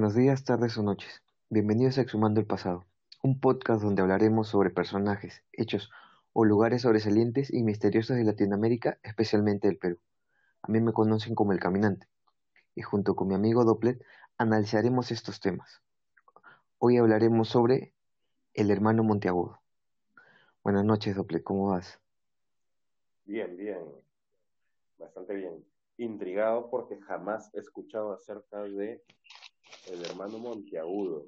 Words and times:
Buenos 0.00 0.14
días, 0.14 0.44
tardes 0.44 0.78
o 0.78 0.82
noches. 0.82 1.22
Bienvenidos 1.50 1.98
a 1.98 2.00
Exhumando 2.00 2.40
el 2.40 2.46
Pasado, 2.46 2.86
un 3.22 3.38
podcast 3.38 3.82
donde 3.82 4.00
hablaremos 4.00 4.48
sobre 4.48 4.70
personajes, 4.70 5.44
hechos 5.52 5.90
o 6.32 6.46
lugares 6.46 6.80
sobresalientes 6.80 7.52
y 7.52 7.62
misteriosos 7.62 8.16
de 8.16 8.24
Latinoamérica, 8.24 8.98
especialmente 9.02 9.68
del 9.68 9.76
Perú. 9.76 9.98
A 10.62 10.72
mí 10.72 10.80
me 10.80 10.94
conocen 10.94 11.34
como 11.34 11.52
El 11.52 11.60
Caminante, 11.60 12.06
y 12.74 12.80
junto 12.80 13.14
con 13.14 13.28
mi 13.28 13.34
amigo 13.34 13.66
Doplet 13.66 14.02
analizaremos 14.38 15.10
estos 15.10 15.38
temas. 15.38 15.82
Hoy 16.78 16.96
hablaremos 16.96 17.50
sobre 17.50 17.92
el 18.54 18.70
hermano 18.70 19.04
Monteagudo. 19.04 19.60
Buenas 20.64 20.86
noches, 20.86 21.14
Doplet, 21.14 21.42
¿cómo 21.42 21.68
vas? 21.68 22.00
Bien, 23.26 23.54
bien, 23.54 23.84
bastante 24.96 25.34
bien. 25.34 25.62
Intrigado 25.98 26.70
porque 26.70 26.98
jamás 27.02 27.50
he 27.52 27.60
escuchado 27.60 28.14
acerca 28.14 28.62
de 28.62 29.04
el 29.90 30.04
hermano 30.04 30.38
Monteagudo. 30.38 31.26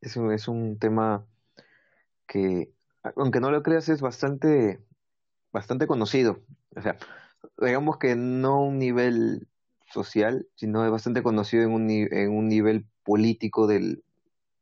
Es 0.00 0.16
un, 0.16 0.32
es 0.32 0.48
un 0.48 0.78
tema 0.78 1.26
que, 2.26 2.72
aunque 3.16 3.40
no 3.40 3.50
lo 3.50 3.62
creas, 3.62 3.88
es 3.88 4.00
bastante, 4.00 4.80
bastante 5.52 5.86
conocido. 5.86 6.40
O 6.76 6.80
sea, 6.80 6.96
digamos 7.58 7.98
que 7.98 8.14
no 8.16 8.54
a 8.54 8.60
un 8.62 8.78
nivel 8.78 9.48
social, 9.92 10.46
sino 10.54 10.84
es 10.84 10.90
bastante 10.90 11.22
conocido 11.22 11.64
en 11.64 11.72
un, 11.72 11.90
en 11.90 12.30
un 12.30 12.48
nivel 12.48 12.86
político 13.02 13.66
del 13.66 14.02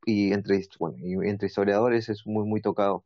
y 0.04 0.32
entre 0.32 0.66
bueno, 0.78 0.96
y 0.98 1.12
entre 1.28 1.48
historiadores 1.48 2.08
es 2.08 2.26
muy 2.26 2.46
muy 2.46 2.62
tocado. 2.62 3.04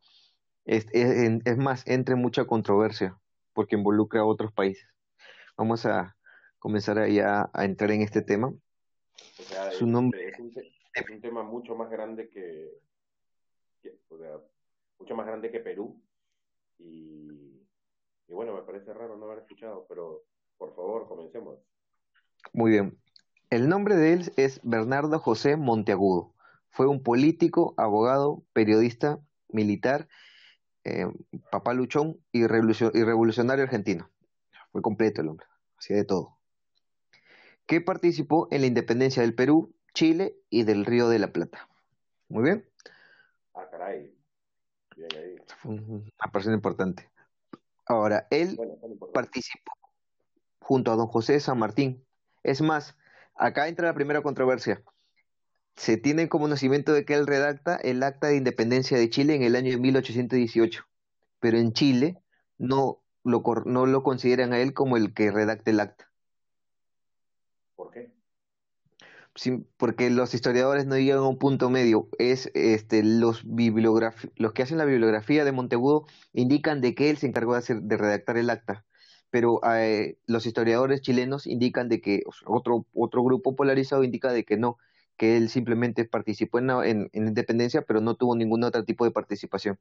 Es, 0.64 0.86
es, 0.92 1.40
es 1.44 1.56
más, 1.56 1.82
entre 1.88 2.14
mucha 2.14 2.44
controversia 2.44 3.18
porque 3.52 3.74
involucra 3.76 4.20
a 4.20 4.24
otros 4.24 4.52
países. 4.52 4.86
Vamos 5.56 5.84
a 5.84 6.16
comenzar 6.60 6.98
a, 6.98 7.50
a 7.52 7.64
entrar 7.64 7.90
en 7.90 8.02
este 8.02 8.22
tema 8.22 8.54
su 9.78 9.86
nombre 9.86 10.28
es 10.28 10.38
un, 10.38 10.52
es 10.94 11.10
un, 11.10 11.20
tema 11.20 11.42
mucho 11.42 11.74
más 11.74 11.90
grande 11.90 12.28
que, 12.28 12.70
o 14.08 14.18
sea, 14.18 14.38
mucho 14.98 15.14
más 15.14 15.26
grande 15.26 15.50
que 15.50 15.60
Perú 15.60 16.00
y, 16.78 17.62
y 18.28 18.32
bueno, 18.32 18.54
me 18.54 18.62
parece 18.62 18.92
raro 18.92 19.16
no 19.16 19.26
haber 19.26 19.40
escuchado, 19.40 19.86
pero 19.88 20.24
por 20.58 20.74
favor, 20.74 21.08
comencemos. 21.08 21.58
Muy 22.52 22.72
bien. 22.72 22.98
El 23.50 23.68
nombre 23.68 23.96
de 23.96 24.12
él 24.12 24.32
es 24.36 24.60
Bernardo 24.62 25.18
José 25.18 25.56
Monteagudo. 25.56 26.32
Fue 26.70 26.86
un 26.86 27.02
político, 27.02 27.74
abogado, 27.76 28.42
periodista, 28.52 29.20
militar, 29.48 30.08
eh, 30.84 31.06
papá 31.50 31.74
luchón 31.74 32.18
y, 32.32 32.46
revolucionario 32.46 33.64
argentino. 33.64 34.08
Fue 34.70 34.80
completo 34.80 35.20
el 35.20 35.28
hombre, 35.28 35.46
hacía 35.76 35.96
de 35.96 36.04
todo 36.04 36.41
que 37.66 37.80
participó 37.80 38.48
en 38.50 38.62
la 38.62 38.66
independencia 38.66 39.22
del 39.22 39.34
Perú, 39.34 39.74
Chile 39.94 40.36
y 40.50 40.64
del 40.64 40.84
Río 40.84 41.08
de 41.08 41.18
la 41.18 41.32
Plata. 41.32 41.68
Muy 42.28 42.44
bien. 42.44 42.68
Ah, 43.54 43.68
caray. 43.70 44.14
Bien 44.96 45.08
ahí. 45.16 45.36
Una 45.64 46.32
persona 46.32 46.54
importante. 46.54 47.10
Ahora, 47.86 48.26
él 48.30 48.58
participó 49.12 49.72
junto 50.60 50.92
a 50.92 50.96
don 50.96 51.08
José 51.08 51.40
San 51.40 51.58
Martín. 51.58 52.04
Es 52.42 52.62
más, 52.62 52.96
acá 53.34 53.68
entra 53.68 53.88
la 53.88 53.94
primera 53.94 54.22
controversia. 54.22 54.82
Se 55.76 55.96
tiene 55.96 56.28
como 56.28 56.44
conocimiento 56.44 56.92
de 56.92 57.04
que 57.04 57.14
él 57.14 57.26
redacta 57.26 57.76
el 57.76 58.02
acta 58.02 58.28
de 58.28 58.36
independencia 58.36 58.98
de 58.98 59.08
Chile 59.10 59.34
en 59.34 59.42
el 59.42 59.56
año 59.56 59.72
de 59.72 59.78
1818, 59.78 60.84
pero 61.40 61.58
en 61.58 61.72
Chile 61.72 62.22
no 62.58 63.02
lo, 63.24 63.42
no 63.64 63.86
lo 63.86 64.02
consideran 64.02 64.52
a 64.52 64.58
él 64.58 64.74
como 64.74 64.96
el 64.96 65.14
que 65.14 65.30
redacta 65.30 65.70
el 65.70 65.80
acta. 65.80 66.11
¿Por 67.76 67.90
qué? 67.90 68.12
porque 69.76 70.10
los 70.10 70.34
historiadores 70.34 70.86
no 70.86 70.98
llegan 70.98 71.18
a 71.18 71.28
un 71.28 71.38
punto 71.38 71.70
medio. 71.70 72.08
Es 72.18 72.50
este 72.54 73.02
los 73.02 73.44
los 73.44 74.52
que 74.52 74.62
hacen 74.62 74.78
la 74.78 74.84
bibliografía 74.84 75.44
de 75.44 75.52
Monteagudo 75.52 76.06
indican 76.32 76.80
de 76.80 76.94
que 76.94 77.10
él 77.10 77.16
se 77.18 77.26
encargó 77.26 77.52
de 77.52 77.58
hacer 77.58 77.82
de 77.82 77.96
redactar 77.96 78.36
el 78.36 78.50
acta, 78.50 78.84
pero 79.30 79.60
eh, 79.64 80.18
los 80.26 80.46
historiadores 80.46 81.00
chilenos 81.00 81.46
indican 81.46 81.88
de 81.88 82.00
que 82.00 82.22
otro 82.46 82.86
otro 82.94 83.22
grupo 83.22 83.56
polarizado 83.56 84.04
indica 84.04 84.32
de 84.32 84.44
que 84.44 84.56
no, 84.56 84.78
que 85.16 85.36
él 85.36 85.48
simplemente 85.48 86.04
participó 86.04 86.58
en, 86.58 86.70
en, 86.70 87.10
en 87.12 87.28
independencia, 87.28 87.82
pero 87.82 88.00
no 88.00 88.16
tuvo 88.16 88.36
ningún 88.36 88.64
otro 88.64 88.84
tipo 88.84 89.04
de 89.04 89.12
participación. 89.12 89.78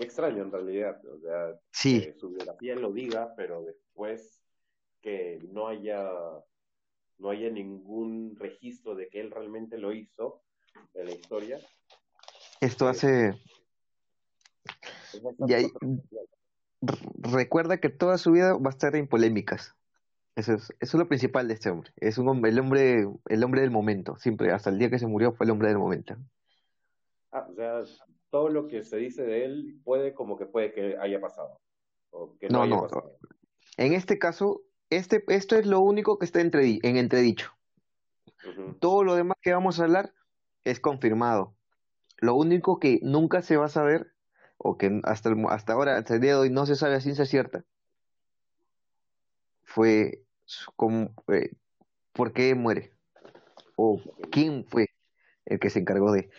Extraño 0.00 0.42
en 0.42 0.52
realidad, 0.52 1.00
o 1.06 1.18
sea, 1.20 1.60
sí. 1.70 2.00
que 2.00 2.14
su 2.14 2.30
biografía 2.30 2.74
lo 2.74 2.92
diga, 2.92 3.34
pero 3.36 3.62
después 3.62 4.40
que 5.00 5.38
no 5.50 5.68
haya 5.68 6.10
no 7.18 7.30
haya 7.30 7.50
ningún 7.50 8.34
registro 8.36 8.94
de 8.94 9.08
que 9.08 9.20
él 9.20 9.30
realmente 9.30 9.76
lo 9.76 9.92
hizo 9.92 10.42
en 10.94 11.06
la 11.06 11.12
historia. 11.12 11.58
Esto 12.60 12.88
hace 12.88 13.34
recuerda 17.18 17.78
que 17.78 17.90
toda 17.90 18.16
su 18.18 18.32
vida 18.32 18.54
va 18.54 18.68
a 18.68 18.70
estar 18.70 18.96
en 18.96 19.06
polémicas. 19.06 19.74
Eso 20.36 20.54
es, 20.54 20.72
eso 20.80 20.96
es 20.96 20.98
lo 21.00 21.08
principal 21.08 21.48
de 21.48 21.54
este 21.54 21.70
hombre. 21.70 21.92
Es 21.96 22.16
un 22.16 22.28
hombre, 22.28 22.50
el 22.50 22.58
hombre, 22.58 23.06
el 23.26 23.44
hombre 23.44 23.60
del 23.60 23.70
momento. 23.70 24.16
Siempre, 24.18 24.52
hasta 24.52 24.70
el 24.70 24.78
día 24.78 24.88
que 24.88 24.98
se 24.98 25.06
murió, 25.06 25.32
fue 25.32 25.44
el 25.44 25.50
hombre 25.50 25.68
del 25.68 25.78
momento. 25.78 26.16
Ah, 27.32 27.46
o 27.50 27.54
sea, 27.54 27.82
todo 28.30 28.48
lo 28.48 28.66
que 28.66 28.84
se 28.84 28.96
dice 28.96 29.24
de 29.24 29.44
él 29.44 29.80
puede 29.84 30.14
como 30.14 30.36
que 30.38 30.46
puede 30.46 30.72
que 30.72 30.96
haya 30.98 31.20
pasado. 31.20 31.60
O 32.10 32.36
que 32.38 32.48
no, 32.48 32.66
no, 32.66 32.88
En 33.76 33.92
este 33.92 34.18
caso, 34.18 34.62
este, 34.88 35.24
esto 35.28 35.56
es 35.56 35.66
lo 35.66 35.80
único 35.80 36.18
que 36.18 36.24
está 36.24 36.40
en 36.40 36.96
entredicho. 36.96 37.52
Todo 38.80 39.04
lo 39.04 39.14
demás 39.14 39.36
que 39.42 39.52
vamos 39.52 39.78
a 39.78 39.84
hablar 39.84 40.12
es 40.64 40.80
confirmado. 40.80 41.54
Lo 42.18 42.34
único 42.34 42.78
que 42.78 43.00
nunca 43.02 43.42
se 43.42 43.56
va 43.56 43.66
a 43.66 43.70
saber, 43.70 44.12
o 44.58 44.76
que 44.76 45.00
hasta, 45.04 45.30
hasta 45.48 45.72
ahora, 45.72 45.96
hasta 45.96 46.14
el 46.14 46.20
día 46.20 46.32
de 46.32 46.38
hoy, 46.38 46.50
no 46.50 46.66
se 46.66 46.76
sabe 46.76 46.96
a 46.96 47.00
ciencia 47.00 47.24
cierta, 47.24 47.64
fue 49.62 50.22
como, 50.76 51.14
eh, 51.28 51.52
por 52.12 52.32
qué 52.32 52.54
muere, 52.54 52.92
o 53.76 54.00
quién 54.30 54.64
fue 54.64 54.88
el 55.46 55.58
que 55.58 55.70
se 55.70 55.78
encargó 55.78 56.12
de. 56.12 56.30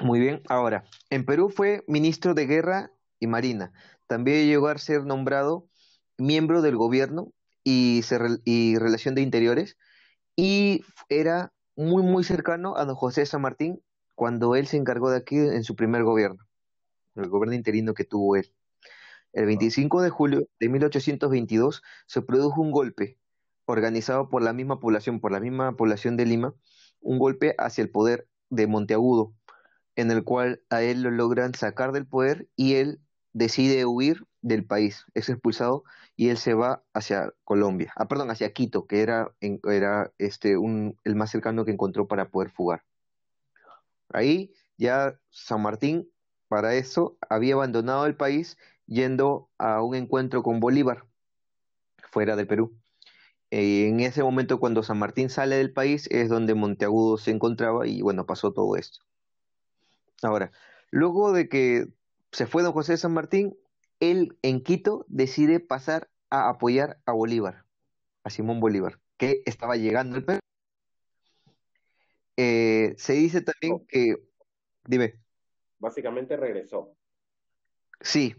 Muy 0.00 0.20
bien, 0.20 0.42
ahora, 0.48 0.84
en 1.10 1.26
Perú 1.26 1.50
fue 1.50 1.84
ministro 1.86 2.32
de 2.34 2.46
Guerra 2.46 2.92
y 3.20 3.26
Marina. 3.26 3.72
También 4.06 4.46
llegó 4.46 4.68
a 4.68 4.78
ser 4.78 5.04
nombrado 5.04 5.68
miembro 6.16 6.62
del 6.62 6.76
gobierno 6.76 7.32
y, 7.62 8.02
y 8.44 8.78
Relación 8.78 9.14
de 9.14 9.22
Interiores 9.22 9.76
y 10.34 10.82
era 11.08 11.52
muy, 11.76 12.02
muy 12.02 12.24
cercano 12.24 12.76
a 12.76 12.84
don 12.84 12.96
José 12.96 13.26
San 13.26 13.42
Martín 13.42 13.82
cuando 14.14 14.54
él 14.56 14.66
se 14.66 14.76
encargó 14.76 15.10
de 15.10 15.18
aquí 15.18 15.36
en 15.36 15.64
su 15.64 15.76
primer 15.76 16.04
gobierno, 16.04 16.46
el 17.16 17.28
gobierno 17.28 17.54
interino 17.54 17.94
que 17.94 18.04
tuvo 18.04 18.36
él. 18.36 18.52
El 19.32 19.46
25 19.46 20.02
de 20.02 20.10
julio 20.10 20.48
de 20.60 20.68
1822 20.68 21.82
se 22.06 22.22
produjo 22.22 22.60
un 22.60 22.70
golpe 22.70 23.18
organizado 23.66 24.28
por 24.28 24.42
la 24.42 24.52
misma 24.52 24.80
población, 24.80 25.20
por 25.20 25.32
la 25.32 25.40
misma 25.40 25.76
población 25.76 26.16
de 26.16 26.26
Lima, 26.26 26.54
un 27.00 27.18
golpe 27.18 27.54
hacia 27.58 27.82
el 27.82 27.90
poder 27.90 28.28
de 28.50 28.66
Monteagudo, 28.66 29.34
en 29.96 30.10
el 30.10 30.24
cual 30.24 30.62
a 30.70 30.82
él 30.82 31.02
lo 31.02 31.10
logran 31.10 31.54
sacar 31.54 31.92
del 31.92 32.06
poder 32.06 32.48
y 32.56 32.74
él 32.74 33.00
decide 33.32 33.86
huir 33.86 34.26
del 34.40 34.64
país, 34.64 35.06
es 35.14 35.28
expulsado 35.28 35.84
y 36.16 36.28
él 36.28 36.36
se 36.36 36.54
va 36.54 36.82
hacia 36.92 37.32
Colombia, 37.44 37.92
ah, 37.96 38.06
perdón, 38.08 38.30
hacia 38.30 38.52
Quito, 38.52 38.86
que 38.86 39.02
era, 39.02 39.32
este, 40.18 40.52
el 40.52 41.16
más 41.16 41.30
cercano 41.30 41.64
que 41.64 41.72
encontró 41.72 42.06
para 42.06 42.28
poder 42.28 42.50
fugar. 42.50 42.84
Ahí 44.10 44.52
ya 44.76 45.18
San 45.30 45.62
Martín, 45.62 46.10
para 46.48 46.74
eso, 46.74 47.16
había 47.30 47.54
abandonado 47.54 48.04
el 48.06 48.16
país 48.16 48.58
yendo 48.86 49.48
a 49.58 49.82
un 49.82 49.94
encuentro 49.94 50.42
con 50.42 50.60
Bolívar, 50.60 51.04
fuera 52.10 52.36
del 52.36 52.46
Perú. 52.46 52.76
Y 53.50 53.84
en 53.86 54.00
ese 54.00 54.22
momento, 54.22 54.60
cuando 54.60 54.82
San 54.82 54.98
Martín 54.98 55.30
sale 55.30 55.56
del 55.56 55.72
país, 55.72 56.08
es 56.10 56.28
donde 56.28 56.54
Monteagudo 56.54 57.16
se 57.16 57.30
encontraba 57.30 57.86
y 57.86 58.02
bueno, 58.02 58.26
pasó 58.26 58.52
todo 58.52 58.76
esto. 58.76 59.00
Ahora, 60.22 60.52
luego 60.90 61.32
de 61.32 61.48
que 61.48 61.86
se 62.30 62.46
fue 62.46 62.62
don 62.62 62.72
José 62.72 62.92
de 62.92 62.98
San 62.98 63.12
Martín, 63.12 63.56
él 64.00 64.36
en 64.42 64.62
Quito 64.62 65.04
decide 65.08 65.60
pasar 65.60 66.08
a 66.30 66.48
apoyar 66.48 66.98
a 67.04 67.12
Bolívar, 67.12 67.64
a 68.24 68.30
Simón 68.30 68.60
Bolívar, 68.60 68.98
que 69.16 69.42
estaba 69.44 69.76
llegando 69.76 70.16
al 70.16 70.24
Perú. 70.24 70.40
Eh, 72.36 72.94
se 72.96 73.12
dice 73.12 73.42
también 73.42 73.86
que, 73.86 74.16
dime. 74.86 75.20
Básicamente 75.78 76.36
regresó. 76.36 76.94
Sí. 78.00 78.34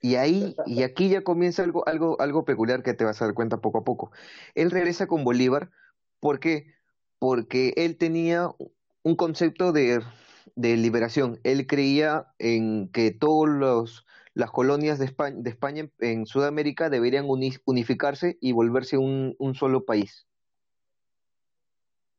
Y 0.00 0.16
ahí, 0.16 0.56
y 0.66 0.82
aquí 0.82 1.08
ya 1.08 1.22
comienza 1.22 1.62
algo, 1.62 1.86
algo, 1.86 2.20
algo 2.20 2.44
peculiar 2.44 2.82
que 2.82 2.94
te 2.94 3.04
vas 3.04 3.22
a 3.22 3.26
dar 3.26 3.34
cuenta 3.34 3.58
poco 3.58 3.78
a 3.78 3.84
poco. 3.84 4.10
Él 4.56 4.72
regresa 4.72 5.06
con 5.06 5.22
Bolívar, 5.22 5.70
¿por 6.18 6.40
qué? 6.40 6.74
Porque 7.20 7.72
él 7.76 7.96
tenía 7.98 8.50
un 9.04 9.14
concepto 9.14 9.70
de 9.70 10.02
de 10.56 10.76
liberación. 10.76 11.40
Él 11.44 11.66
creía 11.66 12.32
en 12.38 12.88
que 12.88 13.10
todos 13.10 13.48
los, 13.48 14.06
las 14.34 14.50
colonias 14.50 14.98
de 14.98 15.06
España, 15.06 15.36
de 15.38 15.50
España 15.50 15.88
en 16.00 16.26
Sudamérica 16.26 16.90
deberían 16.90 17.26
unificarse 17.28 18.38
y 18.40 18.52
volverse 18.52 18.96
un, 18.96 19.36
un, 19.38 19.54
solo 19.54 19.84
país. 19.84 20.26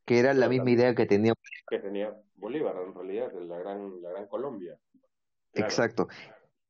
Que 0.04 0.18
era 0.18 0.34
la 0.34 0.48
misma 0.48 0.70
idea 0.70 0.94
que 0.94 1.06
tenía, 1.06 1.34
que 1.68 1.78
tenía 1.78 2.14
Bolívar, 2.36 2.76
en 2.86 2.94
realidad, 2.94 3.32
la 3.32 3.58
gran, 3.58 4.02
la 4.02 4.10
gran 4.10 4.26
Colombia. 4.26 4.78
Exacto. 5.54 6.08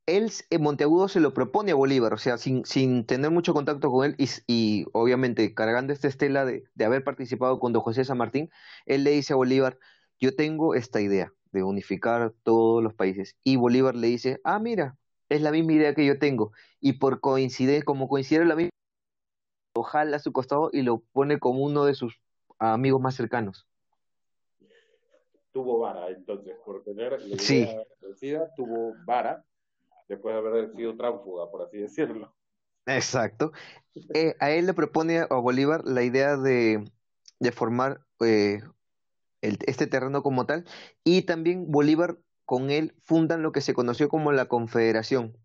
Él, 0.07 0.31
en 0.51 0.63
Monteagudo, 0.63 1.09
se 1.09 1.19
lo 1.19 1.33
propone 1.33 1.73
a 1.73 1.75
Bolívar, 1.75 2.13
o 2.13 2.19
sea, 2.19 2.37
sin, 2.37 2.65
sin 2.67 3.07
tener 3.07 3.31
mucho 3.31 3.55
contacto 3.55 3.91
con 3.91 4.05
él 4.05 4.15
y, 4.19 4.29
y 4.47 4.87
obviamente 4.93 5.55
cargando 5.55 5.95
esta 5.95 6.09
estela 6.09 6.45
de, 6.45 6.65
de 6.75 6.85
haber 6.85 7.03
participado 7.03 7.59
con 7.59 7.73
don 7.73 7.83
José 7.83 8.05
San 8.05 8.19
Martín, 8.19 8.51
él 8.85 9.03
le 9.03 9.13
dice 9.13 9.33
a 9.33 9.37
Bolívar, 9.37 9.79
yo 10.21 10.37
tengo 10.37 10.75
esta 10.75 11.01
idea 11.01 11.33
de 11.55 11.63
unificar 11.63 12.35
todos 12.43 12.83
los 12.83 12.93
países. 12.95 13.37
Y 13.45 13.57
Bolívar 13.57 13.95
le 13.95 14.09
dice, 14.09 14.41
ah, 14.43 14.59
mira, 14.59 14.99
es 15.29 15.41
la 15.41 15.53
misma 15.53 15.73
idea 15.73 15.95
que 15.95 16.05
yo 16.05 16.19
tengo. 16.19 16.53
Y 16.81 16.95
por 16.95 17.21
coincidencia, 17.21 17.85
como 17.85 18.09
coincide 18.09 18.45
la 18.45 18.57
misma, 18.57 18.71
lo 19.77 19.85
jala 19.85 20.17
a 20.17 20.21
su 20.21 20.33
costado 20.33 20.71
y 20.73 20.83
lo 20.83 20.99
pone 21.13 21.39
como 21.39 21.63
uno 21.63 21.85
de 21.85 21.95
sus 21.95 22.21
amigos 22.59 23.01
más 23.01 23.15
cercanos. 23.15 23.69
Tuvo 25.53 25.79
vara, 25.79 26.09
entonces, 26.09 26.57
por 26.65 26.83
tener 26.83 27.23
la 27.23 27.39
sí. 27.39 27.69
tuvo 28.57 28.95
vara 29.07 29.45
después 30.09 30.35
de 30.35 30.39
haber 30.41 30.73
sido 30.75 30.97
tránfuga, 30.97 31.49
por 31.49 31.63
así 31.63 31.79
decirlo. 31.79 32.35
Exacto. 32.87 33.53
Eh, 34.13 34.35
a 34.41 34.51
él 34.51 34.67
le 34.67 34.75
propone 34.75 35.21
a 35.21 35.27
Bolívar 35.27 35.85
la 35.85 36.03
idea 36.03 36.37
de, 36.37 36.85
de 37.39 37.53
formar 37.53 38.01
eh, 38.21 38.61
este 39.45 39.87
terreno 39.87 40.23
como 40.23 40.47
tal, 40.47 40.65
y 41.05 41.23
también 41.23 41.71
Bolívar 41.71 42.19
con 42.45 42.71
él 42.71 42.95
fundan 43.01 43.43
lo 43.43 43.53
que 43.53 43.61
se 43.61 43.75
conoció 43.75 44.09
como 44.09 44.33
la 44.33 44.47
Confederación, 44.47 45.37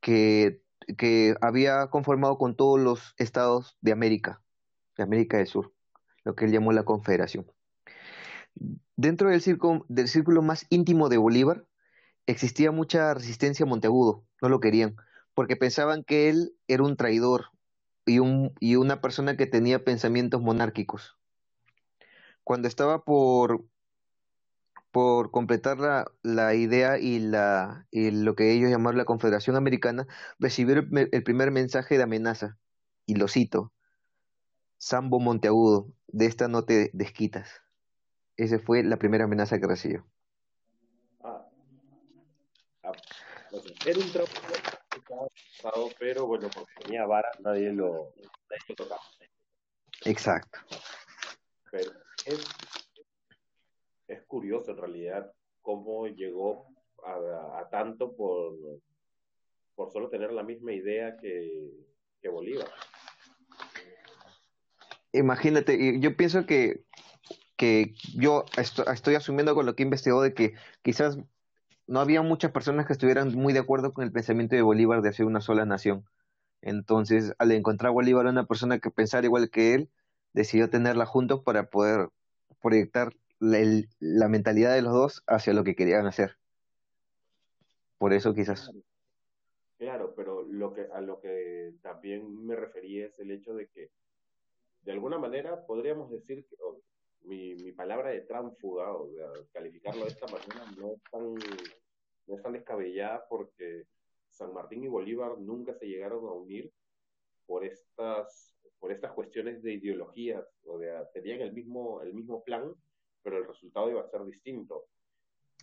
que, 0.00 0.62
que 0.98 1.34
había 1.40 1.86
conformado 1.88 2.38
con 2.38 2.56
todos 2.56 2.80
los 2.80 3.14
estados 3.18 3.76
de 3.80 3.92
América, 3.92 4.42
de 4.96 5.02
América 5.02 5.38
del 5.38 5.46
Sur, 5.46 5.72
lo 6.24 6.34
que 6.34 6.44
él 6.44 6.52
llamó 6.52 6.72
la 6.72 6.84
Confederación. 6.84 7.46
Dentro 8.96 9.30
del 9.30 9.40
círculo, 9.40 9.84
del 9.88 10.08
círculo 10.08 10.42
más 10.42 10.66
íntimo 10.70 11.08
de 11.08 11.16
Bolívar 11.16 11.64
existía 12.26 12.70
mucha 12.70 13.12
resistencia 13.14 13.64
a 13.64 13.68
Monteagudo, 13.68 14.24
no 14.40 14.48
lo 14.48 14.60
querían, 14.60 14.96
porque 15.34 15.56
pensaban 15.56 16.04
que 16.04 16.28
él 16.28 16.54
era 16.68 16.84
un 16.84 16.96
traidor 16.96 17.46
y, 18.06 18.20
un, 18.20 18.52
y 18.60 18.76
una 18.76 19.00
persona 19.00 19.36
que 19.36 19.46
tenía 19.46 19.84
pensamientos 19.84 20.40
monárquicos 20.40 21.16
cuando 22.44 22.68
estaba 22.68 23.04
por, 23.04 23.64
por 24.90 25.30
completar 25.30 25.78
la, 25.78 26.10
la 26.22 26.54
idea 26.54 26.98
y, 26.98 27.18
la, 27.18 27.86
y 27.90 28.10
lo 28.10 28.36
que 28.36 28.52
ellos 28.52 28.70
llamaron 28.70 28.98
la 28.98 29.04
Confederación 29.04 29.56
Americana, 29.56 30.06
recibió 30.38 30.76
el, 30.78 31.24
primer 31.24 31.50
mensaje 31.50 31.96
de 31.96 32.04
amenaza, 32.04 32.58
y 33.06 33.16
lo 33.16 33.26
cito, 33.26 33.72
Sambo 34.78 35.18
Monteagudo, 35.18 35.88
de 36.08 36.26
esta 36.26 36.46
no 36.46 36.64
te 36.64 36.90
desquitas. 36.92 37.62
Esa 38.36 38.58
fue 38.58 38.82
la 38.82 38.98
primera 38.98 39.24
amenaza 39.24 39.58
que 39.58 39.66
recibió. 39.66 40.06
Ah. 41.22 41.48
Ah, 42.82 42.92
era 43.86 43.98
un 43.98 44.12
trabajo 44.12 44.30
pero 45.98 46.26
bueno, 46.26 46.48
porque 46.54 46.72
tenía 46.82 47.06
vara, 47.06 47.30
nadie 47.40 47.72
lo, 47.72 48.12
nadie 48.50 48.62
lo 48.68 48.74
tocaba. 48.74 49.00
Exacto. 50.04 50.58
Pero 51.70 51.90
es, 52.26 52.44
es 54.08 54.22
curioso 54.22 54.72
en 54.72 54.78
realidad 54.78 55.32
cómo 55.62 56.06
llegó 56.06 56.66
a, 57.04 57.68
tanto 57.70 58.14
por, 58.16 58.54
por 59.74 59.92
solo 59.92 60.08
tener 60.08 60.32
la 60.32 60.42
misma 60.42 60.72
idea 60.72 61.16
que, 61.16 61.70
que 62.20 62.28
Bolívar. 62.28 62.68
Imagínate, 65.12 66.00
yo 66.00 66.16
pienso 66.16 66.44
que, 66.44 66.84
que 67.56 67.94
yo 68.16 68.44
estoy, 68.56 69.14
asumiendo 69.14 69.54
con 69.54 69.66
lo 69.66 69.76
que 69.76 69.84
investigó 69.84 70.22
de 70.22 70.34
que 70.34 70.54
quizás 70.82 71.18
no 71.86 72.00
había 72.00 72.22
muchas 72.22 72.50
personas 72.50 72.86
que 72.86 72.94
estuvieran 72.94 73.32
muy 73.34 73.52
de 73.52 73.60
acuerdo 73.60 73.92
con 73.92 74.04
el 74.04 74.12
pensamiento 74.12 74.56
de 74.56 74.62
Bolívar 74.62 75.02
de 75.02 75.10
hacer 75.10 75.26
una 75.26 75.40
sola 75.40 75.64
nación. 75.64 76.04
Entonces, 76.62 77.34
al 77.38 77.52
encontrar 77.52 77.90
a 77.90 77.92
Bolívar 77.92 78.26
una 78.26 78.46
persona 78.46 78.78
que 78.78 78.90
pensara 78.90 79.26
igual 79.26 79.50
que 79.50 79.74
él, 79.74 79.90
decidió 80.34 80.68
tenerla 80.68 81.06
juntos 81.06 81.42
para 81.42 81.70
poder 81.70 82.10
proyectar 82.60 83.14
la, 83.38 84.28
mentalidad 84.28 84.74
de 84.74 84.82
los 84.82 84.92
dos 84.92 85.24
hacia 85.26 85.54
lo 85.54 85.64
que 85.64 85.74
querían 85.74 86.06
hacer. 86.06 86.36
Por 87.98 88.12
eso 88.12 88.34
quizás. 88.34 88.70
Claro, 89.78 90.14
pero 90.14 90.42
lo 90.42 90.74
que, 90.74 90.86
a 90.92 91.00
lo 91.00 91.20
que 91.20 91.74
también 91.82 92.44
me 92.44 92.56
refería 92.56 93.06
es 93.06 93.18
el 93.18 93.30
hecho 93.30 93.54
de 93.54 93.68
que, 93.68 93.90
de 94.82 94.92
alguna 94.92 95.18
manera, 95.18 95.64
podríamos 95.66 96.10
decir 96.10 96.46
que 96.46 96.56
mi, 97.22 97.54
mi 97.54 97.72
palabra 97.72 98.10
de 98.10 98.20
tránfuga, 98.22 98.92
o 98.92 99.08
calificarlo 99.52 100.02
de 100.04 100.10
esta 100.10 100.26
manera, 100.26 100.70
no 100.76 100.92
es 100.92 101.02
tan, 101.10 101.34
no 102.26 102.36
es 102.36 102.42
tan 102.42 102.52
descabellada 102.52 103.26
porque 103.28 103.86
San 104.30 104.52
Martín 104.52 104.84
y 104.84 104.88
Bolívar 104.88 105.38
nunca 105.38 105.74
se 105.74 105.86
llegaron 105.86 106.26
a 106.26 106.32
unir 106.32 106.72
por 107.46 107.64
estas 107.64 108.53
por 108.84 108.92
estas 108.92 109.12
cuestiones 109.12 109.62
de 109.62 109.72
ideologías, 109.72 110.44
o 110.66 110.78
sea, 110.78 111.08
tenían 111.08 111.40
el 111.40 111.54
mismo, 111.54 112.02
el 112.02 112.12
mismo 112.12 112.44
plan, 112.44 112.70
pero 113.22 113.38
el 113.38 113.46
resultado 113.46 113.88
iba 113.88 114.02
a 114.02 114.10
ser 114.10 114.22
distinto. 114.26 114.88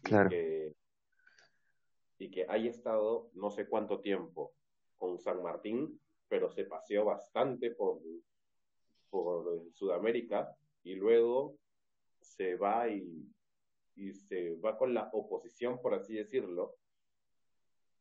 Claro. 0.01 0.25
Y 0.25 0.29
que, 0.31 0.75
y 2.17 2.31
que 2.31 2.45
haya 2.49 2.71
estado 2.71 3.29
no 3.35 3.51
sé 3.51 3.67
cuánto 3.67 3.99
tiempo 3.99 4.53
con 4.97 5.19
San 5.19 5.43
Martín, 5.43 6.01
pero 6.27 6.49
se 6.49 6.63
paseó 6.63 7.05
bastante 7.05 7.69
por, 7.69 7.99
por 9.11 9.71
Sudamérica 9.71 10.55
y 10.81 10.95
luego 10.95 11.59
se 12.21 12.55
va 12.55 12.89
y, 12.89 13.31
y 13.97 14.13
se 14.13 14.55
va 14.55 14.79
con 14.79 14.95
la 14.95 15.11
oposición, 15.13 15.79
por 15.79 15.93
así 15.93 16.15
decirlo, 16.15 16.73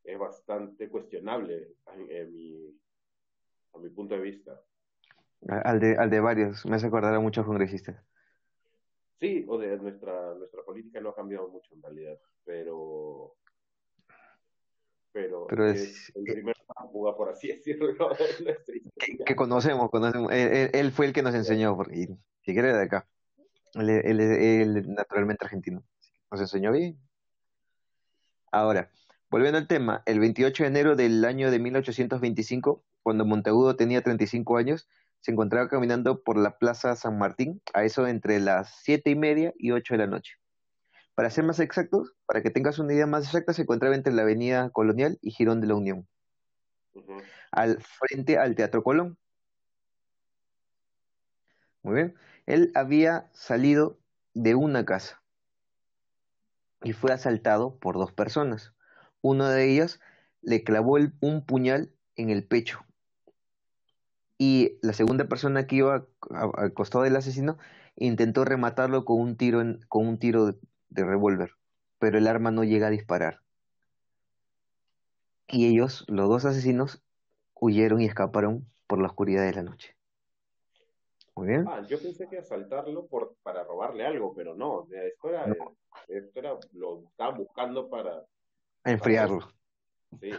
es 0.02 0.19
bastante 0.19 0.88
cuestionable 0.88 1.75
en 2.08 2.32
mi, 2.32 2.75
a 3.74 3.79
mi 3.79 3.91
punto 3.91 4.15
de 4.15 4.22
vista. 4.22 4.58
Al 5.49 5.81
de, 5.81 5.97
al 5.97 6.11
de 6.11 6.20
varios, 6.20 6.67
me 6.67 6.77
hace 6.77 6.87
acordar 6.87 7.15
a 7.15 7.20
muchos 7.20 7.47
congresistas. 7.47 7.97
Sí, 9.19 9.44
o 9.49 9.59
de 9.59 9.77
nuestra, 9.79 10.35
nuestra 10.35 10.63
política 10.63 11.01
no 11.01 11.11
ha 11.11 11.15
cambiado 11.15 11.49
mucho 11.49 11.75
en 11.75 11.82
realidad, 11.82 12.19
pero 12.44 13.37
pero, 15.13 15.47
pero 15.49 15.67
es, 15.69 16.13
el 16.15 16.23
primer 16.23 16.56
fuga, 16.93 17.17
por 17.17 17.31
así 17.31 17.49
decirlo, 17.49 18.11
que, 19.27 19.35
conocemos, 19.35 19.91
conocemos. 19.91 20.31
Él, 20.32 20.93
fue 20.93 21.06
el 21.06 21.13
que 21.13 21.23
nos 21.23 21.35
enseñó, 21.35 21.77
porque 21.77 22.09
si 22.43 22.53
quiere 22.53 22.73
de 22.73 22.82
acá. 22.82 23.09
Él, 23.75 24.20
es 24.20 24.87
naturalmente 24.87 25.44
argentino. 25.44 25.82
Nos 26.31 26.41
enseñó 26.41 26.73
bien. 26.73 26.97
Ahora, 28.53 28.91
volviendo 29.31 29.59
al 29.59 29.67
tema, 29.67 30.03
el 30.06 30.20
28 30.20 30.63
de 30.63 30.69
enero 30.69 30.97
del 30.97 31.25
año 31.25 31.51
de 31.51 31.59
1825, 31.59 32.85
cuando 33.03 33.25
Monteagudo 33.25 33.77
tenía 33.77 34.03
35 34.03 34.56
años, 34.56 34.89
se 35.20 35.32
encontraba 35.32 35.69
caminando 35.69 36.22
por 36.22 36.39
la 36.39 36.56
Plaza 36.58 36.96
San 36.96 37.19
Martín 37.19 37.60
a 37.74 37.84
eso 37.84 38.06
entre 38.06 38.41
las 38.41 38.74
siete 38.82 39.10
y 39.10 39.17
media 39.17 39.53
y 39.58 39.72
ocho 39.72 39.94
de 39.94 39.98
la 39.98 40.06
noche. 40.06 40.34
Para 41.15 41.31
ser 41.31 41.44
más 41.44 41.60
exactos, 41.60 42.15
para 42.27 42.43
que 42.43 42.50
tengas 42.50 42.79
una 42.79 42.94
idea 42.94 43.06
más 43.06 43.27
exacta, 43.27 43.53
se 43.53 43.62
encontraba 43.62 43.94
entre 43.94 44.12
la 44.12 44.22
Avenida 44.22 44.70
Colonial 44.70 45.19
y 45.20 45.31
Girón 45.31 45.60
de 45.60 45.67
la 45.67 45.74
Unión, 45.74 46.08
al 47.50 47.81
frente 47.82 48.39
al 48.39 48.55
Teatro 48.55 48.82
Colón. 48.82 49.19
Muy 51.82 51.94
bien. 51.94 52.15
Él 52.46 52.72
había 52.74 53.29
salido 53.32 53.98
de 54.34 54.55
una 54.55 54.84
casa 54.84 55.22
y 56.82 56.93
fue 56.93 57.12
asaltado 57.12 57.77
por 57.77 57.96
dos 57.96 58.12
personas. 58.12 58.72
Una 59.20 59.50
de 59.50 59.70
ellas 59.70 60.00
le 60.41 60.65
clavó 60.65 60.98
un 61.20 61.44
puñal 61.44 61.93
en 62.17 62.31
el 62.31 62.46
pecho 62.46 62.84
y 64.41 64.79
la 64.81 64.94
segunda 64.94 65.27
persona 65.27 65.67
que 65.67 65.77
iba 65.77 66.06
al 66.31 66.73
costado 66.73 67.05
del 67.05 67.15
asesino 67.15 67.59
intentó 67.94 68.43
rematarlo 68.47 69.05
con 69.05 69.20
un 69.20 69.37
tiro, 69.37 69.61
con 69.87 70.06
un 70.06 70.19
tiro 70.19 70.47
de, 70.47 70.55
de 70.89 71.05
revólver, 71.05 71.56
pero 71.99 72.17
el 72.17 72.27
arma 72.27 72.51
no 72.51 72.65
llega 72.65 72.87
a 72.87 72.91
disparar. 72.91 73.43
Y 75.47 75.67
ellos, 75.67 76.06
los 76.09 76.27
dos 76.31 76.47
asesinos, 76.47 77.03
huyeron 77.53 78.01
y 78.01 78.06
escaparon 78.06 78.67
por 78.87 78.99
la 78.99 79.09
oscuridad 79.09 79.44
de 79.44 79.53
la 79.53 79.63
noche. 79.63 79.94
Muy 81.37 81.49
bien. 81.49 81.67
Ah, 81.69 81.82
yo 81.87 82.01
pensé 82.01 82.27
que 82.27 82.39
asaltarlo 82.39 83.09
por, 83.09 83.35
para 83.43 83.63
robarle 83.63 84.06
algo, 84.06 84.32
pero 84.35 84.55
no. 84.55 84.89
Esto 84.91 85.29
era, 85.29 85.55
esto 86.09 86.39
era 86.39 86.59
lo 86.73 87.03
estaban 87.11 87.37
buscando 87.37 87.91
para... 87.91 88.25
Enfriarlo. 88.85 89.53
sí. 90.19 90.31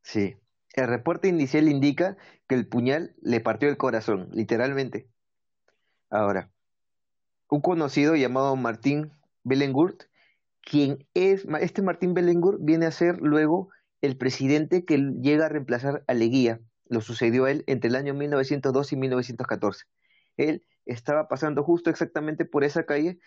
Sí. 0.00 0.36
El 0.74 0.86
reporte 0.86 1.28
inicial 1.28 1.68
indica 1.68 2.16
que 2.48 2.54
el 2.54 2.66
puñal 2.66 3.14
le 3.20 3.40
partió 3.40 3.68
el 3.68 3.76
corazón, 3.76 4.28
literalmente. 4.32 5.08
Ahora, 6.10 6.50
un 7.48 7.60
conocido 7.60 8.14
llamado 8.14 8.54
Martín 8.56 9.10
Belengurt, 9.42 10.04
quien 10.62 11.06
es, 11.14 11.46
este 11.60 11.82
Martín 11.82 12.14
Belengurt 12.14 12.58
viene 12.60 12.86
a 12.86 12.92
ser 12.92 13.18
luego 13.20 13.70
el 14.00 14.16
presidente 14.16 14.84
que 14.84 14.98
llega 15.20 15.46
a 15.46 15.48
reemplazar 15.48 16.04
a 16.06 16.14
Leguía. 16.14 16.60
Lo 16.86 17.00
sucedió 17.00 17.44
a 17.44 17.50
él 17.50 17.64
entre 17.66 17.88
el 17.88 17.96
año 17.96 18.14
1902 18.14 18.92
y 18.92 18.96
1914. 18.96 19.84
Él 20.36 20.64
estaba 20.86 21.28
pasando 21.28 21.62
justo 21.64 21.90
exactamente 21.90 22.44
por 22.44 22.64
esa 22.64 22.84
calle 22.84 23.18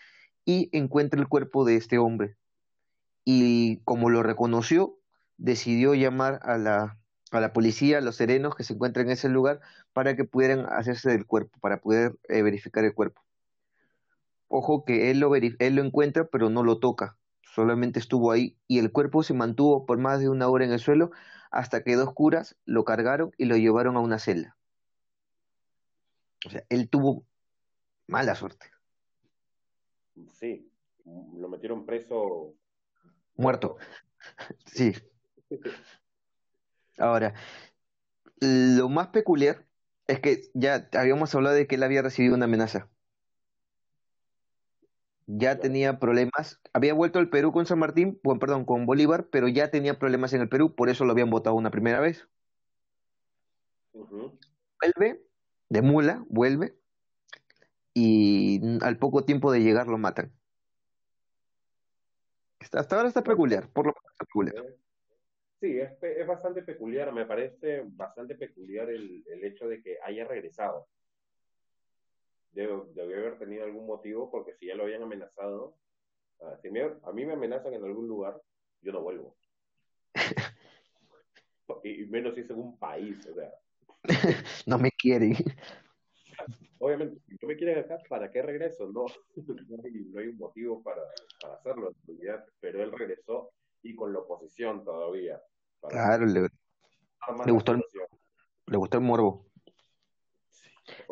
y 0.44 0.68
encuentra 0.72 1.20
el 1.20 1.28
cuerpo 1.28 1.64
de 1.64 1.76
este 1.76 1.98
hombre. 1.98 2.36
Y 3.24 3.78
como 3.84 4.10
lo 4.10 4.22
reconoció, 4.22 4.98
decidió 5.38 5.94
llamar 5.94 6.40
a 6.42 6.58
la, 6.58 6.98
a 7.30 7.40
la 7.40 7.52
policía, 7.52 7.98
a 7.98 8.00
los 8.00 8.16
serenos 8.16 8.54
que 8.54 8.64
se 8.64 8.74
encuentran 8.74 9.06
en 9.06 9.12
ese 9.12 9.28
lugar, 9.28 9.60
para 9.92 10.16
que 10.16 10.24
pudieran 10.24 10.66
hacerse 10.66 11.10
del 11.10 11.26
cuerpo, 11.26 11.58
para 11.60 11.80
poder 11.80 12.16
eh, 12.28 12.42
verificar 12.42 12.84
el 12.84 12.94
cuerpo. 12.94 13.22
Ojo 14.48 14.84
que 14.84 15.10
él 15.10 15.20
lo, 15.20 15.34
él 15.34 15.74
lo 15.74 15.82
encuentra, 15.82 16.26
pero 16.26 16.50
no 16.50 16.62
lo 16.62 16.78
toca, 16.78 17.16
solamente 17.42 17.98
estuvo 17.98 18.32
ahí 18.32 18.56
y 18.66 18.78
el 18.78 18.92
cuerpo 18.92 19.22
se 19.22 19.34
mantuvo 19.34 19.86
por 19.86 19.98
más 19.98 20.20
de 20.20 20.28
una 20.28 20.48
hora 20.48 20.64
en 20.64 20.72
el 20.72 20.80
suelo 20.80 21.10
hasta 21.50 21.84
que 21.84 21.94
dos 21.94 22.12
curas 22.12 22.56
lo 22.64 22.84
cargaron 22.84 23.32
y 23.38 23.44
lo 23.44 23.56
llevaron 23.56 23.96
a 23.96 24.00
una 24.00 24.18
celda. 24.18 24.56
O 26.46 26.50
sea, 26.50 26.64
él 26.68 26.88
tuvo 26.88 27.24
mala 28.06 28.34
suerte. 28.34 28.66
Sí, 30.32 30.68
lo 31.04 31.48
metieron 31.48 31.86
preso. 31.86 32.54
Muerto. 33.36 33.76
Sí. 34.66 34.92
Ahora, 36.98 37.34
lo 38.40 38.88
más 38.88 39.08
peculiar 39.08 39.66
es 40.06 40.20
que 40.20 40.42
ya 40.54 40.88
habíamos 40.92 41.34
hablado 41.34 41.56
de 41.56 41.66
que 41.66 41.76
él 41.76 41.82
había 41.82 42.02
recibido 42.02 42.34
una 42.34 42.44
amenaza. 42.46 42.88
Ya 45.26 45.58
tenía 45.58 45.98
problemas, 45.98 46.60
había 46.74 46.92
vuelto 46.92 47.18
al 47.18 47.30
Perú 47.30 47.50
con 47.52 47.64
San 47.66 47.78
Martín, 47.78 48.20
bueno, 48.22 48.38
perdón, 48.40 48.64
con 48.66 48.84
Bolívar, 48.84 49.28
pero 49.30 49.48
ya 49.48 49.70
tenía 49.70 49.98
problemas 49.98 50.32
en 50.34 50.42
el 50.42 50.48
Perú, 50.50 50.74
por 50.74 50.90
eso 50.90 51.04
lo 51.04 51.12
habían 51.12 51.30
votado 51.30 51.56
una 51.56 51.70
primera 51.70 52.00
vez. 52.00 52.28
Vuelve, 53.92 55.22
de 55.70 55.82
mula, 55.82 56.24
vuelve, 56.28 56.76
y 57.94 58.60
al 58.82 58.98
poco 58.98 59.24
tiempo 59.24 59.50
de 59.52 59.60
llegar 59.60 59.86
lo 59.86 59.98
matan. 59.98 60.32
Hasta 62.72 62.96
ahora 62.96 63.08
está 63.08 63.22
peculiar, 63.22 63.68
por 63.70 63.86
lo 63.86 63.92
menos 63.92 64.12
está 64.12 64.24
peculiar. 64.24 64.83
Sí, 65.64 65.80
es, 65.80 65.92
es, 66.02 66.26
bastante 66.26 66.60
peculiar, 66.60 67.10
me 67.10 67.24
parece 67.24 67.84
bastante 67.86 68.34
peculiar 68.34 68.90
el, 68.90 69.24
el 69.26 69.44
hecho 69.44 69.66
de 69.66 69.82
que 69.82 69.96
haya 70.04 70.26
regresado. 70.26 70.88
Debe, 72.52 72.74
haber 73.02 73.38
tenido 73.38 73.64
algún 73.64 73.86
motivo, 73.86 74.30
porque 74.30 74.52
si 74.56 74.66
ya 74.66 74.74
lo 74.74 74.82
habían 74.82 75.04
amenazado, 75.04 75.78
uh, 76.40 76.54
si 76.60 76.68
a 76.68 77.12
mí 77.12 77.24
me 77.24 77.32
amenazan 77.32 77.72
en 77.72 77.82
algún 77.82 78.06
lugar, 78.06 78.38
yo 78.82 78.92
no 78.92 79.00
vuelvo. 79.00 79.38
y, 81.82 82.04
menos 82.08 82.34
si 82.34 82.42
es 82.42 82.50
en 82.50 82.58
un 82.58 82.78
país, 82.78 83.26
o 83.26 83.34
sea. 83.34 83.50
no 84.66 84.78
me 84.78 84.90
quieren. 84.90 85.34
Obviamente, 86.78 87.22
si 87.26 87.36
no 87.40 87.48
me 87.48 87.56
quieren 87.56 87.78
acá, 87.78 88.00
¿para 88.06 88.30
qué 88.30 88.42
regreso? 88.42 88.86
No, 88.92 89.06
no, 89.68 89.82
hay, 89.82 89.92
no 89.92 90.20
hay 90.20 90.28
un 90.28 90.36
motivo 90.36 90.82
para, 90.82 91.00
para 91.40 91.54
hacerlo, 91.54 91.94
pero 92.60 92.82
él 92.82 92.92
regresó 92.92 93.50
y 93.84 93.94
con 93.94 94.12
la 94.12 94.18
oposición 94.18 94.84
todavía. 94.84 95.40
Claro, 95.88 96.26
le, 96.26 96.48
le 97.44 97.52
gustó, 97.52 97.72
el, 97.72 97.82
le 98.66 98.76
gustó 98.76 98.98
el 98.98 99.04
morbo. 99.04 99.46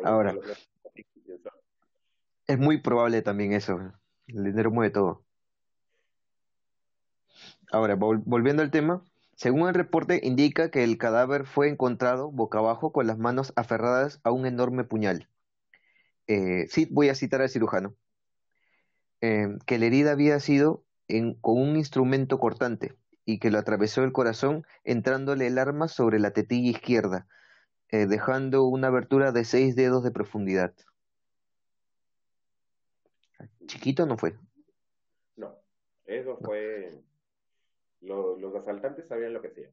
Ahora, 0.03 0.35
es 2.47 2.57
muy 2.57 2.81
probable 2.81 3.21
también 3.21 3.53
eso. 3.53 3.79
El 4.27 4.43
dinero 4.43 4.71
mueve 4.71 4.91
todo. 4.91 5.23
Ahora, 7.71 7.95
volviendo 7.95 8.61
al 8.61 8.71
tema, 8.71 9.03
según 9.35 9.67
el 9.67 9.73
reporte 9.73 10.19
indica 10.23 10.69
que 10.69 10.83
el 10.83 10.97
cadáver 10.97 11.45
fue 11.45 11.69
encontrado 11.69 12.31
boca 12.31 12.59
abajo 12.59 12.91
con 12.91 13.07
las 13.07 13.17
manos 13.17 13.53
aferradas 13.55 14.19
a 14.23 14.31
un 14.31 14.45
enorme 14.45 14.83
puñal. 14.83 15.27
Eh, 16.27 16.67
sí, 16.69 16.87
voy 16.91 17.09
a 17.09 17.15
citar 17.15 17.41
al 17.41 17.49
cirujano. 17.49 17.95
Eh, 19.21 19.47
que 19.65 19.79
la 19.79 19.85
herida 19.85 20.11
había 20.11 20.39
sido 20.39 20.83
con 21.41 21.61
un 21.61 21.77
instrumento 21.77 22.39
cortante 22.39 22.95
y 23.25 23.39
que 23.39 23.51
lo 23.51 23.59
atravesó 23.59 24.03
el 24.03 24.11
corazón 24.11 24.65
entrándole 24.83 25.47
el 25.47 25.57
arma 25.57 25.87
sobre 25.87 26.19
la 26.19 26.31
tetilla 26.31 26.71
izquierda, 26.71 27.27
eh, 27.89 28.05
dejando 28.05 28.65
una 28.65 28.87
abertura 28.87 29.31
de 29.31 29.45
seis 29.45 29.75
dedos 29.75 30.03
de 30.03 30.11
profundidad. 30.11 30.73
Chiquito 33.65 34.05
no 34.05 34.17
fue. 34.17 34.35
No, 35.35 35.55
eso 36.05 36.37
fue... 36.41 37.01
los 38.01 38.55
asaltantes 38.55 39.07
sabían 39.07 39.33
lo 39.33 39.41
que 39.41 39.49
hacían. 39.49 39.71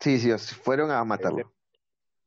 Sí, 0.00 0.18
sí, 0.18 0.32
fueron 0.56 0.90
a 0.90 1.04
matarlo. 1.04 1.52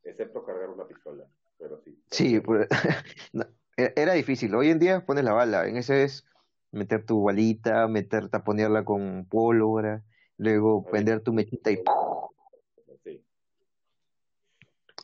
Excepto, 0.04 0.46
cargar 0.46 0.70
una 0.70 0.88
pistola, 0.88 1.26
pero 1.58 1.82
sí. 1.82 2.00
Sí, 2.10 2.40
pues, 2.40 2.70
e-, 3.78 3.94
era 3.96 4.14
difícil. 4.14 4.56
Hoy 4.56 4.70
en 4.70 4.80
día 4.80 5.06
pones 5.06 5.26
la 5.26 5.34
bala, 5.34 5.68
en 5.68 5.76
ese 5.76 6.04
es 6.04 6.26
meter 6.72 7.06
tu 7.06 7.24
balita, 7.24 7.88
meter, 7.88 8.30
taponearla 8.30 8.86
con 8.86 9.26
pólvora, 9.26 10.04
luego 10.38 10.86
prender 10.86 11.22
tu 11.22 11.34
mechita 11.34 11.72
y 11.72 11.80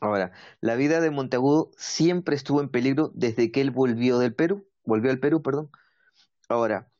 Ahora, 0.02 0.32
la 0.60 0.74
vida 0.74 1.00
de 1.00 1.12
Monteagudo 1.12 1.70
siempre 1.76 2.34
estuvo 2.34 2.60
en 2.60 2.68
peligro 2.68 3.12
desde 3.14 3.52
que 3.52 3.60
él 3.60 3.70
volvió 3.70 4.18
del 4.18 4.34
Perú, 4.34 4.66
volvió 4.84 5.12
al 5.12 5.20
Perú, 5.20 5.42
perdón. 5.42 5.70
Ahora, 6.48 6.90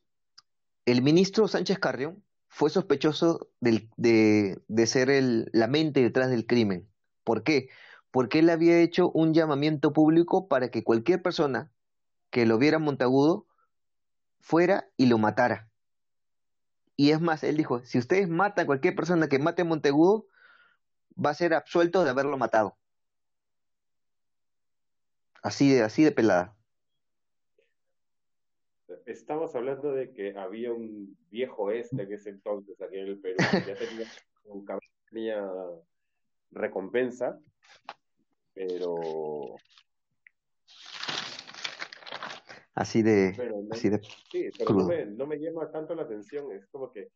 el 0.86 1.02
ministro 1.02 1.48
Sánchez 1.48 1.80
Carrión 1.80 2.22
fue 2.46 2.70
sospechoso 2.70 3.48
de, 3.58 3.88
de, 3.96 4.86
ser 4.86 5.10
el, 5.10 5.50
la 5.52 5.66
mente 5.66 6.00
detrás 6.00 6.30
del 6.30 6.46
crimen. 6.46 6.88
¿Por 7.24 7.42
qué? 7.42 7.70
Porque 8.12 8.38
él 8.38 8.50
había 8.50 8.78
hecho 8.78 9.10
un 9.10 9.34
llamamiento 9.34 9.92
público 9.92 10.46
para 10.46 10.70
que 10.70 10.84
cualquier 10.84 11.22
persona 11.22 11.72
que 12.30 12.46
lo 12.46 12.56
viera 12.56 12.78
Monteagudo 12.78 13.46
fuera 14.38 14.88
y 14.96 15.06
lo 15.06 15.18
matara. 15.18 15.71
Y 16.96 17.10
es 17.10 17.20
más, 17.20 17.42
él 17.42 17.56
dijo, 17.56 17.80
si 17.84 17.98
ustedes 17.98 18.28
matan 18.28 18.64
a 18.64 18.66
cualquier 18.66 18.94
persona 18.94 19.28
que 19.28 19.38
mate 19.38 19.62
a 19.62 19.64
Monteagudo, 19.64 20.26
va 21.14 21.30
a 21.30 21.34
ser 21.34 21.54
absuelto 21.54 22.04
de 22.04 22.10
haberlo 22.10 22.36
matado. 22.36 22.76
Así 25.42 25.72
de, 25.72 25.82
así 25.82 26.04
de 26.04 26.12
pelada. 26.12 26.54
Estamos 29.06 29.54
hablando 29.56 29.92
de 29.92 30.12
que 30.12 30.38
había 30.38 30.72
un 30.72 31.16
viejo 31.30 31.70
este 31.70 32.02
en 32.02 32.12
ese 32.12 32.30
entonces 32.30 32.80
aquí 32.80 32.98
en 32.98 33.08
el 33.08 33.18
Perú, 33.18 33.36
ya 33.66 33.74
tenía, 33.74 34.06
un, 34.44 34.66
tenía 35.10 35.50
recompensa, 36.50 37.40
pero 38.54 39.56
así 42.74 43.02
de, 43.02 43.28
así 43.70 43.88
de 43.88 44.00
sí, 44.30 44.50
pero 44.58 44.74
no 44.74 44.86
me, 44.86 45.06
no 45.06 45.26
me, 45.26 45.38
llama 45.38 45.70
tanto 45.70 45.94
la 45.94 46.02
atención, 46.02 46.52
es 46.52 46.66
como 46.66 46.90
que 46.90 47.10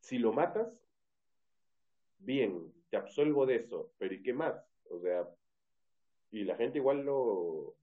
si 0.00 0.18
lo 0.18 0.32
matas, 0.32 0.68
bien, 2.18 2.72
te 2.90 2.96
absuelvo 2.96 3.46
de 3.46 3.56
eso, 3.56 3.92
pero 3.98 4.14
¿y 4.14 4.22
qué 4.22 4.32
más? 4.32 4.54
O 4.90 5.00
sea, 5.00 5.28
y 6.32 6.44
la 6.44 6.56
gente 6.56 6.78
igual 6.78 7.02
lo, 7.04 7.74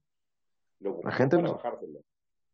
lo 0.80 1.00
la 1.02 1.12
gente 1.12 1.40
lo, 1.40 1.60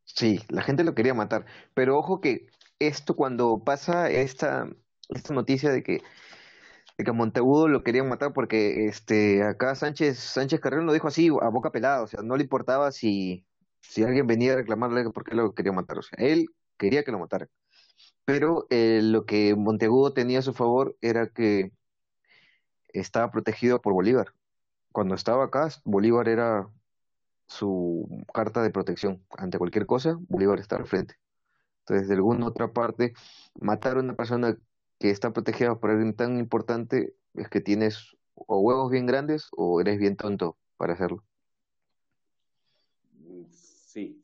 Sí, 0.03 0.39
la 0.49 0.61
gente 0.61 0.83
lo 0.83 0.93
quería 0.93 1.13
matar, 1.13 1.45
pero 1.73 1.97
ojo 1.97 2.21
que 2.21 2.47
esto 2.79 3.15
cuando 3.15 3.63
pasa 3.63 4.09
esta, 4.09 4.69
esta 5.09 5.33
noticia 5.33 5.71
de 5.71 5.81
que 5.81 6.01
de 6.97 7.03
que 7.03 7.11
Monteagudo 7.11 7.67
lo 7.67 7.83
querían 7.83 8.09
matar 8.09 8.33
porque 8.33 8.85
este 8.87 9.43
acá 9.43 9.75
Sánchez 9.75 10.17
Sánchez 10.17 10.59
Carrero 10.59 10.83
lo 10.83 10.93
dijo 10.93 11.07
así 11.07 11.29
a 11.41 11.49
boca 11.49 11.71
pelada, 11.71 12.03
o 12.03 12.07
sea, 12.07 12.21
no 12.23 12.37
le 12.37 12.43
importaba 12.43 12.91
si 12.91 13.45
si 13.81 14.03
alguien 14.03 14.27
venía 14.27 14.53
a 14.53 14.55
reclamarle 14.57 15.09
por 15.11 15.23
qué 15.23 15.35
lo 15.35 15.53
quería 15.53 15.71
matar, 15.71 15.99
o 15.99 16.01
sea, 16.01 16.17
él 16.17 16.47
quería 16.77 17.03
que 17.03 17.11
lo 17.11 17.19
mataran. 17.19 17.49
Pero 18.25 18.67
eh, 18.69 19.01
lo 19.03 19.25
que 19.25 19.55
Monteagudo 19.55 20.13
tenía 20.13 20.39
a 20.39 20.41
su 20.41 20.53
favor 20.53 20.97
era 21.01 21.29
que 21.29 21.71
estaba 22.89 23.31
protegido 23.31 23.81
por 23.81 23.93
Bolívar. 23.93 24.33
Cuando 24.91 25.15
estaba 25.15 25.45
acá, 25.45 25.69
Bolívar 25.83 26.27
era 26.29 26.67
su 27.47 28.25
carta 28.33 28.63
de 28.63 28.71
protección 28.71 29.23
ante 29.37 29.57
cualquier 29.59 29.85
cosa, 29.85 30.17
Bolívar 30.29 30.59
estaba 30.59 30.81
al 30.81 30.87
frente. 30.87 31.15
Entonces, 31.81 32.07
de 32.07 32.15
alguna 32.15 32.47
otra 32.47 32.71
parte, 32.71 33.13
matar 33.59 33.97
a 33.97 33.99
una 33.99 34.15
persona 34.15 34.57
que 34.99 35.09
está 35.09 35.31
protegida 35.31 35.75
por 35.79 35.91
alguien 35.91 36.15
tan 36.15 36.39
importante 36.39 37.15
es 37.33 37.49
que 37.49 37.61
tienes 37.61 38.15
o 38.35 38.59
huevos 38.59 38.91
bien 38.91 39.05
grandes 39.05 39.47
o 39.51 39.81
eres 39.81 39.97
bien 39.97 40.15
tonto 40.15 40.57
para 40.77 40.93
hacerlo. 40.93 41.23
Sí, 43.49 44.23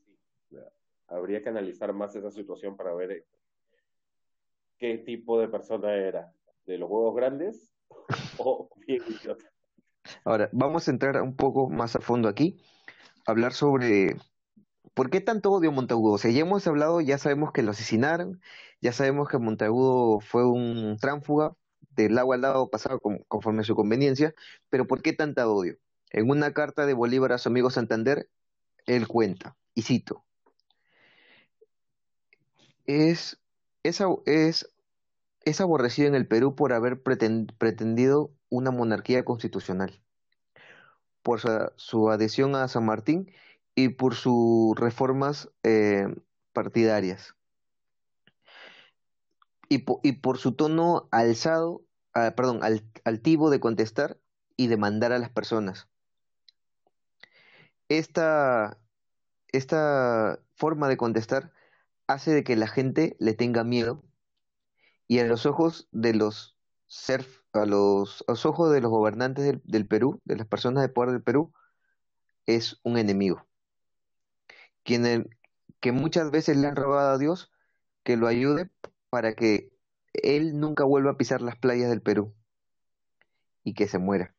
habría 1.08 1.42
que 1.42 1.50
analizar 1.50 1.94
más 1.94 2.16
esa 2.16 2.32
situación 2.32 2.76
para 2.76 2.94
ver 2.94 3.12
eh, 3.12 3.26
qué 4.78 4.98
tipo 4.98 5.40
de 5.40 5.48
persona 5.48 5.94
era, 5.94 6.34
de 6.66 6.78
los 6.78 6.90
huevos 6.90 7.16
grandes 7.16 7.74
o 8.38 8.70
bien 8.88 9.04
idiota. 9.08 9.46
Ahora, 10.26 10.50
vamos 10.52 10.88
a 10.88 10.92
entrar 10.92 11.22
un 11.22 11.36
poco 11.36 11.70
más 11.70 11.96
a 11.96 12.02
fondo 12.02 12.28
aquí, 12.28 12.60
hablar 13.26 13.54
sobre 13.54 14.16
¿por 14.94 15.10
qué 15.10 15.22
tanto 15.22 15.52
odio 15.52 15.70
a 15.70 15.74
Monteagudo? 15.74 16.14
O 16.14 16.18
sea, 16.18 16.32
ya 16.32 16.42
hemos 16.42 16.68
hablado, 16.68 17.02
ya 17.02 17.18
sabemos 17.18 17.52
que 17.52 17.64
lo 17.64 17.72
asesinaron, 17.72 18.42
ya 18.82 18.94
sabemos 18.94 19.30
que 19.30 19.38
Monteagudo 19.38 20.20
fue 20.20 20.46
un 20.46 20.98
tránfuga, 21.00 21.56
del 21.96 22.18
agua 22.18 22.36
al 22.36 22.42
lado 22.42 22.70
pasado 22.70 23.00
conforme 23.28 23.62
a 23.62 23.66
su 23.66 23.76
conveniencia, 23.76 24.34
pero 24.70 24.88
¿por 24.88 25.02
qué 25.02 25.14
tanta 25.14 25.48
odio? 25.48 25.78
En 26.10 26.30
una 26.30 26.54
carta 26.54 26.86
de 26.86 26.94
Bolívar 26.94 27.34
a 27.34 27.38
su 27.38 27.50
amigo 27.50 27.70
Santander, 27.70 28.30
él 28.86 29.08
cuenta, 29.08 29.56
y 29.74 29.84
cito, 29.84 30.26
es, 32.86 33.40
es, 33.84 34.02
es, 34.26 34.70
es 35.46 35.62
aborrecido 35.62 36.08
en 36.08 36.16
el 36.16 36.28
Perú 36.28 36.56
por 36.56 36.74
haber 36.74 37.02
pretendido 37.02 38.32
una 38.50 38.72
monarquía 38.72 39.24
constitucional, 39.24 40.02
por 41.22 41.40
su, 41.76 42.10
adhesión 42.10 42.56
a 42.56 42.68
San 42.68 42.86
Martín 42.86 43.32
y 43.76 43.90
por 43.90 44.16
sus 44.16 44.76
reformas 44.78 45.50
eh, 45.64 46.08
partidarias 46.54 47.36
y, 49.70 49.80
por 49.80 50.38
su 50.38 50.52
tono 50.52 51.08
alzado, 51.12 51.86
ah, 52.14 52.34
perdón, 52.36 52.60
altivo 53.06 53.50
de 53.50 53.62
contestar 53.62 54.20
y 54.58 54.68
de 54.68 54.76
mandar 54.76 55.14
a 55.14 55.20
las 55.20 55.30
personas. 55.30 55.88
Esta, 57.88 58.78
esta 59.54 60.40
forma 60.56 60.90
de 60.90 60.98
contestar 60.98 61.54
hace 62.08 62.32
de 62.32 62.44
que 62.44 62.58
la 62.58 62.68
gente 62.68 63.16
le 63.20 63.34
tenga 63.34 63.64
miedo 63.64 64.04
y 65.08 65.20
a 65.20 65.26
los 65.26 65.46
ojos 65.46 65.88
de 65.92 66.16
los 66.16 66.58
a 67.54 67.66
los, 67.66 68.26
ojos 68.28 68.72
de 68.74 68.82
los 68.82 68.92
gobernantes 68.92 69.62
del, 69.64 69.88
Perú, 69.88 70.22
de 70.26 70.36
las 70.36 70.48
personas 70.48 70.84
de 70.84 70.90
poder 70.90 71.12
del 71.12 71.24
Perú, 71.24 71.54
es 72.46 72.80
un 72.84 72.98
enemigo. 72.98 73.46
Quien 74.84 75.30
que 75.80 75.92
muchas 75.92 76.32
veces 76.32 76.58
le 76.58 76.68
han 76.68 76.76
robado 76.76 77.12
a 77.12 77.18
Dios 77.18 77.52
que 78.04 78.18
lo 78.18 78.28
ayude 78.28 78.70
para 79.10 79.34
que 79.34 79.72
él 80.14 80.60
nunca 80.60 80.84
vuelva 80.84 81.12
a 81.12 81.18
pisar 81.18 81.42
las 81.42 81.58
playas 81.58 81.90
del 81.90 82.02
Perú 82.02 82.34
y 83.64 83.74
que 83.74 83.88
se 83.88 83.98
muera. 83.98 84.34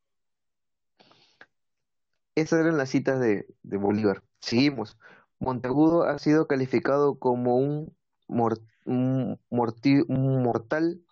Esas 2.34 2.60
eran 2.60 2.78
las 2.78 2.90
citas 2.90 3.20
de, 3.20 3.46
Bolívar. 3.62 4.22
Seguimos. 4.40 4.96
Monteagudo 5.38 6.04
ha 6.04 6.18
sido 6.18 6.46
calificado 6.46 7.18
como 7.18 7.56
un, 7.56 7.94
un, 8.28 9.38
mortal 9.50 11.02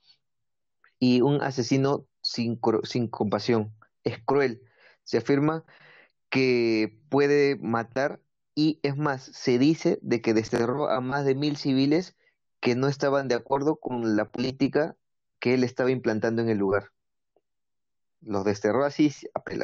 y 0.98 1.20
un 1.20 1.42
asesino 1.42 2.06
sin, 2.22 2.58
sin 2.84 3.08
compasión. 3.08 3.74
Es 4.04 4.18
cruel. 4.24 4.62
Se 5.04 5.18
afirma 5.18 5.64
que 6.30 6.98
puede 7.10 7.56
matar 7.56 8.20
y 8.60 8.78
es 8.82 8.94
más, 8.98 9.22
se 9.22 9.58
dice 9.58 9.98
de 10.02 10.20
que 10.20 10.34
desterró 10.34 10.90
a 10.90 11.00
más 11.00 11.24
de 11.24 11.34
mil 11.34 11.56
civiles 11.56 12.14
que 12.60 12.74
no 12.74 12.88
estaban 12.88 13.26
de 13.26 13.34
acuerdo 13.34 13.76
con 13.76 14.16
la 14.16 14.26
política 14.26 14.96
que 15.38 15.54
él 15.54 15.64
estaba 15.64 15.90
implantando 15.90 16.42
en 16.42 16.50
el 16.50 16.58
lugar. 16.58 16.90
Los 18.20 18.44
desterró 18.44 18.84
así, 18.84 19.10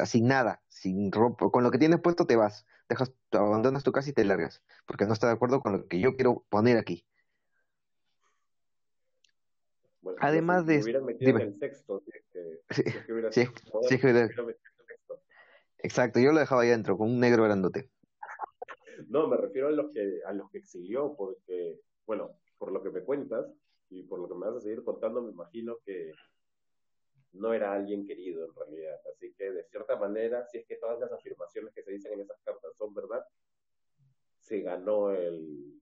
sin 0.05 0.27
nada, 0.27 0.63
sin 0.67 1.11
ropa, 1.11 1.51
con 1.51 1.63
lo 1.63 1.69
que 1.69 1.77
tienes 1.77 1.99
puesto 1.99 2.25
te 2.25 2.35
vas, 2.35 2.65
dejas, 2.89 3.13
abandonas 3.33 3.83
tu 3.83 3.91
casa 3.91 4.09
y 4.09 4.13
te 4.13 4.25
largas, 4.25 4.63
porque 4.87 5.05
no 5.05 5.13
está 5.13 5.27
de 5.27 5.33
acuerdo 5.33 5.61
con 5.61 5.73
lo 5.73 5.87
que 5.87 5.99
yo 5.99 6.15
quiero 6.15 6.43
poner 6.49 6.79
aquí. 6.79 7.05
Además 10.19 10.65
de... 10.65 10.79
Exacto, 15.77 16.19
yo 16.19 16.31
lo 16.31 16.39
dejaba 16.39 16.63
ahí 16.63 16.69
adentro, 16.69 16.97
con 16.97 17.11
un 17.11 17.19
negro 17.19 17.43
grandote. 17.43 17.91
No, 19.09 19.27
me 19.27 19.37
refiero 19.37 19.67
a 19.67 19.71
los 19.71 19.91
que, 19.91 20.21
a 20.25 20.33
los 20.33 20.49
que 20.49 20.59
exilió, 20.59 21.15
porque, 21.15 21.79
bueno, 22.05 22.31
por 22.57 22.71
lo 22.71 22.81
que 22.81 22.89
me 22.89 23.01
cuentas 23.01 23.45
y 23.89 24.03
por 24.03 24.19
lo 24.19 24.27
que 24.27 24.35
me 24.35 24.47
vas 24.47 24.57
a 24.57 24.61
seguir 24.61 24.83
contando, 24.83 25.21
me 25.21 25.31
imagino 25.31 25.77
que 25.85 26.11
no 27.33 27.53
era 27.53 27.73
alguien 27.73 28.05
querido 28.05 28.45
en 28.45 28.55
realidad. 28.55 28.99
Así 29.13 29.33
que 29.37 29.51
de 29.51 29.63
cierta 29.65 29.95
manera, 29.97 30.45
si 30.47 30.57
es 30.57 30.65
que 30.67 30.77
todas 30.77 30.99
las 30.99 31.11
afirmaciones 31.11 31.73
que 31.73 31.83
se 31.83 31.91
dicen 31.91 32.13
en 32.13 32.21
esas 32.21 32.39
cartas 32.43 32.75
son 32.77 32.93
verdad, 32.93 33.23
se 34.39 34.61
ganó 34.61 35.11
el, 35.11 35.79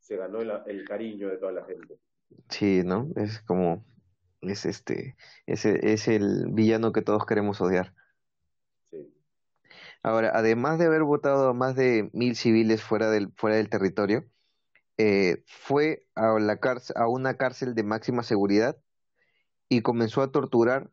se 0.00 0.16
ganó 0.16 0.40
el, 0.40 0.84
cariño 0.84 1.28
de 1.28 1.38
toda 1.38 1.52
la 1.52 1.64
gente. 1.64 1.98
Sí, 2.48 2.82
¿no? 2.84 3.10
Es 3.16 3.40
como, 3.42 3.84
es 4.40 4.64
este, 4.64 5.16
es, 5.46 5.64
es 5.66 6.08
el 6.08 6.46
villano 6.52 6.92
que 6.92 7.02
todos 7.02 7.26
queremos 7.26 7.60
odiar. 7.60 7.92
Ahora, 10.06 10.30
además 10.32 10.78
de 10.78 10.84
haber 10.84 11.02
votado 11.02 11.48
a 11.48 11.52
más 11.52 11.74
de 11.74 12.10
mil 12.12 12.36
civiles 12.36 12.80
fuera 12.80 13.10
del, 13.10 13.32
fuera 13.36 13.56
del 13.56 13.68
territorio, 13.68 14.24
eh, 14.98 15.42
fue 15.48 16.06
a, 16.14 16.38
la 16.38 16.60
cárcel, 16.60 16.94
a 16.96 17.08
una 17.08 17.36
cárcel 17.36 17.74
de 17.74 17.82
máxima 17.82 18.22
seguridad 18.22 18.76
y 19.68 19.82
comenzó 19.82 20.22
a 20.22 20.30
torturar 20.30 20.92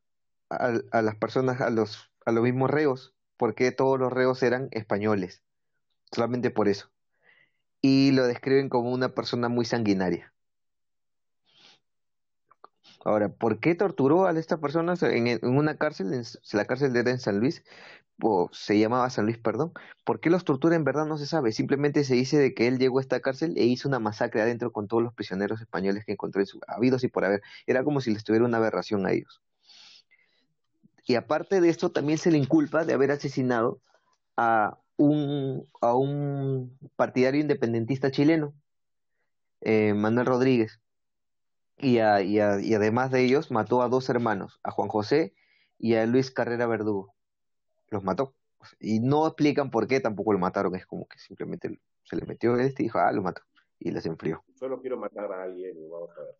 a, 0.49 0.79
a, 0.91 1.01
las 1.03 1.15
personas, 1.17 1.61
a 1.61 1.69
los, 1.69 2.11
a 2.25 2.31
los 2.31 2.43
mismos 2.43 2.71
reos, 2.71 3.13
porque 3.37 3.71
todos 3.71 3.99
los 3.99 4.11
reos 4.11 4.41
eran 4.41 4.69
españoles, 4.71 5.43
solamente 6.11 6.49
por 6.49 6.67
eso. 6.67 6.89
Y 7.81 8.13
lo 8.13 8.25
describen 8.25 8.67
como 8.67 8.91
una 8.91 9.09
persona 9.09 9.47
muy 9.47 9.65
sanguinaria. 9.65 10.33
Ahora, 13.05 13.29
¿por 13.29 13.59
qué 13.59 13.75
torturó 13.75 14.25
a 14.25 14.31
estas 14.31 14.59
personas 14.59 15.03
en, 15.03 15.39
una 15.43 15.77
cárcel, 15.77 16.13
en 16.13 16.23
la 16.53 16.65
cárcel 16.65 16.93
de 16.93 17.01
en 17.01 17.19
San 17.19 17.39
Luis? 17.39 17.63
O 18.21 18.49
se 18.51 18.77
llamaba 18.79 19.09
San 19.09 19.25
Luis, 19.25 19.37
perdón. 19.37 19.73
¿Por 20.03 20.19
qué 20.19 20.29
los 20.29 20.45
tortura 20.45 20.75
en 20.75 20.83
verdad 20.83 21.05
no 21.05 21.17
se 21.17 21.25
sabe? 21.25 21.51
Simplemente 21.51 22.03
se 22.03 22.15
dice 22.15 22.37
de 22.37 22.53
que 22.53 22.67
él 22.67 22.77
llegó 22.77 22.99
a 22.99 23.01
esta 23.01 23.19
cárcel 23.19 23.53
e 23.57 23.65
hizo 23.65 23.87
una 23.87 23.99
masacre 23.99 24.41
adentro 24.41 24.71
con 24.71 24.87
todos 24.87 25.03
los 25.03 25.13
prisioneros 25.13 25.61
españoles 25.61 26.05
que 26.05 26.13
encontró 26.13 26.41
en 26.41 26.47
su 26.47 26.59
habidos 26.67 27.03
y 27.03 27.07
por 27.07 27.25
haber. 27.25 27.41
Era 27.65 27.83
como 27.83 28.01
si 28.01 28.13
les 28.13 28.23
tuviera 28.23 28.45
una 28.45 28.57
aberración 28.57 29.05
a 29.05 29.11
ellos. 29.11 29.41
Y 31.05 31.15
aparte 31.15 31.59
de 31.59 31.69
esto, 31.69 31.91
también 31.91 32.17
se 32.17 32.31
le 32.31 32.37
inculpa 32.37 32.85
de 32.85 32.93
haber 32.93 33.11
asesinado 33.11 33.81
a 34.37 34.77
un, 34.95 35.67
a 35.81 35.95
un 35.95 36.77
partidario 36.95 37.41
independentista 37.41 38.11
chileno, 38.11 38.53
eh, 39.61 39.93
Manuel 39.93 40.27
Rodríguez. 40.27 40.79
Y, 41.77 41.97
a, 41.97 42.21
y, 42.21 42.37
y 42.37 42.73
además 42.73 43.11
de 43.11 43.21
ellos, 43.21 43.51
mató 43.51 43.81
a 43.81 43.89
dos 43.89 44.09
hermanos, 44.09 44.59
a 44.63 44.71
Juan 44.71 44.87
José 44.87 45.33
y 45.77 45.95
a 45.95 46.05
Luis 46.05 46.31
Carrera 46.31 46.67
Verdugo 46.67 47.13
los 47.93 48.03
mató. 48.03 48.35
Y 48.79 48.99
no 48.99 49.27
explican 49.27 49.69
por 49.69 49.87
qué 49.87 49.99
tampoco 49.99 50.33
lo 50.33 50.39
mataron, 50.39 50.75
es 50.75 50.85
como 50.85 51.07
que 51.07 51.19
simplemente 51.19 51.79
se 52.03 52.15
le 52.15 52.25
metió 52.25 52.57
este 52.57 52.83
y 52.83 52.85
dijo, 52.85 52.99
ah, 52.99 53.11
lo 53.11 53.21
mató. 53.21 53.41
Y 53.79 53.91
les 53.91 54.05
enfrió. 54.05 54.43
Solo 54.55 54.79
quiero 54.79 54.97
matar 54.97 55.31
a 55.31 55.43
alguien 55.43 55.77
y 55.77 55.87
vamos 55.87 56.09
a 56.17 56.21
ver. 56.21 56.35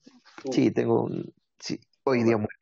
Sí, 0.51 0.71
tengo 0.71 1.03
un... 1.03 1.33
Sí, 1.59 1.79
hoy 2.03 2.23
día 2.23 2.37
muere. 2.37 2.53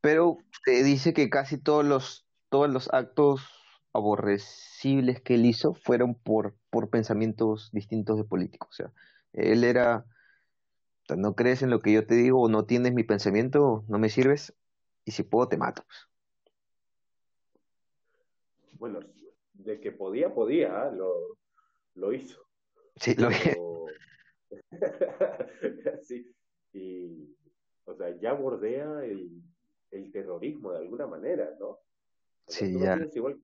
Pero 0.00 0.38
se 0.64 0.82
dice 0.82 1.12
que 1.12 1.30
casi 1.30 1.58
todos 1.58 1.84
los, 1.84 2.26
todos 2.48 2.68
los 2.68 2.92
actos 2.92 3.48
aborrecibles 3.92 5.20
que 5.20 5.34
él 5.34 5.46
hizo 5.46 5.74
fueron 5.74 6.14
por, 6.14 6.54
por 6.70 6.90
pensamientos 6.90 7.70
distintos 7.72 8.16
de 8.16 8.24
políticos. 8.24 8.68
O 8.70 8.72
sea, 8.72 8.92
él 9.32 9.64
era, 9.64 10.04
no 11.16 11.34
crees 11.34 11.62
en 11.62 11.70
lo 11.70 11.80
que 11.80 11.92
yo 11.92 12.06
te 12.06 12.14
digo 12.14 12.40
o 12.42 12.48
no 12.48 12.64
tienes 12.64 12.94
mi 12.94 13.04
pensamiento, 13.04 13.84
no 13.88 13.98
me 13.98 14.08
sirves, 14.08 14.54
y 15.04 15.12
si 15.12 15.22
puedo 15.22 15.48
te 15.48 15.56
mato. 15.56 15.84
Pues 15.86 16.08
bueno, 18.82 18.98
de 19.52 19.80
que 19.80 19.92
podía, 19.92 20.34
podía, 20.34 20.90
lo, 20.90 21.38
lo 21.94 22.12
hizo. 22.12 22.44
Sí, 22.96 23.14
lo 23.14 23.30
hizo. 23.30 23.86
sí, 26.02 26.34
y, 26.72 27.32
o 27.84 27.94
sea, 27.94 28.18
ya 28.18 28.32
bordea 28.32 29.04
el, 29.04 29.40
el 29.92 30.10
terrorismo 30.10 30.72
de 30.72 30.78
alguna 30.78 31.06
manera, 31.06 31.54
¿no? 31.60 31.78
sí, 32.48 32.76
ya. 32.76 32.98
igual 33.14 33.40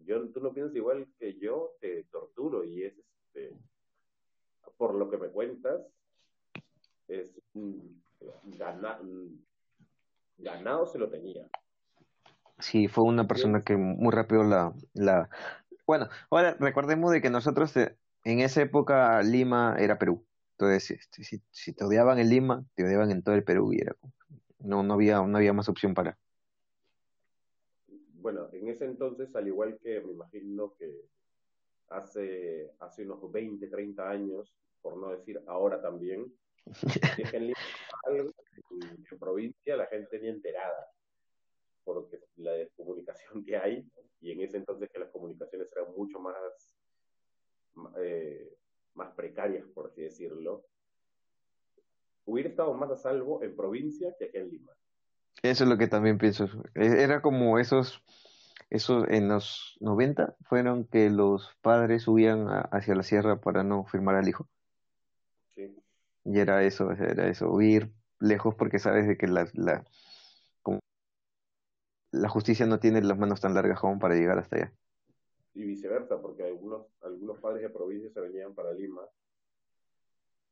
yo, 0.00 0.28
tú 0.28 0.40
no 0.40 0.52
piensas 0.52 0.76
igual 0.76 1.08
que 1.18 1.38
yo, 1.38 1.72
te 1.80 2.04
torturo 2.04 2.62
y 2.62 2.82
es, 2.82 2.98
este, 2.98 3.56
por 4.76 4.94
lo 4.94 5.08
que 5.08 5.16
me 5.16 5.28
cuentas, 5.28 5.80
es 7.08 7.40
ganado 10.36 10.84
se 10.84 10.98
lo 10.98 11.08
tenía. 11.08 11.48
Sí, 12.58 12.88
fue 12.88 13.04
una 13.04 13.26
persona 13.26 13.62
que 13.62 13.76
muy 13.76 14.12
rápido 14.12 14.44
la, 14.44 14.72
la... 14.94 15.28
Bueno, 15.86 16.08
ahora 16.30 16.56
recordemos 16.58 17.10
de 17.10 17.20
que 17.20 17.30
nosotros 17.30 17.76
eh, 17.76 17.96
en 18.24 18.40
esa 18.40 18.62
época 18.62 19.22
Lima 19.22 19.76
era 19.78 19.98
Perú. 19.98 20.24
Entonces, 20.52 20.92
este, 20.92 21.24
si, 21.24 21.42
si 21.50 21.72
te 21.72 21.84
odiaban 21.84 22.18
en 22.18 22.30
Lima, 22.30 22.64
te 22.74 22.84
odiaban 22.84 23.10
en 23.10 23.22
todo 23.22 23.34
el 23.34 23.44
Perú 23.44 23.72
y 23.72 23.80
era 23.80 23.96
no, 24.64 24.82
no 24.82 24.94
había, 24.94 25.20
no 25.22 25.36
había 25.36 25.52
más 25.52 25.68
opción 25.68 25.94
para. 25.94 26.18
Bueno, 28.14 28.48
en 28.52 28.68
ese 28.68 28.86
entonces, 28.86 29.34
al 29.36 29.46
igual 29.46 29.78
que 29.82 30.00
me 30.00 30.12
imagino 30.12 30.74
que 30.74 31.04
hace, 31.88 32.72
hace 32.80 33.04
unos 33.04 33.30
20, 33.30 33.66
30 33.68 34.08
años, 34.08 34.54
por 34.80 34.96
no 34.96 35.10
decir 35.10 35.40
ahora 35.46 35.80
también, 35.80 36.32
en 37.32 37.46
Lima, 37.48 37.58
en 38.08 39.18
provincia 39.18 39.76
la 39.76 39.86
gente 39.86 40.18
ni 40.18 40.28
enterada 40.28 40.93
porque 41.84 42.20
la 42.36 42.52
descomunicación 42.52 43.44
que 43.44 43.56
hay, 43.56 43.86
y 44.20 44.32
en 44.32 44.40
ese 44.40 44.56
entonces 44.56 44.90
que 44.90 44.98
las 44.98 45.10
comunicaciones 45.10 45.68
eran 45.72 45.94
mucho 45.94 46.18
más, 46.18 46.76
eh, 47.98 48.56
más 48.94 49.12
precarias, 49.14 49.66
por 49.74 49.86
así 49.86 50.02
decirlo, 50.02 50.64
hubiera 52.24 52.48
estado 52.48 52.72
más 52.74 52.90
a 52.90 52.96
salvo 52.96 53.42
en 53.42 53.54
provincia 53.54 54.14
que 54.18 54.26
aquí 54.26 54.38
en 54.38 54.50
Lima. 54.50 54.72
Eso 55.42 55.64
es 55.64 55.70
lo 55.70 55.76
que 55.76 55.88
también 55.88 56.16
pienso. 56.16 56.48
E, 56.74 57.02
era 57.02 57.20
como 57.20 57.58
esos, 57.58 58.02
esos 58.70 59.06
en 59.08 59.28
los 59.28 59.76
90 59.80 60.36
fueron 60.42 60.84
que 60.84 61.10
los 61.10 61.54
padres 61.60 62.04
subían 62.04 62.46
hacia 62.70 62.94
la 62.94 63.02
sierra 63.02 63.40
para 63.40 63.62
no 63.62 63.84
firmar 63.84 64.14
al 64.14 64.28
hijo. 64.28 64.48
Sí. 65.54 65.76
Y 66.24 66.38
era 66.38 66.62
eso, 66.64 66.90
era 66.92 67.28
eso, 67.28 67.50
huir 67.50 67.92
lejos 68.20 68.54
porque 68.54 68.78
sabes 68.78 69.06
de 69.06 69.18
que 69.18 69.26
la, 69.26 69.46
la, 69.52 69.84
la 72.14 72.28
justicia 72.28 72.64
no 72.66 72.78
tiene 72.78 73.02
las 73.02 73.18
manos 73.18 73.40
tan 73.40 73.54
largas 73.54 73.80
como 73.80 73.98
para 73.98 74.14
llegar 74.14 74.38
hasta 74.38 74.56
allá. 74.56 74.72
Y 75.54 75.64
viceversa, 75.64 76.20
porque 76.20 76.44
algunos, 76.44 76.86
algunos 77.02 77.38
padres 77.40 77.62
de 77.62 77.70
provincia 77.70 78.10
se 78.10 78.20
venían 78.20 78.54
para 78.54 78.72
Lima 78.72 79.02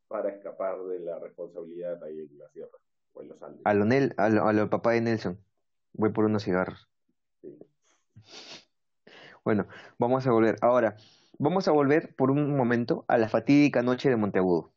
para 0.09 0.29
escapar 0.29 0.79
de 0.85 1.01
la 1.01 1.19
responsabilidad 1.19 2.03
ahí 2.05 2.19
en 2.19 2.39
la 2.39 2.49
sierra 2.51 2.77
o 3.15 3.23
en 3.23 3.29
los 3.29 3.43
Andes. 3.43 3.63
A 3.65 3.75
lo, 3.75 3.85
Nel, 3.85 4.15
a 4.19 4.29
lo, 4.29 4.69
papá 4.69 4.93
de 4.93 5.01
Nelson, 5.01 5.39
voy 5.95 6.11
por 6.11 6.25
unos 6.25 6.45
cigarros. 6.45 6.89
Bueno, 9.45 9.67
vamos 9.99 10.27
a 10.27 10.33
volver. 10.33 10.57
Ahora, 10.61 10.97
vamos 11.39 11.67
a 11.67 11.73
volver 11.73 12.15
por 12.15 12.31
un 12.31 12.57
momento 12.57 13.05
a 13.09 13.17
la 13.19 13.29
fatídica 13.29 13.83
noche 13.83 14.11
de 14.11 14.17
Monteagudo. 14.17 14.73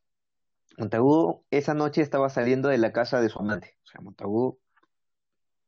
Monteagudo 0.78 1.43
esa 1.52 1.74
noche 1.74 2.02
estaba 2.02 2.30
saliendo 2.30 2.69
de 2.69 2.78
la 2.78 2.93
casa 2.93 3.19
de 3.19 3.30
su 3.30 3.39
amante. 3.39 3.78
O 3.84 3.88
sea, 3.88 4.02
Monteagudo 4.02 4.58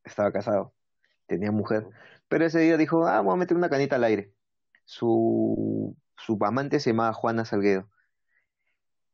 estaba 0.05 0.31
casado, 0.31 0.73
tenía 1.27 1.51
mujer. 1.51 1.87
Pero 2.27 2.45
ese 2.45 2.59
día 2.59 2.77
dijo, 2.77 3.07
ah, 3.07 3.17
vamos 3.17 3.33
a 3.35 3.37
meter 3.37 3.57
una 3.57 3.69
canita 3.69 3.97
al 3.97 4.03
aire. 4.05 4.33
Su, 4.85 5.95
su 6.17 6.37
amante 6.41 6.79
se 6.79 6.91
llamaba 6.91 7.13
Juana 7.13 7.45
Salguedo 7.45 7.89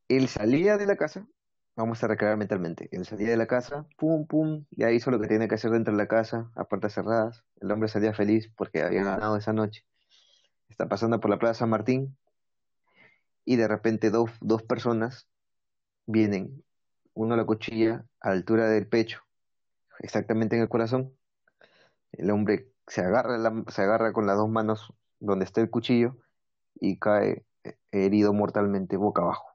él 0.07 0.27
salía 0.27 0.77
de 0.77 0.85
la 0.85 0.95
casa, 0.95 1.27
vamos 1.75 2.03
a 2.03 2.07
recrear 2.07 2.37
mentalmente, 2.37 2.89
él 2.91 3.05
salía 3.05 3.29
de 3.29 3.37
la 3.37 3.47
casa, 3.47 3.87
pum, 3.97 4.27
pum, 4.27 4.65
ya 4.71 4.91
hizo 4.91 5.11
lo 5.11 5.19
que 5.19 5.27
tenía 5.27 5.47
que 5.47 5.55
hacer 5.55 5.71
dentro 5.71 5.93
de 5.93 5.97
la 5.97 6.07
casa, 6.07 6.51
a 6.55 6.65
puertas 6.65 6.93
cerradas, 6.93 7.43
el 7.61 7.71
hombre 7.71 7.89
salía 7.89 8.13
feliz 8.13 8.51
porque 8.55 8.81
había 8.81 9.03
ganado 9.03 9.37
esa 9.37 9.53
noche. 9.53 9.85
Está 10.69 10.87
pasando 10.87 11.19
por 11.19 11.29
la 11.29 11.39
Plaza 11.39 11.59
San 11.59 11.69
Martín 11.69 12.17
y 13.45 13.55
de 13.57 13.67
repente 13.67 14.09
dos, 14.09 14.31
dos 14.41 14.63
personas 14.63 15.27
vienen, 16.05 16.63
uno 17.13 17.35
la 17.35 17.45
cuchilla 17.45 18.05
a 18.19 18.31
altura 18.31 18.67
del 18.69 18.87
pecho, 18.87 19.21
exactamente 19.99 20.55
en 20.55 20.63
el 20.63 20.69
corazón. 20.69 21.15
El 22.13 22.31
hombre 22.31 22.71
se 22.87 23.01
agarra, 23.01 23.37
se 23.67 23.81
agarra 23.81 24.13
con 24.13 24.25
las 24.25 24.37
dos 24.37 24.49
manos 24.49 24.93
donde 25.19 25.45
está 25.45 25.61
el 25.61 25.69
cuchillo 25.69 26.17
y 26.75 26.97
cae 26.97 27.45
eh, 27.63 27.77
herido 27.91 28.33
mortalmente 28.33 28.97
boca 28.97 29.21
abajo. 29.21 29.47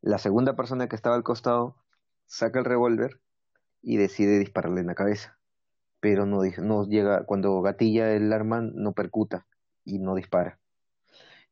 La 0.00 0.18
segunda 0.18 0.54
persona 0.54 0.88
que 0.88 0.96
estaba 0.96 1.16
al 1.16 1.22
costado 1.22 1.76
saca 2.26 2.58
el 2.58 2.64
revólver 2.64 3.20
y 3.82 3.96
decide 3.96 4.38
dispararle 4.38 4.80
en 4.80 4.88
la 4.88 4.94
cabeza. 4.94 5.38
Pero 6.00 6.26
no, 6.26 6.42
no 6.58 6.84
llega, 6.86 7.24
cuando 7.24 7.60
gatilla 7.62 8.12
el 8.12 8.32
arma 8.32 8.60
no 8.60 8.92
percuta 8.92 9.46
y 9.84 9.98
no 9.98 10.14
dispara. 10.14 10.58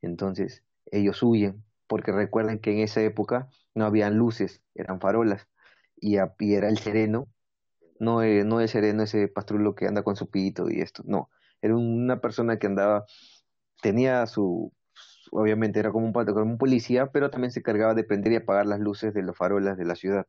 Entonces 0.01 0.62
ellos 0.91 1.23
huyen 1.23 1.65
porque 1.87 2.12
recuerden 2.12 2.59
que 2.59 2.73
en 2.73 2.79
esa 2.79 3.01
época 3.03 3.49
no 3.75 3.85
habían 3.85 4.17
luces, 4.17 4.62
eran 4.75 5.01
farolas 5.01 5.49
y, 5.97 6.17
a, 6.17 6.35
y 6.38 6.55
era 6.55 6.69
el 6.69 6.79
sereno, 6.79 7.29
no, 8.03 8.21
no 8.23 8.61
el 8.61 8.69
sereno 8.69 9.05
ese 9.05 9.29
pastrulo 9.29 9.75
que 9.75 9.87
anda 9.87 10.03
con 10.03 10.17
su 10.17 10.29
pito 10.29 10.69
y 10.71 10.81
esto, 10.81 11.03
no, 11.07 11.31
era 11.61 11.77
una 11.77 12.21
persona 12.21 12.59
que 12.59 12.67
andaba, 12.67 13.07
tenía 13.81 14.27
su, 14.27 14.73
obviamente 15.31 15.79
era 15.81 15.93
como 15.93 16.07
un, 16.07 16.12
como 16.12 16.43
un 16.43 16.59
policía, 16.59 17.12
pero 17.12 17.31
también 17.31 17.53
se 17.53 17.61
encargaba 17.61 17.95
de 17.95 18.05
prender 18.05 18.33
y 18.33 18.37
apagar 18.37 18.67
las 18.67 18.81
luces 18.81 19.15
de 19.15 19.23
los 19.23 19.37
farolas 19.37 19.79
de 19.79 19.85
la 19.85 19.95
ciudad. 19.95 20.27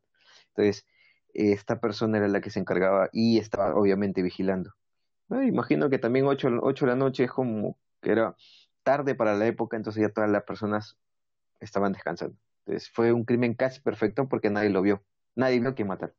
Entonces, 0.49 0.85
esta 1.33 1.79
persona 1.79 2.19
era 2.19 2.27
la 2.27 2.41
que 2.41 2.51
se 2.51 2.59
encargaba 2.59 3.09
y 3.11 3.39
estaba 3.39 3.75
obviamente 3.75 4.21
vigilando. 4.21 4.73
imagino 5.29 5.89
que 5.89 5.99
también 5.99 6.27
8, 6.27 6.49
ocho 6.61 6.85
de 6.85 6.91
la 6.91 6.97
noche 6.97 7.25
es 7.25 7.31
como 7.31 7.77
que 8.01 8.11
era 8.11 8.35
tarde 8.83 9.15
para 9.15 9.35
la 9.35 9.47
época, 9.47 9.77
entonces 9.77 10.01
ya 10.01 10.09
todas 10.09 10.29
las 10.29 10.43
personas 10.43 10.97
estaban 11.59 11.93
descansando. 11.93 12.37
Entonces 12.65 12.89
fue 12.91 13.13
un 13.13 13.25
crimen 13.25 13.55
casi 13.55 13.81
perfecto 13.81 14.29
porque 14.29 14.49
nadie 14.51 14.69
lo 14.69 14.81
vio, 14.83 15.03
nadie 15.35 15.59
vio 15.59 15.75
quién 15.75 15.87
matar. 15.87 16.13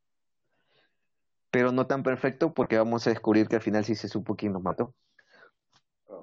Pero 1.54 1.70
no 1.70 1.86
tan 1.86 2.02
perfecto 2.02 2.52
porque 2.52 2.76
vamos 2.76 3.06
a 3.06 3.10
descubrir 3.10 3.46
que 3.46 3.54
al 3.54 3.62
final 3.62 3.84
sí 3.84 3.94
se 3.94 4.08
supo 4.08 4.34
quién 4.34 4.52
nos 4.52 4.62
mató. 4.64 4.92
Ah, 6.08 6.20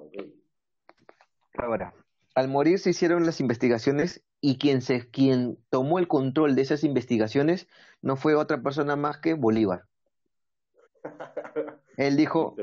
Ahora, 1.56 1.94
al 2.34 2.48
morir 2.48 2.78
se 2.78 2.90
hicieron 2.90 3.24
las 3.24 3.40
investigaciones 3.40 4.22
y 4.42 4.58
quien, 4.58 4.82
se, 4.82 5.08
quien 5.08 5.56
tomó 5.70 5.98
el 5.98 6.06
control 6.06 6.54
de 6.54 6.60
esas 6.60 6.84
investigaciones 6.84 7.66
no 8.02 8.16
fue 8.16 8.34
otra 8.34 8.60
persona 8.62 8.94
más 8.94 9.20
que 9.20 9.32
Bolívar. 9.32 9.86
Él 11.96 12.18
dijo, 12.18 12.54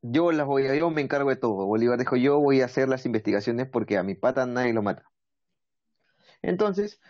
yo 0.00 0.30
las 0.30 0.46
voy 0.46 0.68
a, 0.68 0.76
yo 0.76 0.90
me 0.90 1.00
encargo 1.00 1.30
de 1.30 1.36
todo. 1.36 1.66
Bolívar 1.66 1.98
dijo, 1.98 2.14
yo 2.14 2.38
voy 2.38 2.60
a 2.60 2.66
hacer 2.66 2.88
las 2.88 3.04
investigaciones 3.04 3.68
porque 3.68 3.98
a 3.98 4.04
mi 4.04 4.14
pata 4.14 4.46
nadie 4.46 4.72
lo 4.72 4.82
mata. 4.82 5.10
Entonces, 6.40 7.00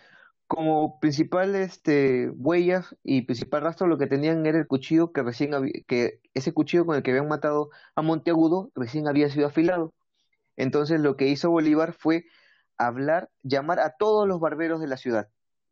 como 0.47 1.01
principal 1.01 1.55
este, 1.57 2.31
huellas 2.31 2.95
y 3.03 3.23
principal 3.23 3.63
rastro, 3.63 3.87
lo 3.87 3.99
que 3.99 4.07
tenían 4.07 4.47
era 4.47 4.59
el 4.59 4.67
cuchillo 4.67 5.13
que 5.13 5.23
recién 5.23 5.55
había, 5.55 5.73
que 5.87 6.21
ese 6.35 6.53
cuchillo 6.53 6.87
con 6.87 6.97
el 6.97 7.03
que 7.03 7.11
habían 7.11 7.29
matado 7.29 7.71
a 7.95 8.03
Monteagudo 8.03 8.71
recién 8.75 9.09
había 9.09 9.29
sido 9.31 9.47
afilado. 9.47 9.95
Entonces 10.57 11.01
lo 11.01 11.17
que 11.17 11.29
hizo 11.29 11.51
Bolívar 11.51 11.95
fue 11.95 12.27
hablar, 12.79 13.31
llamar 13.43 13.81
a 13.81 13.97
todos 13.97 14.29
los 14.29 14.41
barberos 14.41 14.81
de 14.81 14.89
la 14.89 14.97
ciudad, 14.97 15.29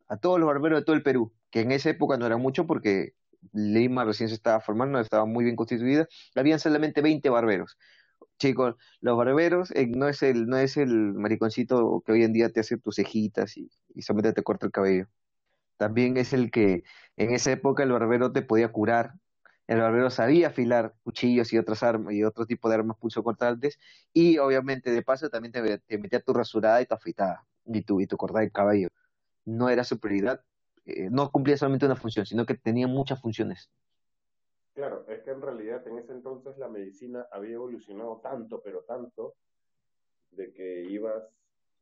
a 0.09 0.17
todos 0.19 0.41
los 0.41 0.47
barberos 0.47 0.81
de 0.81 0.85
todo 0.85 0.97
el 0.97 1.03
Perú, 1.03 1.33
que 1.51 1.61
en 1.61 1.73
esa 1.73 1.91
época 1.91 2.17
no 2.17 2.27
era 2.27 2.37
mucho 2.37 2.67
porque 2.67 3.15
Lima 3.53 4.05
recién 4.05 4.29
se 4.29 4.35
estaba 4.37 4.61
formando, 4.61 5.01
estaba 5.01 5.25
muy 5.27 5.45
bien 5.45 5.57
constituida, 5.57 6.07
habían 6.37 6.61
solamente 6.61 7.03
20 7.03 7.29
barberos. 7.31 7.77
Chicos, 8.39 8.77
los 9.01 9.17
barberos 9.17 9.71
eh, 9.73 9.87
no 9.87 10.09
es 10.09 10.23
el 10.23 10.47
no 10.47 10.57
es 10.59 10.77
el 10.77 11.15
mariconcito 11.15 12.03
que 12.07 12.13
hoy 12.13 12.25
en 12.25 12.33
día 12.33 12.51
te 12.51 12.61
hace 12.61 12.79
tus 12.79 12.97
cejitas 12.97 13.57
y, 13.57 13.71
solamente 14.01 14.33
te 14.35 14.43
corta 14.43 14.67
el 14.67 14.73
cabello. 14.73 15.07
También 15.77 16.17
es 16.17 16.33
el 16.33 16.51
que 16.51 16.85
en 17.17 17.33
esa 17.33 17.53
época 17.53 17.83
el 17.83 17.93
barbero 17.93 18.33
te 18.33 18.43
podía 18.43 18.73
curar, 18.73 19.15
el 19.67 19.81
barbero 19.81 20.11
sabía 20.11 20.49
afilar 20.49 20.95
cuchillos 21.05 21.53
y 21.53 21.59
otras 21.59 21.83
armas 21.83 22.15
y 22.15 22.25
otro 22.25 22.47
tipo 22.47 22.69
de 22.69 22.77
armas 22.77 22.97
cortantes 23.25 23.79
y 24.13 24.39
obviamente 24.39 24.91
de 24.93 25.03
paso 25.03 25.31
también 25.31 25.53
te, 25.53 25.99
metía 25.99 26.21
tu 26.21 26.33
rasurada 26.35 26.83
y 26.83 26.87
tu 26.87 26.95
afeitada 26.95 27.47
y 27.67 27.83
tu, 27.83 28.01
y 28.01 28.07
tu 28.07 28.17
cortada 28.17 28.45
de 28.45 28.51
cabello. 28.51 28.89
No 29.45 29.69
era 29.71 29.85
su 29.85 29.99
prioridad, 30.01 30.43
eh, 30.87 31.09
no 31.11 31.31
cumplía 31.31 31.57
solamente 31.57 31.87
una 31.87 31.97
función, 31.97 32.27
sino 32.27 32.47
que 32.47 32.55
tenía 32.55 32.87
muchas 32.89 33.21
funciones. 33.21 33.71
Claro, 34.75 35.05
es 35.09 35.23
que 35.23 35.31
en 35.31 35.43
realidad 35.43 35.87
en 35.87 35.99
ese 35.99 36.13
entonces 36.13 36.57
la 36.57 36.69
medicina 36.69 37.27
había 37.31 37.55
evolucionado 37.55 38.21
tanto, 38.23 38.63
pero 38.63 38.83
tanto, 38.85 39.35
de 40.31 40.53
que 40.53 40.85
ibas 40.89 41.23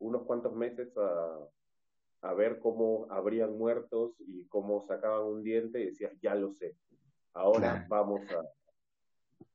unos 0.01 0.23
cuantos 0.25 0.53
meses 0.55 0.97
a, 0.97 1.39
a 2.23 2.35
ver 2.35 2.59
cómo 2.59 3.07
abrían 3.11 3.57
muertos 3.57 4.15
y 4.19 4.45
cómo 4.47 4.85
sacaban 4.87 5.25
un 5.27 5.43
diente 5.43 5.81
y 5.81 5.87
decías, 5.87 6.13
ya 6.21 6.35
lo 6.35 6.53
sé 6.53 6.77
ahora 7.35 7.87
vamos 7.89 8.21
a 8.33 8.43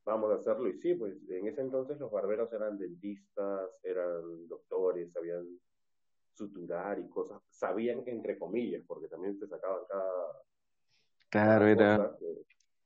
vamos 0.06 0.32
a 0.32 0.36
hacerlo. 0.36 0.70
Y 0.70 0.78
sí, 0.80 0.94
pues 0.94 1.16
en 1.30 1.48
ese 1.48 1.62
entonces 1.62 2.00
los 2.00 2.12
barberos 2.12 2.52
eran 2.54 2.78
dentistas, 2.78 3.70
eran 3.84 4.48
doctores, 4.48 5.12
sabían 5.12 5.48
suturar 6.34 7.00
y 7.00 7.10
cosas, 7.10 7.42
sabían 7.50 8.04
entre 8.06 8.38
comillas, 8.38 8.84
porque 8.86 9.08
también 9.08 9.40
te 9.40 9.48
sacaban 9.48 9.82
cada... 9.88 10.42
Claro, 11.30 11.66
era 11.66 12.16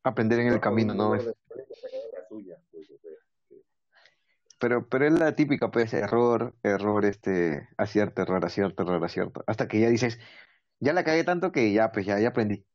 aprender 0.04 0.40
en 0.40 0.48
el 0.48 0.60
camino, 0.60 0.94
¿no? 0.94 1.10
Pues, 1.10 1.34
pero, 4.60 4.88
pero 4.88 5.08
es 5.08 5.14
la 5.14 5.36
típica, 5.36 5.72
pues, 5.72 5.94
error, 5.94 6.54
error, 6.64 7.06
este, 7.06 7.70
acierto, 7.78 8.22
error, 8.22 8.44
acierto, 8.46 8.84
error, 8.84 9.04
acierto. 9.04 9.44
Hasta 9.48 9.68
que 9.68 9.80
ya 9.80 9.90
dices, 9.90 10.20
ya 10.80 10.94
la 10.94 11.04
cagué 11.04 11.24
tanto 11.24 11.52
que 11.52 11.72
ya, 11.72 11.92
pues, 11.92 12.06
ya, 12.06 12.20
ya 12.20 12.30
aprendí. 12.30 12.66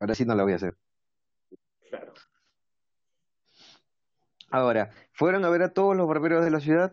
Ahora 0.00 0.14
sí 0.14 0.24
no 0.24 0.34
la 0.34 0.42
voy 0.42 0.52
a 0.52 0.56
hacer. 0.56 0.76
Ahora, 4.50 4.90
fueron 5.12 5.44
a 5.44 5.48
ver 5.48 5.62
a 5.62 5.72
todos 5.72 5.96
los 5.96 6.06
barberos 6.06 6.44
de 6.44 6.50
la 6.50 6.60
ciudad 6.60 6.92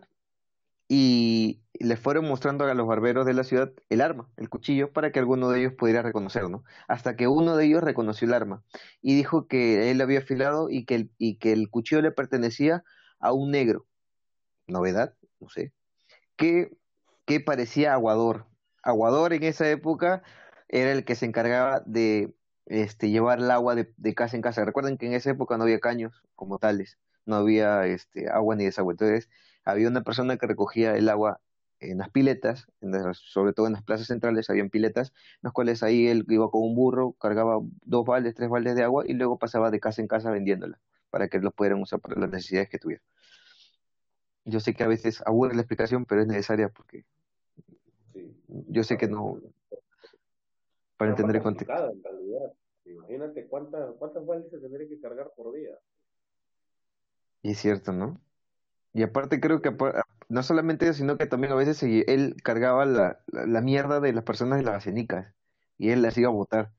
y 0.94 1.62
les 1.72 1.98
fueron 1.98 2.28
mostrando 2.28 2.66
a 2.66 2.74
los 2.74 2.86
barberos 2.86 3.24
de 3.24 3.32
la 3.32 3.44
ciudad 3.44 3.72
el 3.88 4.02
arma, 4.02 4.28
el 4.36 4.50
cuchillo, 4.50 4.92
para 4.92 5.10
que 5.10 5.20
alguno 5.20 5.48
de 5.48 5.60
ellos 5.60 5.72
pudiera 5.72 6.02
reconocerlo, 6.02 6.64
Hasta 6.86 7.16
que 7.16 7.28
uno 7.28 7.56
de 7.56 7.64
ellos 7.64 7.82
reconoció 7.82 8.28
el 8.28 8.34
arma 8.34 8.62
y 9.00 9.16
dijo 9.16 9.48
que 9.48 9.90
él 9.90 10.02
había 10.02 10.18
afilado 10.18 10.68
y 10.68 10.84
que 10.84 10.96
el, 10.96 11.10
y 11.16 11.36
que 11.36 11.52
el 11.54 11.70
cuchillo 11.70 12.02
le 12.02 12.10
pertenecía 12.10 12.84
a 13.20 13.32
un 13.32 13.52
negro. 13.52 13.86
Novedad, 14.66 15.14
no 15.40 15.48
sé. 15.48 15.72
Que, 16.36 16.76
que 17.24 17.40
parecía 17.40 17.94
aguador. 17.94 18.44
Aguador 18.82 19.32
en 19.32 19.44
esa 19.44 19.70
época 19.70 20.22
era 20.68 20.92
el 20.92 21.06
que 21.06 21.14
se 21.14 21.24
encargaba 21.24 21.82
de 21.86 22.34
este, 22.66 23.08
llevar 23.08 23.38
el 23.38 23.50
agua 23.50 23.74
de, 23.74 23.94
de 23.96 24.14
casa 24.14 24.36
en 24.36 24.42
casa. 24.42 24.62
Recuerden 24.66 24.98
que 24.98 25.06
en 25.06 25.14
esa 25.14 25.30
época 25.30 25.56
no 25.56 25.62
había 25.64 25.80
caños 25.80 26.22
como 26.34 26.58
tales 26.58 26.98
no 27.26 27.36
había 27.36 27.86
este, 27.86 28.28
agua 28.28 28.56
ni 28.56 28.64
desagüe. 28.64 28.92
Entonces, 28.94 29.28
había 29.64 29.88
una 29.88 30.02
persona 30.02 30.36
que 30.36 30.46
recogía 30.46 30.96
el 30.96 31.08
agua 31.08 31.40
en 31.80 31.98
las 31.98 32.10
piletas, 32.10 32.68
sobre 33.12 33.52
todo 33.52 33.66
en 33.66 33.72
las 33.72 33.82
plazas 33.82 34.06
centrales 34.06 34.48
habían 34.50 34.70
piletas, 34.70 35.08
en 35.08 35.40
las 35.42 35.52
cuales 35.52 35.82
ahí 35.82 36.06
él 36.06 36.24
iba 36.28 36.50
con 36.50 36.62
un 36.62 36.74
burro, 36.74 37.12
cargaba 37.12 37.60
dos 37.84 38.06
baldes, 38.06 38.34
tres 38.34 38.48
baldes 38.48 38.76
de 38.76 38.84
agua 38.84 39.04
y 39.06 39.14
luego 39.14 39.38
pasaba 39.38 39.70
de 39.70 39.80
casa 39.80 40.00
en 40.00 40.08
casa 40.08 40.30
vendiéndola 40.30 40.78
para 41.10 41.28
que 41.28 41.38
los 41.38 41.52
pudieran 41.52 41.82
usar 41.82 42.00
para 42.00 42.20
las 42.20 42.30
necesidades 42.30 42.68
que 42.68 42.78
tuvieran. 42.78 43.04
Yo 44.44 44.60
sé 44.60 44.74
que 44.74 44.84
a 44.84 44.88
veces 44.88 45.22
aburre 45.26 45.54
la 45.54 45.62
explicación, 45.62 46.04
pero 46.04 46.22
es 46.22 46.26
necesaria 46.26 46.68
porque 46.68 47.04
yo 48.48 48.82
sé 48.84 48.96
que 48.96 49.08
no... 49.08 49.40
Para 50.96 51.10
entender 51.10 51.36
el 51.36 51.42
contexto. 51.42 51.92
Imagínate 52.84 53.46
cuántas, 53.46 53.92
cuántas 53.98 54.24
baldes 54.24 54.50
se 54.50 54.58
tendría 54.58 54.88
que 54.88 55.00
cargar 55.00 55.32
por 55.36 55.52
día. 55.52 55.76
Y 57.42 57.52
es 57.52 57.58
cierto, 57.58 57.92
¿no? 57.92 58.20
Y 58.94 59.02
aparte 59.02 59.40
creo 59.40 59.62
que 59.62 59.74
no 60.28 60.42
solamente 60.42 60.86
eso, 60.86 60.94
sino 60.94 61.16
que 61.16 61.26
también 61.26 61.52
a 61.52 61.56
veces 61.56 61.82
él 61.82 62.36
cargaba 62.42 62.84
la, 62.84 63.22
la, 63.26 63.60
mierda 63.62 64.00
de 64.00 64.12
las 64.12 64.24
personas 64.24 64.58
de 64.58 64.64
las 64.64 64.74
basenicas 64.74 65.34
y 65.78 65.90
él 65.90 66.02
las 66.02 66.16
iba 66.18 66.28
a 66.28 66.32
votar. 66.32 66.72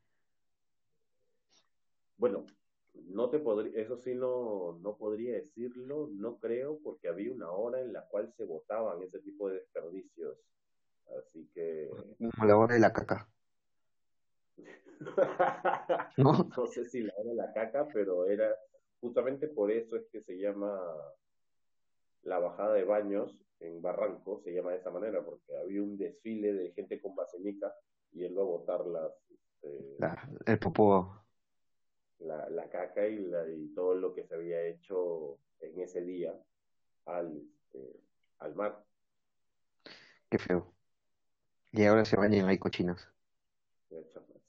Bueno, 2.18 2.46
no 2.94 3.30
te 3.30 3.40
podría, 3.40 3.82
eso 3.82 3.98
sí 3.98 4.14
no, 4.14 4.78
no 4.82 4.96
podría 4.96 5.34
decirlo, 5.34 6.10
no 6.14 6.38
creo, 6.38 6.80
porque 6.84 7.08
había 7.08 7.34
una 7.34 7.50
hora 7.52 7.82
en 7.82 7.94
la 7.94 8.08
cual 8.08 8.32
se 8.38 8.46
votaban 8.46 9.02
ese 9.02 9.20
tipo 9.20 9.50
de 9.50 9.56
desperdicios. 9.56 10.38
Así 11.20 11.50
que... 11.54 11.90
Como 12.18 12.48
la 12.48 12.58
hora 12.58 12.76
de 12.76 12.80
la 12.80 12.94
caca. 12.94 13.28
¿No? 16.18 16.50
no 16.56 16.68
sé 16.68 16.86
si 16.86 17.02
la 17.02 17.14
hora 17.18 17.30
de 17.32 17.36
la 17.36 17.54
caca, 17.54 17.88
pero 17.92 18.28
era 18.28 18.56
justamente 19.02 19.48
por 19.48 19.72
eso 19.72 19.98
es 19.98 20.06
que 20.12 20.22
se 20.22 20.38
llama 20.38 20.80
la 22.24 22.40
bajada 22.40 22.74
de 22.74 22.84
baños 22.84 23.38
en 23.60 23.82
Barranco, 23.82 24.42
se 24.44 24.54
llama 24.54 24.72
de 24.72 24.78
esa 24.78 24.92
manera, 24.92 25.24
porque 25.24 25.56
había 25.56 25.82
un 25.82 25.98
desfile 25.98 26.54
de 26.54 26.72
gente 26.72 27.02
con 27.02 27.16
basenica 27.16 27.74
y 28.12 28.24
él 28.24 28.38
va 28.38 28.42
a 28.42 28.46
botar 28.46 28.86
las... 28.86 29.12
Este, 29.62 30.52
el 30.52 30.60
popó. 30.60 31.24
La, 32.20 32.50
la 32.50 32.70
caca 32.70 33.08
y, 33.08 33.18
la, 33.18 33.48
y 33.50 33.74
todo 33.74 33.96
lo 33.96 34.14
que 34.14 34.26
se 34.26 34.36
había 34.36 34.66
hecho 34.66 35.40
en 35.60 35.80
ese 35.80 36.02
día 36.02 36.38
al, 37.06 37.38
este, 37.38 38.00
al 38.40 38.56
mar. 38.56 38.84
Qué 40.30 40.38
feo. 40.38 40.74
Y 41.72 41.86
ahora 41.86 42.06
se 42.06 42.18
bañan 42.18 42.48
ahí 42.48 42.58
cochinos. 42.58 43.10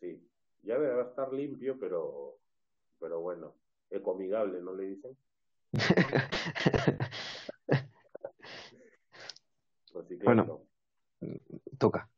Sí, 0.01 0.29
ya 0.63 0.79
debe 0.79 1.03
estar 1.03 1.33
limpio, 1.33 1.79
pero, 1.79 2.39
pero 2.99 3.21
bueno, 3.21 3.55
ecomigable, 3.91 4.61
¿no 4.61 4.75
le 4.75 4.85
dicen? 4.85 5.17
bueno, 10.25 10.61
toca. 11.79 12.11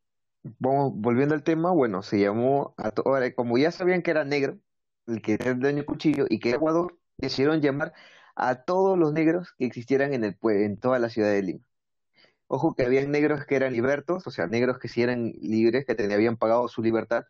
Vamos, 0.58 0.92
volviendo 0.94 1.34
al 1.34 1.42
tema, 1.42 1.72
bueno, 1.72 2.02
se 2.02 2.20
llamó, 2.20 2.74
a 2.78 2.92
ahora, 3.04 3.34
como 3.34 3.58
ya 3.58 3.72
sabían 3.72 4.02
que 4.02 4.12
era 4.12 4.24
negro, 4.24 4.58
el 5.06 5.22
que 5.22 5.34
era 5.34 5.50
el 5.50 5.60
dueño 5.60 5.78
del 5.78 5.86
cuchillo 5.86 6.26
y 6.28 6.38
que 6.38 6.50
era 6.50 6.56
Ecuador, 6.58 6.98
decidieron 7.18 7.60
llamar 7.60 7.92
a 8.36 8.62
todos 8.62 8.98
los 8.98 9.12
negros 9.12 9.54
que 9.58 9.66
existieran 9.66 10.14
en, 10.14 10.24
el, 10.24 10.38
en 10.42 10.78
toda 10.78 10.98
la 10.98 11.08
ciudad 11.08 11.30
de 11.30 11.42
Lima. 11.42 11.64
Ojo 12.48 12.74
que 12.74 12.84
habían 12.84 13.10
negros 13.10 13.44
que 13.44 13.56
eran 13.56 13.72
libertos, 13.72 14.26
o 14.26 14.30
sea, 14.30 14.46
negros 14.46 14.78
que 14.78 14.88
sí 14.88 15.02
eran 15.02 15.32
libres, 15.40 15.84
que 15.84 16.14
habían 16.14 16.36
pagado 16.36 16.68
su 16.68 16.82
libertad, 16.82 17.24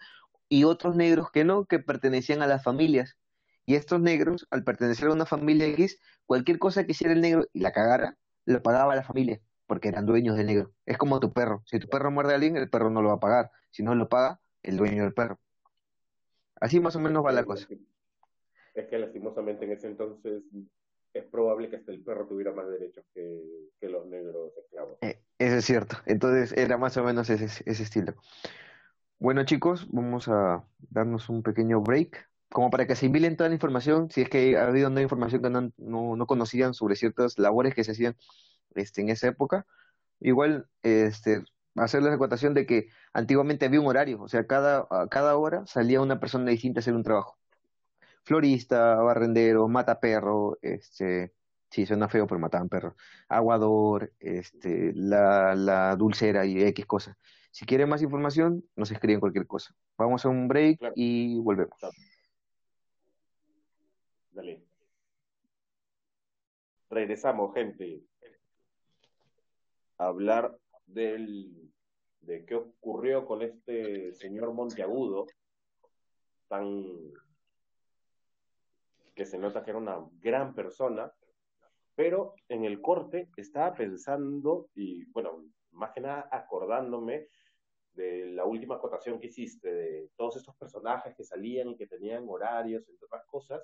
y 0.48 0.64
otros 0.64 0.94
negros 0.94 1.30
que 1.30 1.44
no, 1.44 1.64
que 1.64 1.78
pertenecían 1.78 2.42
a 2.42 2.46
las 2.46 2.62
familias. 2.62 3.16
Y 3.64 3.76
estos 3.76 4.00
negros, 4.00 4.46
al 4.50 4.62
pertenecer 4.62 5.08
a 5.08 5.12
una 5.12 5.26
familia 5.26 5.66
X, 5.68 5.98
cualquier 6.26 6.58
cosa 6.58 6.84
que 6.84 6.92
hiciera 6.92 7.14
el 7.14 7.20
negro 7.20 7.46
y 7.52 7.60
la 7.60 7.72
cagara, 7.72 8.16
lo 8.44 8.62
pagaba 8.62 8.94
la 8.94 9.02
familia 9.02 9.40
porque 9.66 9.88
eran 9.88 10.06
dueños 10.06 10.36
del 10.36 10.46
negro. 10.46 10.72
Es 10.84 10.98
como 10.98 11.20
tu 11.20 11.32
perro. 11.32 11.62
Si 11.66 11.78
tu 11.78 11.88
perro 11.88 12.10
muerde 12.10 12.32
a 12.32 12.36
alguien, 12.36 12.56
el 12.56 12.70
perro 12.70 12.90
no 12.90 13.02
lo 13.02 13.08
va 13.08 13.14
a 13.14 13.20
pagar. 13.20 13.50
Si 13.70 13.82
no 13.82 13.94
lo 13.94 14.08
paga, 14.08 14.40
el 14.62 14.76
dueño 14.76 15.02
del 15.02 15.14
perro. 15.14 15.38
Así 16.60 16.80
más 16.80 16.96
o 16.96 17.00
menos 17.00 17.24
va 17.24 17.32
la 17.32 17.44
cosa. 17.44 17.68
Es 18.74 18.86
que 18.86 18.98
lastimosamente 18.98 19.64
en 19.64 19.72
ese 19.72 19.86
entonces 19.88 20.42
es 21.12 21.24
probable 21.24 21.70
que 21.70 21.76
hasta 21.76 21.92
el 21.92 22.02
perro 22.02 22.26
tuviera 22.26 22.52
más 22.52 22.68
derechos 22.68 23.04
que, 23.14 23.42
los 23.82 24.06
negros 24.06 24.52
esclavos. 24.56 24.98
Eh, 25.00 25.20
eso 25.38 25.56
es 25.56 25.64
cierto. 25.64 25.96
Entonces 26.06 26.52
era 26.56 26.76
más 26.76 26.96
o 26.96 27.04
menos 27.04 27.30
ese, 27.30 27.44
ese 27.44 27.82
estilo. 27.82 28.14
Bueno 29.18 29.44
chicos, 29.44 29.88
vamos 29.90 30.28
a 30.28 30.64
darnos 30.90 31.30
un 31.30 31.42
pequeño 31.42 31.80
break, 31.80 32.28
como 32.50 32.70
para 32.70 32.86
que 32.86 32.92
asimilen 32.92 33.36
toda 33.36 33.48
la 33.48 33.54
información, 33.54 34.10
si 34.10 34.22
es 34.22 34.28
que 34.28 34.58
ha 34.58 34.66
habido 34.66 34.88
una 34.88 35.00
información 35.00 35.42
que 35.42 35.50
no, 35.50 35.72
no, 35.78 36.16
no 36.16 36.26
conocían 36.26 36.74
sobre 36.74 36.96
ciertas 36.96 37.38
labores 37.38 37.74
que 37.74 37.84
se 37.84 37.92
hacían 37.92 38.16
este, 38.74 39.02
en 39.02 39.10
esa 39.10 39.28
época. 39.28 39.66
Igual, 40.20 40.68
este, 40.82 41.44
hacerles 41.76 42.10
la 42.10 42.16
acotación 42.16 42.54
de 42.54 42.66
que 42.66 42.88
antiguamente 43.12 43.66
había 43.66 43.80
un 43.80 43.86
horario, 43.86 44.22
o 44.22 44.28
sea, 44.28 44.46
cada, 44.46 44.86
cada 45.10 45.36
hora 45.36 45.66
salía 45.66 46.00
una 46.00 46.20
persona 46.20 46.50
distinta 46.50 46.78
a 46.78 46.82
hacer 46.82 46.94
un 46.94 47.02
trabajo. 47.02 47.38
Florista, 48.24 48.96
barrendero, 48.96 49.68
mataperro, 49.68 50.58
este, 50.62 51.32
sí, 51.70 51.86
suena 51.86 52.08
feo, 52.08 52.26
pero 52.26 52.40
mataban 52.40 52.68
perros. 52.68 52.94
Aguador, 53.28 54.12
este, 54.18 54.92
la, 54.94 55.54
la 55.54 55.94
dulcera 55.96 56.44
y 56.44 56.62
X 56.64 56.86
cosas. 56.86 57.16
Si 57.52 57.64
quieren 57.64 57.88
más 57.88 58.02
información, 58.02 58.64
nos 58.74 58.90
escriben 58.90 59.20
cualquier 59.20 59.46
cosa. 59.46 59.74
Vamos 59.96 60.24
a 60.24 60.28
un 60.28 60.48
break 60.48 60.92
y 60.94 61.38
volvemos. 61.38 61.78
Dale. 64.32 64.62
Regresamos, 66.90 67.54
gente 67.54 68.02
hablar 69.98 70.56
del, 70.86 71.72
de 72.20 72.44
qué 72.44 72.54
ocurrió 72.54 73.24
con 73.24 73.42
este 73.42 74.12
señor 74.14 74.52
Monteagudo, 74.52 75.26
tan 76.48 76.84
que 79.14 79.24
se 79.24 79.38
nota 79.38 79.64
que 79.64 79.70
era 79.70 79.78
una 79.78 80.06
gran 80.20 80.54
persona, 80.54 81.10
pero 81.94 82.34
en 82.48 82.64
el 82.64 82.82
corte 82.82 83.30
estaba 83.36 83.74
pensando, 83.74 84.68
y 84.74 85.06
bueno, 85.06 85.46
más 85.72 85.92
que 85.92 86.02
nada 86.02 86.28
acordándome 86.30 87.28
de 87.94 88.26
la 88.26 88.44
última 88.44 88.76
acotación 88.76 89.18
que 89.18 89.28
hiciste, 89.28 89.72
de 89.72 90.10
todos 90.16 90.36
estos 90.36 90.54
personajes 90.56 91.14
que 91.16 91.24
salían 91.24 91.70
y 91.70 91.76
que 91.76 91.86
tenían 91.86 92.26
horarios, 92.28 92.86
entre 92.88 93.06
otras 93.06 93.24
cosas, 93.24 93.62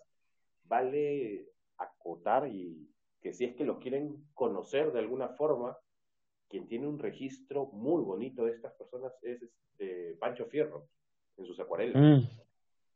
vale 0.65 1.51
acotar 1.77 2.49
y 2.49 2.89
que 3.21 3.35
si 3.35 3.45
es 3.45 3.55
que 3.55 3.65
los 3.65 3.79
quieren 3.79 4.27
conocer 4.33 4.91
de 4.91 5.01
alguna 5.01 5.29
forma, 5.29 5.77
quien 6.53 6.69
tiene 6.69 6.87
un 6.87 6.99
registro 6.99 7.65
muy 7.73 8.03
bonito 8.03 8.45
de 8.45 8.53
estas 8.53 8.75
personas 8.75 9.11
es 9.23 9.43
este, 9.43 10.15
Pancho 10.21 10.45
Fierro, 10.45 10.87
en 11.39 11.47
sus 11.47 11.59
acuarelas. 11.59 11.97
Mm. 11.97 12.29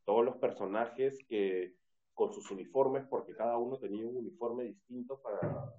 Todos 0.05 0.27
los 0.27 0.37
personajes 0.37 1.25
que 1.27 1.75
con 2.13 2.35
sus 2.35 2.51
uniformes, 2.51 3.07
porque 3.09 3.35
cada 3.35 3.57
uno 3.57 3.79
tenía 3.79 4.07
un 4.07 4.19
uniforme 4.19 4.65
distinto 4.65 5.23
para, 5.23 5.73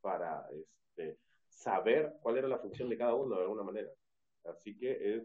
para 0.00 0.48
este, 0.50 1.20
saber 1.48 2.16
cuál 2.20 2.38
era 2.38 2.48
la 2.48 2.58
función 2.58 2.88
de 2.88 2.98
cada 2.98 3.14
uno 3.14 3.36
de 3.36 3.42
alguna 3.42 3.62
manera. 3.62 3.90
Así 4.46 4.76
que 4.76 5.14
es, 5.18 5.22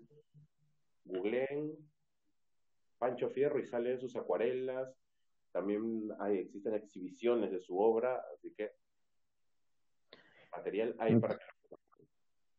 googleen 1.05 1.75
Pancho 2.99 3.31
Fierro 3.31 3.59
y 3.59 3.65
salen 3.65 3.99
sus 3.99 4.15
acuarelas. 4.15 4.95
También 5.51 6.11
hay, 6.19 6.37
existen 6.37 6.75
exhibiciones 6.75 7.49
de 7.51 7.59
su 7.59 7.79
obra, 7.79 8.23
así 8.31 8.53
que 8.53 8.73
material 10.51 10.95
hay 10.99 11.15
mm. 11.15 11.21
para 11.21 11.37
que 11.39 11.52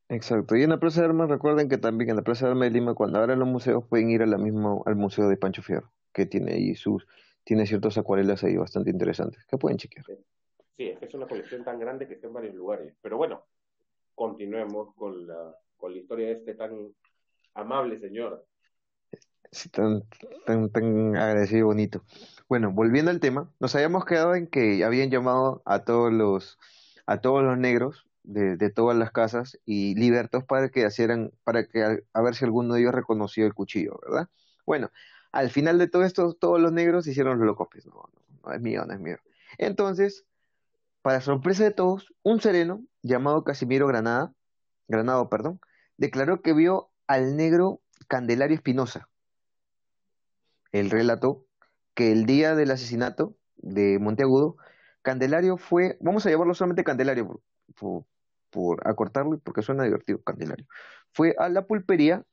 Exacto. 0.08 0.56
Y 0.56 0.62
en 0.62 0.70
la 0.70 0.78
Plaza 0.78 1.00
de 1.00 1.06
Armas, 1.06 1.30
recuerden 1.30 1.68
que 1.68 1.78
también 1.78 2.10
en 2.10 2.16
la 2.16 2.22
Plaza 2.22 2.46
de 2.46 2.52
Armas 2.52 2.68
de 2.68 2.72
Lima, 2.72 2.94
cuando 2.94 3.18
abran 3.18 3.38
los 3.38 3.48
museos, 3.48 3.84
pueden 3.88 4.10
ir 4.10 4.22
a 4.22 4.26
la 4.26 4.38
misma, 4.38 4.78
al 4.84 4.96
Museo 4.96 5.28
de 5.28 5.36
Pancho 5.36 5.62
Fierro, 5.62 5.90
que 6.12 6.26
tiene 6.26 6.52
ahí 6.52 6.74
sus, 6.74 7.06
tiene 7.44 7.66
ciertas 7.66 7.96
acuarelas 7.96 8.44
ahí 8.44 8.56
bastante 8.56 8.90
interesantes, 8.90 9.44
que 9.46 9.56
pueden 9.56 9.78
chequear. 9.78 10.04
Sí, 10.76 10.88
es 10.88 10.98
que 10.98 11.06
es 11.06 11.14
una 11.14 11.26
colección 11.26 11.64
tan 11.64 11.78
grande 11.78 12.06
que 12.06 12.14
está 12.14 12.26
en 12.26 12.34
varios 12.34 12.54
lugares. 12.54 12.94
Pero 13.00 13.16
bueno, 13.16 13.44
continuemos 14.14 14.94
con 14.94 15.26
la, 15.26 15.56
con 15.76 15.92
la 15.92 15.98
historia 15.98 16.26
de 16.26 16.32
este 16.32 16.54
tan 16.54 16.92
amable 17.54 17.98
señor. 17.98 18.44
Sí, 19.52 19.68
tan, 19.68 20.02
tan, 20.46 20.68
tan 20.70 21.16
agradecido 21.16 21.60
y 21.60 21.62
bonito. 21.62 22.02
Bueno, 22.48 22.72
volviendo 22.72 23.10
al 23.10 23.20
tema, 23.20 23.52
nos 23.60 23.74
habíamos 23.76 24.04
quedado 24.04 24.34
en 24.34 24.48
que 24.48 24.84
habían 24.84 25.10
llamado 25.10 25.62
a 25.64 25.84
todos 25.84 26.12
los, 26.12 26.58
a 27.06 27.20
todos 27.20 27.44
los 27.44 27.56
negros 27.56 28.04
de, 28.24 28.70
todas 28.70 28.96
las 28.96 29.12
casas 29.12 29.58
y 29.64 29.94
libertos 29.94 30.44
para 30.44 30.70
que 30.70 30.86
hicieran, 30.86 31.32
para 31.44 31.66
que 31.66 32.02
a, 32.12 32.22
ver 32.22 32.34
si 32.34 32.44
alguno 32.44 32.74
de 32.74 32.80
ellos 32.80 32.94
reconoció 32.94 33.46
el 33.46 33.54
cuchillo, 33.54 34.00
¿verdad? 34.02 34.28
Bueno, 34.66 34.90
al 35.30 35.50
final 35.50 35.78
de 35.78 35.88
todo 35.88 36.04
esto, 36.04 36.32
todos 36.34 36.60
los 36.60 36.72
negros 36.72 37.06
hicieron 37.06 37.38
los 37.38 37.46
locopes, 37.46 37.86
no, 37.86 37.92
no, 37.92 38.48
no 38.48 38.52
es 38.52 38.60
mío, 38.60 38.84
no 38.86 38.94
es 38.94 39.00
mío. 39.00 39.18
Entonces, 39.58 40.24
para 41.02 41.20
sorpresa 41.20 41.64
de 41.64 41.70
todos, 41.70 42.12
un 42.22 42.40
sereno 42.40 42.82
llamado 43.02 43.44
Casimiro 43.44 43.86
Granada, 43.86 44.32
Granado, 44.88 45.28
perdón, 45.28 45.60
declaró 45.96 46.40
que 46.40 46.54
vio 46.54 46.90
al 47.06 47.36
negro 47.36 47.80
Candelario 48.08 48.56
Espinosa. 48.56 49.08
Él 50.72 50.90
relató 50.90 51.46
que 51.94 52.10
el 52.10 52.26
día 52.26 52.54
del 52.54 52.70
asesinato 52.70 53.36
de 53.56 53.98
Monteagudo, 53.98 54.56
Candelario 55.02 55.58
fue, 55.58 55.98
vamos 56.00 56.26
a 56.26 56.30
llamarlo 56.30 56.54
solamente 56.54 56.84
Candelario, 56.84 57.42
por 57.78 58.04
acortarlo 58.84 59.34
y 59.34 59.38
porque 59.38 59.62
suena 59.62 59.84
divertido, 59.84 60.22
Candelario. 60.22 60.66
Fue 61.12 61.34
a 61.38 61.48
la 61.48 61.66
pulpería, 61.66 62.24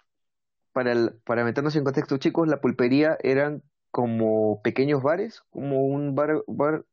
para, 0.73 0.93
para 1.25 1.43
meternos 1.43 1.75
en 1.75 1.83
contexto, 1.83 2.17
chicos, 2.17 2.47
la 2.47 2.61
pulpería 2.61 3.17
eran 3.21 3.63
como 3.91 4.61
pequeños 4.61 5.03
bares, 5.03 5.43
como 5.49 5.85
un 5.85 6.15
bar, 6.15 6.43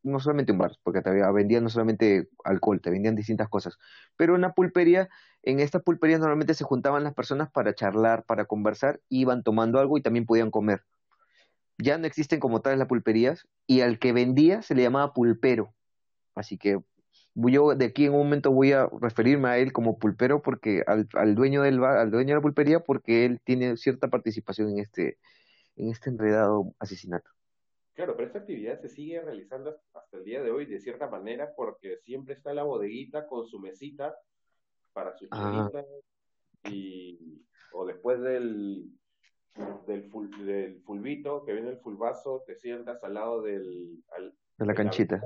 no 0.03 0.21
solamente 0.21 0.51
un 0.51 0.59
bar, 0.59 0.73
porque 0.83 1.01
te 1.01 1.11
vendían 1.11 1.63
no 1.63 1.71
solamente 1.71 2.29
alcohol, 2.45 2.81
te 2.81 2.91
vendían 2.91 3.15
distintas 3.15 3.49
cosas, 3.49 3.79
pero 4.17 4.35
una 4.35 4.53
pulpería, 4.53 5.09
en 5.45 5.61
esta 5.61 5.79
pulpería 5.79 6.19
normalmente 6.19 6.55
se 6.55 6.65
juntaban 6.65 7.05
las 7.05 7.15
personas 7.15 7.51
para 7.53 7.73
charlar, 7.75 8.25
para 8.25 8.47
conversar, 8.47 9.01
iban 9.09 9.45
tomando 9.45 9.79
algo 9.79 9.97
y 9.97 10.03
también 10.03 10.27
podían 10.27 10.51
comer. 10.51 10.83
Ya 11.79 11.97
no 11.97 12.09
existen 12.09 12.41
como 12.41 12.61
tales 12.61 12.81
las 12.81 12.89
pulperías 12.89 13.47
y 13.69 13.83
al 13.83 14.01
que 14.01 14.13
vendía 14.13 14.63
se 14.63 14.75
le 14.75 14.83
llamaba 14.83 15.13
pulpero. 15.13 15.73
Así 16.35 16.59
que 16.59 16.81
yo 17.47 17.75
de 17.75 17.85
aquí 17.85 18.07
en 18.07 18.13
un 18.13 18.19
momento 18.19 18.51
voy 18.51 18.73
a 18.73 18.89
referirme 19.01 19.49
a 19.49 19.59
él 19.59 19.73
como 19.73 19.99
pulpero 19.99 20.43
porque 20.43 20.83
al, 20.87 21.09
al 21.15 21.35
dueño 21.35 21.63
del 21.63 21.79
bar, 21.79 21.99
al 21.99 22.11
dueño 22.11 22.31
de 22.31 22.35
la 22.35 22.41
pulpería 22.43 22.81
porque 22.81 23.25
él 23.25 23.41
tiene 23.45 23.77
cierta 23.77 24.09
participación 24.09 24.71
en 24.71 24.79
este 24.81 25.19
en 25.77 25.91
este 25.91 26.11
enredado 26.11 26.75
asesinato. 26.81 27.31
Claro, 27.95 28.17
pero 28.17 28.27
esta 28.27 28.41
actividad 28.41 28.81
se 28.81 28.89
sigue 28.89 29.21
realizando 29.21 29.77
hasta 29.95 30.17
el 30.17 30.25
día 30.25 30.43
de 30.43 30.51
hoy 30.51 30.67
de 30.67 30.81
cierta 30.81 31.09
manera 31.09 31.53
porque 31.57 31.99
siempre 31.99 32.35
está 32.35 32.53
la 32.53 32.65
bodeguita 32.65 33.27
con 33.29 33.47
su 33.47 33.61
mesita 33.61 34.17
para 34.93 35.17
su 35.17 35.29
ah. 35.31 35.71
y 36.65 37.45
o 37.73 37.87
después 37.87 38.21
del 38.21 38.91
del, 39.87 40.11
del 40.45 40.83
fulbito 40.83 41.45
que 41.45 41.53
viene 41.53 41.71
el 41.71 41.79
fulbazo 41.79 42.43
te 42.47 42.57
sientas 42.57 43.03
al 43.03 43.15
lado 43.15 43.43
del 43.43 44.03
de 44.59 44.67
la 44.67 44.75
canchita 44.75 45.21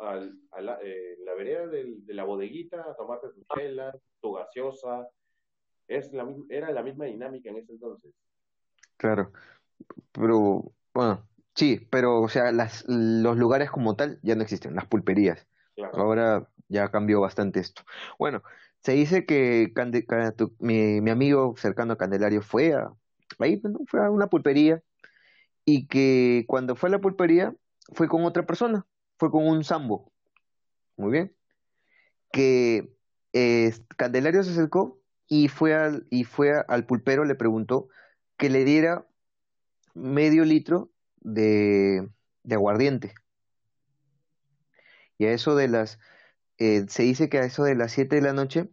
al, 0.00 0.38
a 0.52 0.60
la, 0.60 0.78
eh, 0.82 1.16
la, 1.24 1.34
vereda 1.34 1.66
de 1.66 2.14
la 2.14 2.24
bodeguita 2.24 2.80
a 2.80 2.96
tomarte 2.96 3.28
tu 3.28 3.44
chela 3.54 3.94
tu 4.20 4.32
gaseosa. 4.32 5.08
Es 5.86 6.12
la 6.12 6.26
era 6.48 6.72
la 6.72 6.82
misma 6.82 7.04
dinámica 7.04 7.50
en 7.50 7.58
ese 7.58 7.72
entonces. 7.72 8.12
Claro, 8.96 9.32
pero 10.12 10.72
bueno, 10.94 11.28
sí, 11.54 11.86
pero 11.90 12.22
o 12.22 12.28
sea, 12.28 12.52
las, 12.52 12.84
los 12.88 13.36
lugares 13.36 13.70
como 13.70 13.96
tal 13.96 14.18
ya 14.22 14.34
no 14.34 14.42
existen, 14.42 14.74
las 14.74 14.86
pulperías. 14.86 15.46
Ahora 15.92 16.48
ya 16.68 16.90
cambió 16.90 17.20
bastante 17.20 17.60
esto. 17.60 17.82
Bueno, 18.18 18.42
se 18.80 18.92
dice 18.92 19.26
que 19.26 19.72
mi, 20.60 21.00
mi, 21.00 21.10
amigo 21.10 21.54
cercano 21.56 21.94
a 21.94 21.98
Candelario 21.98 22.42
fue 22.42 22.74
a, 22.74 22.92
ahí, 23.38 23.60
fue 23.86 24.04
a 24.04 24.10
una 24.10 24.28
pulpería 24.28 24.82
y 25.64 25.86
que 25.86 26.44
cuando 26.46 26.76
fue 26.76 26.88
a 26.88 26.92
la 26.92 27.00
pulpería 27.00 27.54
fue 27.92 28.08
con 28.08 28.24
otra 28.24 28.46
persona, 28.46 28.86
fue 29.18 29.30
con 29.30 29.46
un 29.46 29.64
sambo. 29.64 30.12
Muy 30.96 31.12
bien. 31.12 31.36
Que 32.32 32.94
eh, 33.32 33.72
Candelario 33.96 34.42
se 34.42 34.50
acercó 34.50 35.00
y 35.28 35.48
fue 35.48 35.74
al, 35.74 36.06
y 36.10 36.24
fue 36.24 36.52
al 36.68 36.86
pulpero, 36.86 37.24
le 37.24 37.34
preguntó 37.34 37.88
que 38.36 38.50
le 38.50 38.64
diera 38.64 39.06
medio 39.94 40.44
litro 40.44 40.90
de, 41.20 42.08
aguardiente. 42.50 43.14
Y 45.18 45.26
a 45.26 45.32
eso 45.32 45.54
de 45.54 45.68
las, 45.68 45.98
eh, 46.58 46.86
se 46.88 47.04
dice 47.04 47.28
que 47.28 47.38
a 47.38 47.44
eso 47.44 47.64
de 47.64 47.74
las 47.74 47.92
7 47.92 48.16
de 48.16 48.22
la 48.22 48.32
noche 48.32 48.68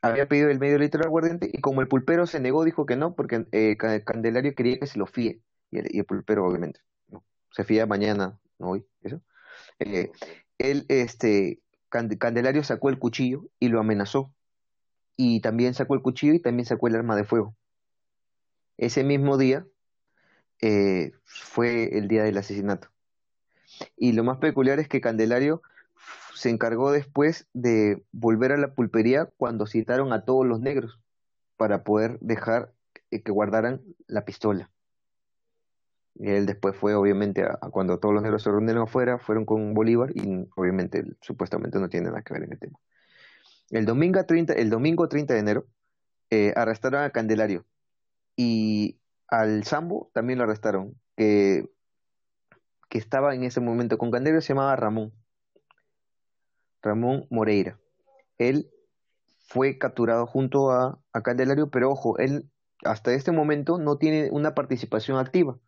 había 0.00 0.26
pedido 0.26 0.48
el 0.50 0.58
medio 0.58 0.78
litro 0.78 1.00
de 1.00 1.06
aguardiente 1.06 1.50
y 1.52 1.60
como 1.60 1.80
el 1.82 1.88
pulpero 1.88 2.26
se 2.26 2.40
negó, 2.40 2.64
dijo 2.64 2.86
que 2.86 2.96
no, 2.96 3.14
porque 3.14 3.46
eh, 3.52 3.76
Candelario 3.76 4.54
quería 4.54 4.78
que 4.78 4.86
se 4.86 4.98
lo 4.98 5.06
fíe. 5.06 5.42
Y 5.70 5.98
el, 5.98 6.04
pulpero, 6.04 6.46
obviamente, 6.46 6.80
no, 7.08 7.24
se 7.50 7.64
fía 7.64 7.86
mañana, 7.86 8.38
no 8.62 8.70
hoy, 8.70 8.86
eso. 9.02 9.20
Eh, 9.78 10.10
él, 10.58 10.86
este, 10.88 11.60
Candelario 11.88 12.64
sacó 12.64 12.88
el 12.88 12.98
cuchillo 12.98 13.44
y 13.58 13.68
lo 13.68 13.80
amenazó. 13.80 14.32
Y 15.16 15.40
también 15.40 15.74
sacó 15.74 15.94
el 15.94 16.02
cuchillo 16.02 16.32
y 16.32 16.40
también 16.40 16.66
sacó 16.66 16.88
el 16.88 16.96
arma 16.96 17.16
de 17.16 17.24
fuego. 17.24 17.54
Ese 18.78 19.04
mismo 19.04 19.36
día 19.36 19.66
eh, 20.60 21.12
fue 21.24 21.98
el 21.98 22.08
día 22.08 22.22
del 22.22 22.38
asesinato. 22.38 22.88
Y 23.96 24.12
lo 24.12 24.24
más 24.24 24.38
peculiar 24.38 24.78
es 24.78 24.88
que 24.88 25.00
Candelario 25.00 25.62
se 26.34 26.50
encargó 26.50 26.92
después 26.92 27.46
de 27.52 28.02
volver 28.12 28.52
a 28.52 28.56
la 28.56 28.74
pulpería 28.74 29.26
cuando 29.36 29.66
citaron 29.66 30.12
a 30.12 30.24
todos 30.24 30.46
los 30.46 30.60
negros 30.60 30.98
para 31.56 31.84
poder 31.84 32.18
dejar 32.20 32.72
que 33.10 33.32
guardaran 33.32 33.82
la 34.06 34.24
pistola. 34.24 34.71
Él 36.20 36.46
después 36.46 36.76
fue, 36.76 36.94
obviamente, 36.94 37.42
a, 37.42 37.56
cuando 37.70 37.98
todos 37.98 38.14
los 38.14 38.22
negros 38.22 38.42
se 38.42 38.50
reunieron 38.50 38.84
afuera, 38.84 39.18
fueron 39.18 39.44
con 39.44 39.74
Bolívar 39.74 40.10
y 40.14 40.46
obviamente 40.56 41.04
supuestamente 41.20 41.78
no 41.78 41.88
tiene 41.88 42.08
nada 42.08 42.22
que 42.22 42.34
ver 42.34 42.44
en 42.44 42.52
el 42.52 42.58
tema. 42.58 42.78
El 43.70 43.86
domingo 43.86 44.24
30, 44.24 44.52
el 44.54 44.70
domingo 44.70 45.08
30 45.08 45.34
de 45.34 45.40
enero 45.40 45.66
eh, 46.30 46.52
arrestaron 46.56 47.02
a 47.02 47.10
Candelario 47.10 47.64
y 48.36 48.98
al 49.28 49.64
Sambo 49.64 50.10
también 50.12 50.38
lo 50.38 50.44
arrestaron, 50.44 50.94
que, 51.16 51.66
que 52.90 52.98
estaba 52.98 53.34
en 53.34 53.44
ese 53.44 53.60
momento 53.60 53.96
con 53.96 54.10
Candelario, 54.10 54.42
se 54.42 54.48
llamaba 54.48 54.76
Ramón, 54.76 55.12
Ramón 56.82 57.26
Moreira. 57.30 57.78
Él 58.36 58.70
fue 59.38 59.78
capturado 59.78 60.26
junto 60.26 60.70
a, 60.70 61.00
a 61.12 61.22
Candelario, 61.22 61.70
pero 61.70 61.90
ojo, 61.90 62.18
él 62.18 62.50
hasta 62.84 63.14
este 63.14 63.32
momento 63.32 63.78
no 63.78 63.96
tiene 63.96 64.28
una 64.30 64.54
participación 64.54 65.18
activa, 65.18 65.58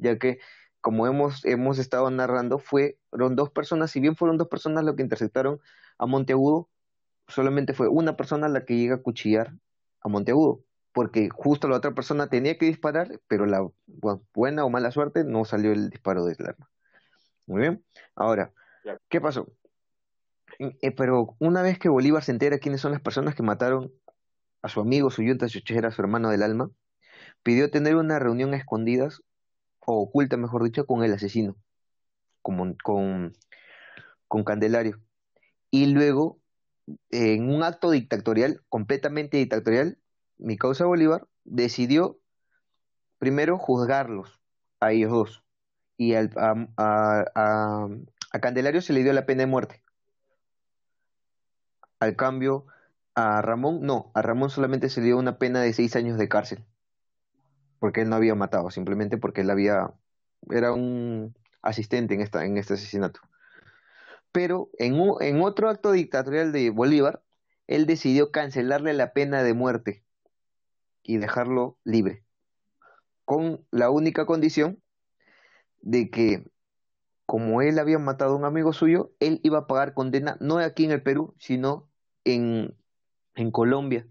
ya 0.00 0.18
que 0.18 0.38
como 0.80 1.06
hemos, 1.06 1.44
hemos 1.44 1.78
estado 1.78 2.10
narrando, 2.10 2.58
fueron 2.58 3.36
dos 3.36 3.50
personas, 3.50 3.90
si 3.90 4.00
bien 4.00 4.16
fueron 4.16 4.38
dos 4.38 4.48
personas 4.48 4.84
las 4.84 4.96
que 4.96 5.02
interceptaron 5.02 5.60
a 5.98 6.06
Monteagudo, 6.06 6.70
solamente 7.28 7.74
fue 7.74 7.88
una 7.88 8.16
persona 8.16 8.48
la 8.48 8.64
que 8.64 8.76
llega 8.76 8.96
a 8.96 9.02
cuchillar 9.02 9.54
a 10.00 10.08
Monteagudo 10.08 10.64
porque 10.92 11.28
justo 11.30 11.68
la 11.68 11.76
otra 11.76 11.94
persona 11.94 12.28
tenía 12.28 12.58
que 12.58 12.66
disparar, 12.66 13.20
pero 13.28 13.46
la 13.46 13.66
buena 14.34 14.64
o 14.64 14.70
mala 14.70 14.90
suerte 14.90 15.24
no 15.24 15.44
salió 15.44 15.72
el 15.72 15.90
disparo 15.90 16.24
del 16.24 16.46
arma. 16.46 16.70
Muy 17.46 17.60
bien. 17.62 17.84
Ahora, 18.14 18.52
¿qué 19.08 19.20
pasó? 19.20 19.46
Eh, 20.58 20.90
pero 20.92 21.36
una 21.38 21.62
vez 21.62 21.78
que 21.78 21.88
Bolívar 21.88 22.22
se 22.22 22.32
entera 22.32 22.58
quiénes 22.58 22.80
son 22.80 22.92
las 22.92 23.00
personas 23.00 23.34
que 23.34 23.42
mataron 23.42 23.92
a 24.62 24.68
su 24.68 24.80
amigo, 24.80 25.10
su 25.10 25.22
yunta, 25.22 25.48
su 25.48 25.60
su 25.60 26.02
hermano 26.02 26.30
del 26.30 26.42
alma, 26.42 26.70
pidió 27.42 27.70
tener 27.70 27.96
una 27.96 28.18
reunión 28.18 28.52
a 28.52 28.56
escondidas, 28.56 29.22
oculta, 29.92 30.36
mejor 30.36 30.64
dicho, 30.64 30.86
con 30.86 31.04
el 31.04 31.12
asesino, 31.12 31.56
con, 32.42 32.74
con, 32.82 33.36
con 34.28 34.44
Candelario. 34.44 35.00
Y 35.70 35.86
luego, 35.86 36.40
en 37.10 37.50
un 37.50 37.62
acto 37.62 37.90
dictatorial, 37.90 38.62
completamente 38.68 39.36
dictatorial, 39.36 39.98
mi 40.38 40.56
causa 40.56 40.86
Bolívar 40.86 41.28
decidió 41.44 42.18
primero 43.18 43.58
juzgarlos 43.58 44.40
a 44.80 44.92
ellos 44.92 45.10
dos 45.12 45.44
y 46.00 46.14
al, 46.14 46.30
a, 46.36 46.54
a, 46.78 47.88
a, 48.32 48.40
Candelario 48.40 48.80
se 48.80 48.94
le 48.94 49.02
dio 49.02 49.12
la 49.12 49.26
pena 49.26 49.42
de 49.42 49.46
muerte. 49.46 49.82
Al 51.98 52.16
cambio, 52.16 52.64
a 53.14 53.42
Ramón 53.42 53.82
no, 53.82 54.10
a 54.14 54.22
Ramón 54.22 54.48
solamente 54.48 54.88
se 54.88 55.00
le 55.00 55.08
dio 55.08 55.18
una 55.18 55.36
pena 55.36 55.60
de 55.60 55.74
seis 55.74 55.96
años 55.96 56.16
de 56.16 56.28
cárcel, 56.28 56.64
porque 57.80 58.02
él 58.02 58.10
no 58.10 58.16
había 58.16 58.36
matado, 58.36 58.70
simplemente 58.70 59.18
porque 59.18 59.40
él 59.40 59.50
había, 59.50 59.92
era 60.50 60.72
un 60.72 61.34
asistente 61.62 62.14
en, 62.14 62.20
esta, 62.20 62.44
en 62.44 62.56
este 62.58 62.74
asesinato. 62.74 63.20
Pero 64.30 64.70
en, 64.78 65.00
un, 65.00 65.20
en 65.20 65.42
otro 65.42 65.68
acto 65.68 65.90
dictatorial 65.90 66.52
de 66.52 66.70
Bolívar, 66.70 67.22
él 67.66 67.86
decidió 67.86 68.30
cancelarle 68.30 68.92
la 68.92 69.12
pena 69.12 69.42
de 69.42 69.54
muerte 69.54 70.04
y 71.02 71.16
dejarlo 71.16 71.78
libre, 71.82 72.22
con 73.24 73.66
la 73.70 73.90
única 73.90 74.26
condición 74.26 74.80
de 75.80 76.10
que 76.10 76.44
como 77.24 77.62
él 77.62 77.78
había 77.78 77.98
matado 77.98 78.32
a 78.32 78.36
un 78.36 78.44
amigo 78.44 78.72
suyo, 78.72 79.12
él 79.20 79.40
iba 79.42 79.58
a 79.58 79.66
pagar 79.66 79.94
condena 79.94 80.36
no 80.40 80.58
aquí 80.58 80.84
en 80.84 80.90
el 80.90 81.02
Perú, 81.02 81.34
sino 81.38 81.88
en, 82.24 82.76
en 83.36 83.50
Colombia, 83.52 84.06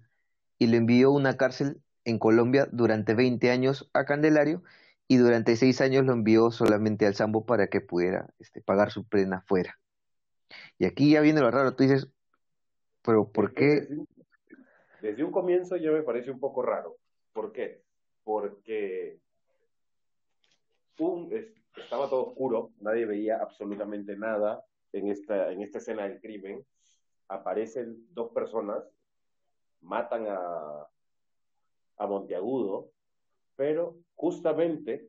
y 0.58 0.68
le 0.68 0.78
envió 0.78 1.10
a 1.10 1.12
una 1.12 1.38
cárcel 1.38 1.82
en 2.06 2.20
Colombia 2.20 2.68
durante 2.72 3.14
20 3.14 3.52
años 3.52 3.90
a 3.94 4.06
Candelario 4.06 4.64
y 5.08 5.18
durante 5.18 5.56
6 5.56 5.82
años 5.82 6.06
lo 6.06 6.14
envió 6.14 6.52
solamente 6.52 7.06
al 7.06 7.16
Sambo 7.16 7.46
para 7.46 7.68
que 7.68 7.82
pudiera 7.82 8.30
este, 8.40 8.62
pagar 8.62 8.92
su 8.92 9.08
pena 9.08 9.42
fuera. 9.42 9.80
Y 10.78 10.86
aquí 10.86 11.12
ya 11.12 11.22
viene 11.22 11.42
lo 11.42 11.52
raro, 11.52 11.76
tú 11.76 11.84
dices, 11.84 12.10
pero 13.02 13.32
¿por 13.32 13.54
qué? 13.54 13.88
desde 15.02 15.24
un 15.24 15.32
comienzo 15.32 15.78
ya 15.78 15.92
me 15.92 16.04
parece 16.04 16.32
un 16.32 16.40
poco 16.40 16.62
raro. 16.62 16.98
¿Por 17.34 17.52
qué? 17.52 17.84
Porque 18.24 19.20
estaba 21.78 22.10
todo 22.10 22.28
oscuro, 22.28 22.72
nadie 22.82 23.06
veía 23.06 23.38
absolutamente 23.38 24.18
nada 24.18 24.64
en 24.92 25.08
esta, 25.08 25.52
en 25.52 25.62
esta 25.62 25.78
escena 25.78 26.04
del 26.04 26.20
crimen. 26.20 26.66
Aparecen 27.30 28.06
dos 28.14 28.32
personas, 28.32 28.84
matan 29.82 30.26
a, 30.28 30.88
a 32.00 32.08
Monteagudo, 32.08 32.90
pero 33.56 33.96
justamente, 34.16 35.08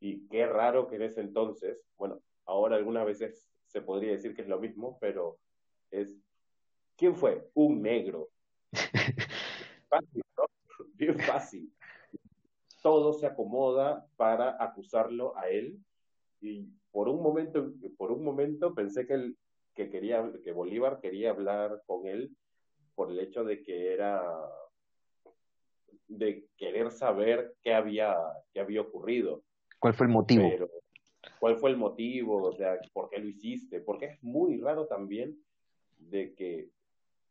y 0.00 0.26
qué 0.26 0.46
raro 0.46 0.88
que 0.88 0.96
en 0.96 1.02
ese 1.02 1.20
entonces, 1.20 1.86
bueno, 1.96 2.20
ahora 2.46 2.76
algunas 2.76 3.06
veces 3.06 3.48
se 3.66 3.80
podría 3.80 4.10
decir 4.10 4.34
que 4.34 4.42
es 4.42 4.48
lo 4.48 4.58
mismo, 4.58 4.98
pero 5.00 5.38
es 5.92 6.20
¿Quién 7.00 7.16
fue? 7.16 7.48
Un 7.54 7.80
negro. 7.80 8.28
fácil, 9.88 10.22
¿no? 10.36 10.44
Bien 10.92 11.18
fácil. 11.18 11.72
Todo 12.82 13.14
se 13.14 13.26
acomoda 13.26 14.06
para 14.18 14.62
acusarlo 14.62 15.34
a 15.34 15.48
él 15.48 15.78
y 16.42 16.68
por 16.90 17.08
un 17.08 17.22
momento, 17.22 17.72
por 17.96 18.12
un 18.12 18.22
momento 18.22 18.74
pensé 18.74 19.06
que, 19.06 19.32
que, 19.74 19.88
quería, 19.88 20.30
que 20.44 20.52
Bolívar 20.52 21.00
quería 21.00 21.30
hablar 21.30 21.82
con 21.86 22.06
él 22.06 22.36
por 22.94 23.10
el 23.10 23.18
hecho 23.18 23.44
de 23.44 23.62
que 23.62 23.94
era 23.94 24.22
de 26.10 26.44
querer 26.56 26.90
saber 26.90 27.54
qué 27.62 27.72
había, 27.72 28.16
qué 28.52 28.60
había 28.60 28.80
ocurrido. 28.80 29.42
¿Cuál 29.78 29.94
fue 29.94 30.06
el 30.06 30.12
motivo? 30.12 30.50
¿Cuál 31.38 31.56
fue 31.56 31.70
el 31.70 31.76
motivo? 31.76 32.42
O 32.42 32.52
sea, 32.52 32.78
¿por 32.92 33.08
qué 33.08 33.18
lo 33.18 33.28
hiciste? 33.28 33.80
Porque 33.80 34.06
es 34.06 34.22
muy 34.22 34.58
raro 34.58 34.86
también 34.86 35.38
de 35.98 36.34
que 36.34 36.68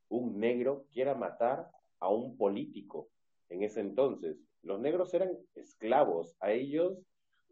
un 0.07 0.39
negro 0.39 0.85
quiera 0.91 1.13
matar 1.13 1.69
a 1.99 2.09
un 2.09 2.37
político 2.37 3.09
en 3.49 3.63
ese 3.63 3.81
entonces. 3.81 4.37
Los 4.63 4.79
negros 4.79 5.13
eran 5.13 5.31
esclavos, 5.55 6.35
a 6.39 6.51
ellos 6.51 6.97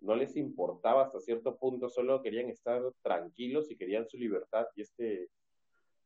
no 0.01 0.15
les 0.15 0.35
importaba 0.37 1.03
hasta 1.03 1.19
cierto 1.19 1.57
punto, 1.57 1.89
solo 1.89 2.21
querían 2.21 2.49
estar 2.49 2.81
tranquilos 3.01 3.69
y 3.71 3.77
querían 3.77 4.07
su 4.07 4.17
libertad 4.17 4.67
y 4.75 4.81
este 4.81 5.29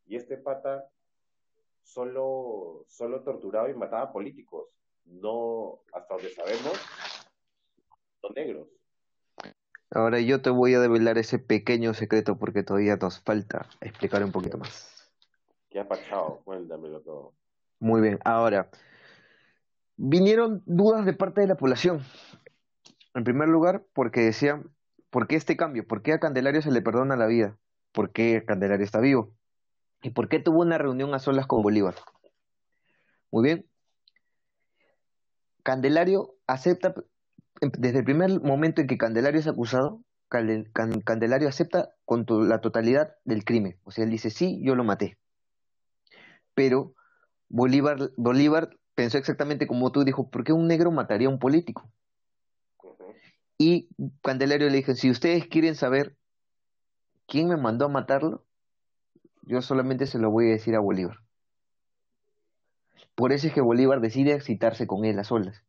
y 0.05 0.15
este 0.15 0.37
pata 0.37 0.83
solo 1.83 2.85
solo 2.87 3.21
torturaba 3.23 3.69
y 3.69 3.73
mataba 3.73 4.11
políticos, 4.11 4.69
no 5.05 5.79
hasta 5.93 6.13
donde 6.13 6.33
sabemos 6.33 6.73
los 8.23 8.35
negros. 8.35 8.67
Ahora 9.89 10.19
yo 10.21 10.41
te 10.41 10.49
voy 10.49 10.73
a 10.73 10.79
develar 10.79 11.17
ese 11.17 11.37
pequeño 11.37 11.93
secreto 11.93 12.37
porque 12.37 12.63
todavía 12.63 12.95
nos 12.95 13.19
falta 13.21 13.67
explicar 13.81 14.23
un 14.23 14.31
poquito 14.31 14.57
más. 14.57 15.11
¿Qué 15.69 15.79
ha 15.79 15.87
pasado? 15.87 16.41
Cuéntamelo 16.45 17.01
todo. 17.01 17.33
Muy 17.79 18.01
bien, 18.01 18.19
ahora, 18.23 18.69
vinieron 19.97 20.63
dudas 20.65 21.05
de 21.05 21.13
parte 21.13 21.41
de 21.41 21.47
la 21.47 21.55
población. 21.55 22.03
En 23.13 23.23
primer 23.23 23.49
lugar, 23.49 23.83
porque 23.93 24.21
decían, 24.21 24.71
¿por 25.09 25.27
qué 25.27 25.35
este 25.35 25.57
cambio? 25.57 25.85
¿Por 25.85 26.01
qué 26.01 26.13
a 26.13 26.19
Candelario 26.19 26.61
se 26.61 26.71
le 26.71 26.81
perdona 26.81 27.17
la 27.17 27.25
vida? 27.25 27.57
¿Por 27.91 28.11
qué 28.11 28.43
Candelario 28.45 28.85
está 28.85 28.99
vivo? 28.99 29.33
¿Y 30.01 30.11
por 30.11 30.29
qué 30.29 30.39
tuvo 30.39 30.61
una 30.61 30.77
reunión 30.77 31.13
a 31.13 31.19
solas 31.19 31.47
con 31.47 31.61
Bolívar? 31.61 31.95
Muy 33.29 33.43
bien. 33.43 33.70
Candelario 35.63 36.35
acepta 36.47 36.93
desde 37.61 37.99
el 37.99 38.05
primer 38.05 38.41
momento 38.41 38.81
en 38.81 38.87
que 38.87 38.97
Candelario 38.97 39.39
es 39.39 39.47
acusado, 39.47 40.01
Candelario 40.29 41.49
acepta 41.49 41.89
con 42.05 42.25
la 42.47 42.61
totalidad 42.61 43.15
del 43.25 43.43
crimen. 43.43 43.77
O 43.83 43.91
sea, 43.91 44.05
él 44.05 44.09
dice, 44.09 44.29
sí, 44.29 44.61
yo 44.63 44.75
lo 44.75 44.83
maté. 44.83 45.17
Pero 46.55 46.95
Bolívar, 47.49 48.11
Bolívar 48.17 48.69
pensó 48.95 49.17
exactamente 49.17 49.67
como 49.67 49.91
tú, 49.91 50.03
dijo, 50.03 50.29
¿por 50.29 50.43
qué 50.43 50.53
un 50.53 50.67
negro 50.67 50.91
mataría 50.91 51.27
a 51.27 51.31
un 51.31 51.39
político? 51.39 51.89
Y 53.57 53.89
Candelario 54.23 54.69
le 54.69 54.77
dijo, 54.77 54.95
si 54.95 55.11
ustedes 55.11 55.47
quieren 55.47 55.75
saber 55.75 56.15
quién 57.27 57.47
me 57.47 57.57
mandó 57.57 57.85
a 57.85 57.89
matarlo, 57.89 58.45
yo 59.43 59.61
solamente 59.61 60.07
se 60.07 60.17
lo 60.17 60.31
voy 60.31 60.47
a 60.47 60.53
decir 60.53 60.75
a 60.75 60.79
Bolívar. 60.79 61.17
Por 63.21 63.31
eso 63.31 63.47
es 63.47 63.53
que 63.53 63.61
Bolívar 63.61 64.01
decide 64.01 64.33
excitarse 64.33 64.87
con 64.87 65.05
él 65.05 65.19
a 65.19 65.23
solas 65.23 65.63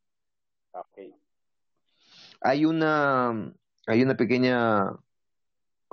hay 2.42 2.64
una, 2.64 3.54
hay 3.86 4.02
una 4.02 4.16
pequeña, 4.16 4.98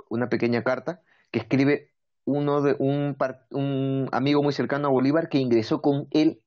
una 0.08 0.28
pequeña 0.28 0.62
carta 0.64 1.02
que 1.30 1.38
escribe 1.38 1.92
uno 2.24 2.60
de 2.62 2.76
un, 2.78 3.16
un 3.50 4.08
amigo 4.12 4.42
muy 4.42 4.52
cercano 4.52 4.88
a 4.88 4.90
Bolívar 4.90 5.28
que 5.28 5.38
ingresó 5.38 5.80
con 5.80 6.08
él 6.10 6.42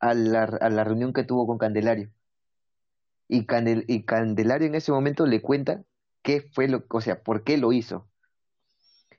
a 0.00 0.14
la, 0.14 0.44
a 0.44 0.70
la 0.70 0.84
reunión 0.84 1.12
que 1.12 1.24
tuvo 1.24 1.46
con 1.46 1.58
Candelario. 1.58 2.10
Y, 3.28 3.46
y 3.88 4.04
Candelario 4.04 4.68
en 4.68 4.74
ese 4.74 4.92
momento 4.92 5.26
le 5.26 5.42
cuenta 5.42 5.84
qué 6.22 6.42
fue 6.52 6.68
lo, 6.68 6.84
o 6.88 7.00
sea, 7.00 7.22
por 7.22 7.42
qué 7.44 7.56
lo 7.58 7.72
hizo. 7.72 8.08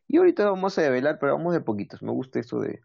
Y 0.08 0.18
ahorita 0.18 0.50
vamos 0.50 0.78
a 0.78 0.82
develar, 0.84 1.18
pero 1.20 1.34
vamos 1.34 1.54
de 1.54 1.62
poquitos. 1.62 2.02
Me 2.04 2.12
gusta 2.12 2.40
eso 2.40 2.60
de, 2.60 2.82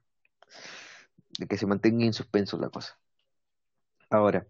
que 1.47 1.59
se 1.59 1.67
mantenga 1.67 2.05
en 2.05 2.13
suspenso 2.13 2.59
la 2.59 2.71
cosa. 2.71 2.99
Ahora, 4.11 4.47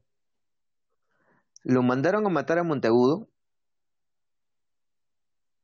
lo 1.65 1.83
mandaron 1.83 2.27
a 2.27 2.29
matar 2.31 2.59
a 2.59 2.63
Monteagudo 2.63 3.29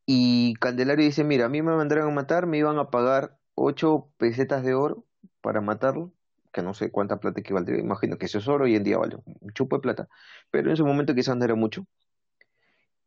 y 0.07 0.55
Candelario 0.55 1.05
dice, 1.05 1.25
mira, 1.25 1.47
a 1.47 1.49
mí 1.49 1.63
me 1.63 1.75
mandaron 1.75 2.09
a 2.09 2.11
matar, 2.15 2.47
me 2.47 2.59
iban 2.59 2.79
a 2.79 2.91
pagar 2.91 3.39
ocho 3.55 4.11
pesetas 4.19 4.63
de 4.65 4.75
oro 4.75 5.05
para 5.41 5.61
matarlo, 5.61 6.13
que 6.53 6.63
no 6.63 6.75
sé 6.75 6.91
cuánta 6.91 7.19
plata 7.21 7.41
equivaldría, 7.41 7.81
imagino 7.81 8.19
que 8.19 8.27
eso 8.27 8.39
es 8.39 8.49
oro, 8.49 8.65
hoy 8.65 8.77
en 8.77 8.85
día 8.85 8.99
vale 8.99 9.17
un 9.25 9.53
chupo 9.53 9.77
de 9.77 9.83
plata, 9.83 10.09
pero 10.51 10.71
en 10.71 10.77
su 10.77 10.87
momento 10.87 11.15
quizás 11.15 11.37
no 11.37 11.45
era 11.45 11.55
mucho. 11.55 11.87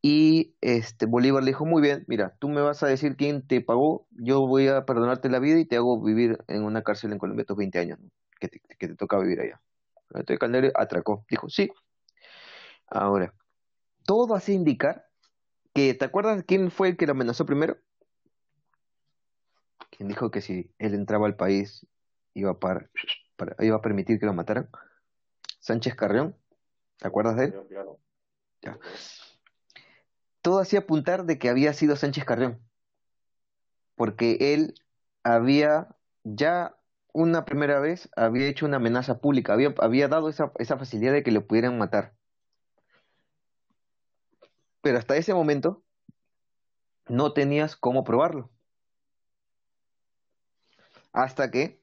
Y 0.02 0.56
este 0.62 1.06
Bolívar 1.06 1.44
le 1.44 1.52
dijo, 1.52 1.66
muy 1.66 1.82
bien, 1.82 2.06
mira, 2.08 2.36
tú 2.40 2.48
me 2.48 2.62
vas 2.62 2.84
a 2.84 2.88
decir 2.88 3.18
quién 3.18 3.46
te 3.46 3.60
pagó, 3.60 4.08
yo 4.12 4.48
voy 4.48 4.68
a 4.68 4.86
perdonarte 4.86 5.30
la 5.30 5.40
vida 5.40 5.60
y 5.60 5.66
te 5.66 5.76
hago 5.76 6.02
vivir 6.02 6.38
en 6.48 6.64
una 6.64 6.84
cárcel 6.84 7.12
en 7.12 7.20
Colombia 7.20 7.46
tus 7.46 7.58
20 7.58 7.80
años, 7.80 8.00
que, 8.40 8.48
te, 8.48 8.62
que 8.62 8.88
te 8.88 8.96
toca 8.96 9.20
vivir 9.20 9.42
allá. 9.42 9.62
Entonces 10.12 10.40
Candelario 10.40 10.72
atracó, 10.76 11.26
dijo, 11.30 11.50
sí, 11.50 11.70
Ahora, 12.90 13.34
todo 14.06 14.36
hace 14.36 14.54
indicar 14.54 15.08
que, 15.74 15.94
¿te 15.94 16.06
acuerdas 16.06 16.44
quién 16.46 16.72
fue 16.72 16.90
el 16.90 16.98
que 16.98 17.06
lo 17.06 17.12
amenazó 17.12 17.46
primero? 17.46 17.78
Quien 19.92 20.10
dijo 20.10 20.32
que 20.32 20.42
si 20.42 20.72
él 20.80 20.94
entraba 20.96 21.28
al 21.28 21.36
país 21.36 21.86
iba 22.34 22.52
a, 22.52 22.60
para, 22.60 22.90
iba 23.60 23.76
a 23.76 23.82
permitir 23.82 24.20
que 24.20 24.26
lo 24.26 24.34
mataran. 24.34 24.70
Sánchez 25.60 25.96
Carrión, 25.96 26.36
¿te 26.98 27.08
acuerdas 27.08 27.36
de 27.36 27.46
él? 27.46 27.56
Claro. 27.70 28.00
Ya. 28.62 28.80
Todo 30.42 30.60
hacía 30.60 30.80
apuntar 30.80 31.26
de 31.26 31.38
que 31.38 31.50
había 31.50 31.74
sido 31.74 31.96
Sánchez 31.96 32.26
Carrión, 32.26 32.62
porque 33.96 34.38
él 34.54 34.76
había 35.24 35.96
ya 36.24 36.76
una 37.14 37.46
primera 37.46 37.80
vez 37.80 38.10
había 38.16 38.48
hecho 38.48 38.66
una 38.66 38.78
amenaza 38.78 39.20
pública, 39.20 39.54
había, 39.54 39.74
había 39.80 40.08
dado 40.08 40.30
esa, 40.30 40.52
esa 40.60 40.78
facilidad 40.78 41.14
de 41.14 41.24
que 41.24 41.32
le 41.32 41.42
pudieran 41.42 41.78
matar. 41.78 42.14
Pero 44.82 44.98
hasta 44.98 45.18
ese 45.18 45.34
momento 45.34 45.84
no 47.08 47.34
tenías 47.34 47.76
cómo 47.76 48.04
probarlo. 48.04 48.50
Hasta 51.12 51.52
que 51.52 51.82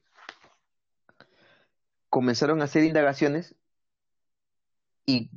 comenzaron 2.09 2.61
a 2.61 2.65
hacer 2.65 2.83
indagaciones 2.83 3.55
y, 5.05 5.29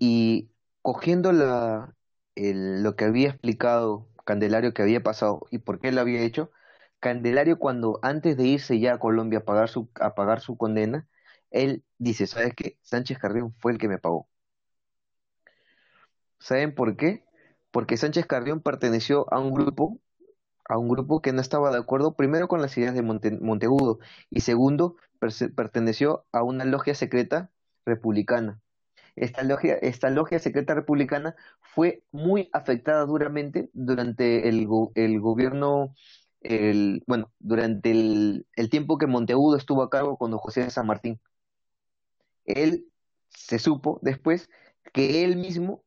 y 0.00 0.50
cogiendo 0.82 1.32
la, 1.32 1.96
lo 2.38 2.96
que 2.96 3.04
había 3.04 3.30
explicado 3.30 4.08
Candelario 4.24 4.74
que 4.74 4.82
había 4.82 5.02
pasado 5.02 5.46
y 5.50 5.58
por 5.58 5.80
qué 5.80 5.92
lo 5.92 6.00
había 6.02 6.20
hecho, 6.22 6.50
Candelario 7.00 7.58
cuando 7.58 7.98
antes 8.02 8.36
de 8.36 8.44
irse 8.46 8.78
ya 8.80 8.94
a 8.94 8.98
Colombia 8.98 9.40
a 9.40 9.44
pagar 9.44 9.68
su, 9.70 9.90
a 10.00 10.14
pagar 10.14 10.40
su 10.40 10.56
condena, 10.58 11.08
él 11.50 11.84
dice, 11.98 12.26
¿sabes 12.26 12.54
qué? 12.54 12.78
Sánchez 12.82 13.18
Carrión 13.18 13.54
fue 13.58 13.72
el 13.72 13.78
que 13.78 13.88
me 13.88 13.98
pagó. 13.98 14.28
¿Saben 16.38 16.74
por 16.74 16.96
qué? 16.96 17.24
Porque 17.70 17.96
Sánchez 17.96 18.26
Carrión 18.26 18.60
perteneció 18.62 19.32
a 19.32 19.40
un 19.40 19.52
grupo, 19.52 20.00
a 20.66 20.78
un 20.78 20.88
grupo 20.88 21.22
que 21.22 21.32
no 21.32 21.40
estaba 21.40 21.70
de 21.70 21.78
acuerdo 21.78 22.14
primero 22.16 22.48
con 22.48 22.62
las 22.62 22.76
ideas 22.78 22.94
de 22.94 23.02
Monteagudo 23.02 23.98
y 24.30 24.40
segundo 24.42 24.96
perteneció 25.56 26.26
a 26.32 26.42
una 26.42 26.64
logia 26.64 26.94
secreta 26.94 27.50
republicana. 27.86 28.60
Esta 29.20 29.42
logia, 29.42 29.74
esta 29.74 30.10
logia 30.10 30.38
secreta 30.38 30.74
republicana 30.74 31.34
fue 31.60 32.02
muy 32.12 32.48
afectada 32.52 33.04
duramente 33.06 33.70
durante 33.72 34.48
el, 34.48 34.66
gobierno, 34.66 35.94
bueno, 37.06 37.32
durante 37.38 37.90
el, 37.90 38.46
tiempo 38.70 38.98
que 38.98 39.06
Monteagudo 39.06 39.56
estuvo 39.56 39.82
a 39.82 39.90
cargo 39.90 40.16
con 40.16 40.36
José 40.38 40.64
de 40.64 40.70
San 40.70 40.86
Martín. 40.86 41.20
Él 42.44 42.86
se 43.28 43.58
supo 43.58 43.98
después 44.02 44.48
que 44.92 45.24
él 45.24 45.36
mismo 45.36 45.84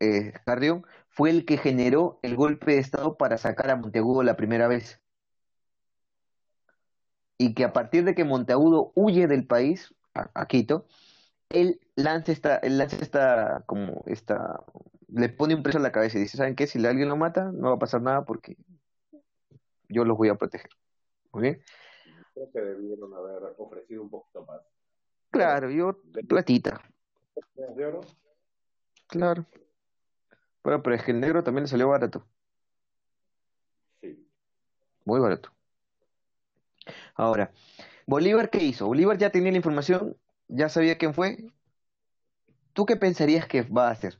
eh, 0.00 0.32
fue 1.08 1.30
el 1.30 1.44
que 1.44 1.58
generó 1.58 2.18
el 2.22 2.36
golpe 2.36 2.72
de 2.72 2.78
Estado 2.78 3.16
para 3.16 3.38
sacar 3.38 3.70
a 3.70 3.76
Monteagudo 3.76 4.22
la 4.22 4.36
primera 4.36 4.68
vez. 4.68 5.00
Y 7.38 7.54
que 7.54 7.64
a 7.64 7.72
partir 7.72 8.04
de 8.04 8.14
que 8.14 8.24
Monteagudo 8.24 8.92
huye 8.94 9.26
del 9.26 9.46
país, 9.46 9.94
a, 10.14 10.46
Quito, 10.46 10.86
él 11.48 11.80
lanza 12.02 12.32
esta, 12.32 12.60
lanza 12.62 12.96
esta, 12.96 13.62
como 13.66 14.02
esta, 14.06 14.62
le 15.08 15.28
pone 15.28 15.54
un 15.54 15.62
preso 15.62 15.78
a 15.78 15.82
la 15.82 15.92
cabeza 15.92 16.18
y 16.18 16.22
dice, 16.22 16.36
¿saben 16.36 16.56
qué? 16.56 16.66
Si 16.66 16.84
alguien 16.84 17.08
lo 17.08 17.16
mata, 17.16 17.50
no 17.52 17.68
va 17.68 17.74
a 17.74 17.78
pasar 17.78 18.02
nada 18.02 18.24
porque 18.24 18.56
yo 19.88 20.04
los 20.04 20.16
voy 20.16 20.28
a 20.28 20.34
proteger. 20.34 20.70
¿Muy 21.32 21.42
bien? 21.42 21.62
Creo 22.34 22.50
que 22.52 22.60
debieron 22.60 23.12
haber 23.14 23.54
ofrecido 23.58 24.02
un 24.02 24.10
poquito 24.10 24.44
más. 24.44 24.60
Claro, 25.30 25.70
yo, 25.70 26.00
platita. 26.28 26.80
¿De 27.54 27.86
oro? 27.86 28.00
Claro. 29.06 29.46
Bueno, 30.62 30.82
pero 30.82 30.96
es 30.96 31.02
que 31.02 31.12
el 31.12 31.20
negro 31.20 31.42
también 31.42 31.64
le 31.64 31.68
salió 31.68 31.88
barato. 31.88 32.26
Sí. 34.00 34.28
Muy 35.04 35.20
barato. 35.20 35.50
Ahora, 37.14 37.52
Bolívar, 38.06 38.50
¿qué 38.50 38.58
hizo? 38.58 38.86
Bolívar 38.86 39.18
ya 39.18 39.30
tenía 39.30 39.50
la 39.50 39.56
información, 39.56 40.16
ya 40.48 40.68
sabía 40.68 40.98
quién 40.98 41.14
fue. 41.14 41.50
¿Tú 42.80 42.86
qué 42.86 42.96
pensarías 42.96 43.46
que 43.46 43.60
va 43.60 43.88
a 43.88 43.90
hacer? 43.90 44.18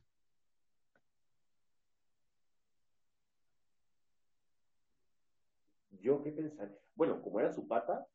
Yo 6.03 6.23
qué 6.23 6.31
pensaría. 6.31 6.77
Bueno, 6.95 7.23
como 7.23 7.41
era 7.41 7.55
su 7.55 7.67
pata, 7.67 8.07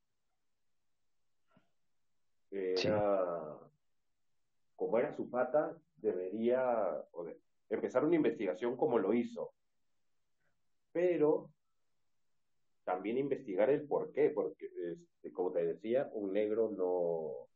era, 2.52 3.58
como 4.76 5.00
era 5.00 5.16
su 5.16 5.32
pata, 5.32 5.76
debería 5.96 7.04
empezar 7.72 8.06
una 8.06 8.16
investigación 8.16 8.78
como 8.78 9.00
lo 9.00 9.16
hizo. 9.16 9.52
Pero 10.92 11.50
también 12.84 13.18
investigar 13.18 13.72
el 13.72 13.88
por 13.88 14.12
qué, 14.12 14.30
porque, 14.30 14.68
este, 14.92 15.34
como 15.34 15.52
te 15.52 15.66
decía, 15.66 16.08
un 16.14 16.34
negro 16.34 16.70
no, 16.70 17.48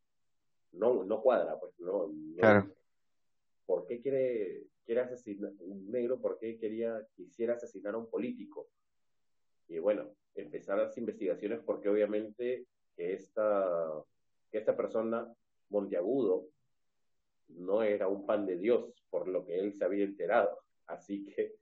no, 0.72 1.04
no 1.04 1.22
cuadra, 1.22 1.60
pues, 1.60 1.72
no, 1.78 2.10
claro. 2.36 2.79
¿Por 3.70 3.86
qué 3.86 4.02
quiere, 4.02 4.64
quiere 4.84 5.02
asesinar 5.02 5.52
un 5.60 5.92
negro? 5.92 6.20
¿Por 6.20 6.40
qué 6.40 6.58
quería, 6.58 7.06
quisiera 7.16 7.54
asesinar 7.54 7.94
a 7.94 8.00
un 8.00 8.10
político? 8.10 8.68
Y 9.68 9.78
bueno, 9.78 10.10
empezar 10.34 10.80
las 10.80 10.98
investigaciones 10.98 11.60
porque 11.64 11.88
obviamente 11.88 12.66
que 12.96 13.14
esta, 13.14 14.04
que 14.52 14.58
esta 14.58 14.76
persona, 14.76 15.32
Monteagudo, 15.70 16.48
no 17.50 17.84
era 17.84 18.08
un 18.08 18.26
pan 18.26 18.48
de 18.48 18.58
Dios, 18.58 19.06
por 19.12 19.28
lo 19.28 19.46
que 19.46 19.60
él 19.60 19.72
se 19.76 19.86
había 19.86 20.04
enterado. 20.04 20.58
Así 20.88 21.24
que 21.26 21.54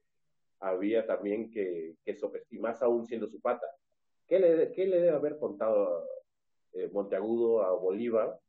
había 0.62 1.06
también 1.06 1.52
que, 1.52 1.98
que 2.06 2.18
más 2.52 2.82
aún 2.82 3.06
siendo 3.06 3.28
su 3.28 3.42
pata. 3.42 3.68
¿Qué 4.26 4.40
le, 4.40 4.72
qué 4.72 4.86
le 4.86 5.02
debe 5.02 5.10
haber 5.18 5.38
contado 5.38 6.08
eh, 6.72 6.88
Monteagudo 6.88 7.64
a 7.64 7.74
Bolívar 7.74 8.40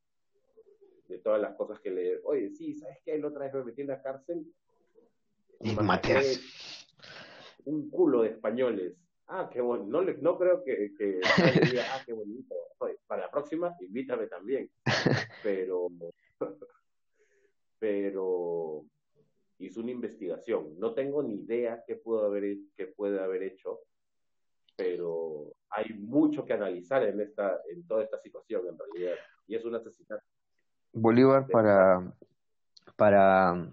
de 1.08 1.18
todas 1.18 1.40
las 1.40 1.56
cosas 1.56 1.80
que 1.80 1.90
le... 1.90 2.20
Oye, 2.24 2.50
sí, 2.50 2.74
¿sabes 2.74 2.98
qué? 3.04 3.18
La 3.18 3.28
otra 3.28 3.44
vez 3.44 3.54
me 3.54 3.64
metí 3.64 3.80
en 3.80 3.88
la 3.88 4.02
cárcel 4.02 4.46
y 5.60 5.76
Un 7.64 7.90
culo 7.90 8.22
de 8.22 8.28
españoles. 8.28 8.96
Ah, 9.26 9.50
qué 9.52 9.60
bueno. 9.60 9.84
No, 9.84 10.02
no 10.02 10.38
creo 10.38 10.62
que, 10.64 10.92
ah, 11.24 12.02
qué 12.06 12.12
bonito. 12.12 12.54
para 13.06 13.22
la 13.22 13.30
próxima, 13.30 13.74
invítame 13.80 14.26
también. 14.26 14.70
Pero, 15.42 15.88
pero 17.78 18.84
hizo 19.58 19.80
una 19.80 19.90
investigación. 19.92 20.78
No 20.78 20.94
tengo 20.94 21.22
ni 21.22 21.36
idea 21.36 21.84
qué 21.86 21.94
pudo 21.96 22.26
haber, 22.26 22.56
qué 22.76 22.88
puede 22.88 23.20
haber 23.20 23.44
hecho, 23.44 23.80
pero 24.76 25.52
hay 25.70 25.92
mucho 25.94 26.44
que 26.44 26.54
analizar 26.54 27.04
en 27.04 27.20
esta, 27.20 27.60
en 27.70 27.86
toda 27.86 28.02
esta 28.02 28.18
situación 28.18 28.66
en 28.66 28.78
realidad. 28.78 29.16
Y 29.46 29.54
es 29.54 29.64
un 29.64 29.76
asesinato. 29.76 30.24
Bolívar 30.92 31.46
para, 31.48 32.14
para 32.96 33.70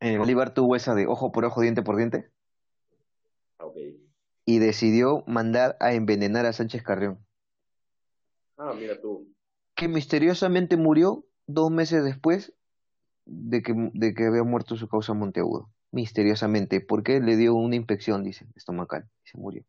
eh, 0.00 0.18
Bolívar 0.18 0.52
tuvo 0.54 0.76
esa 0.76 0.94
de 0.94 1.06
ojo 1.06 1.32
por 1.32 1.44
ojo, 1.44 1.60
diente 1.60 1.82
por 1.82 1.96
diente. 1.96 2.30
Okay. 3.58 4.02
Y 4.44 4.58
decidió 4.58 5.24
mandar 5.26 5.76
a 5.80 5.92
envenenar 5.92 6.46
a 6.46 6.52
Sánchez 6.52 6.82
Carrión. 6.82 7.18
Ah, 8.56 8.74
mira 8.78 9.00
tú. 9.00 9.32
Que 9.74 9.88
misteriosamente 9.88 10.76
murió 10.76 11.24
dos 11.46 11.70
meses 11.70 12.04
después 12.04 12.52
de 13.24 13.62
que, 13.62 13.74
de 13.92 14.14
que 14.14 14.26
había 14.26 14.44
muerto 14.44 14.76
su 14.76 14.88
causa 14.88 15.14
Monteagudo, 15.14 15.70
misteriosamente, 15.90 16.80
porque 16.80 17.20
le 17.20 17.36
dio 17.36 17.54
una 17.54 17.76
infección, 17.76 18.22
dice, 18.22 18.46
estomacal, 18.54 19.08
y 19.24 19.28
se 19.28 19.38
murió. 19.38 19.64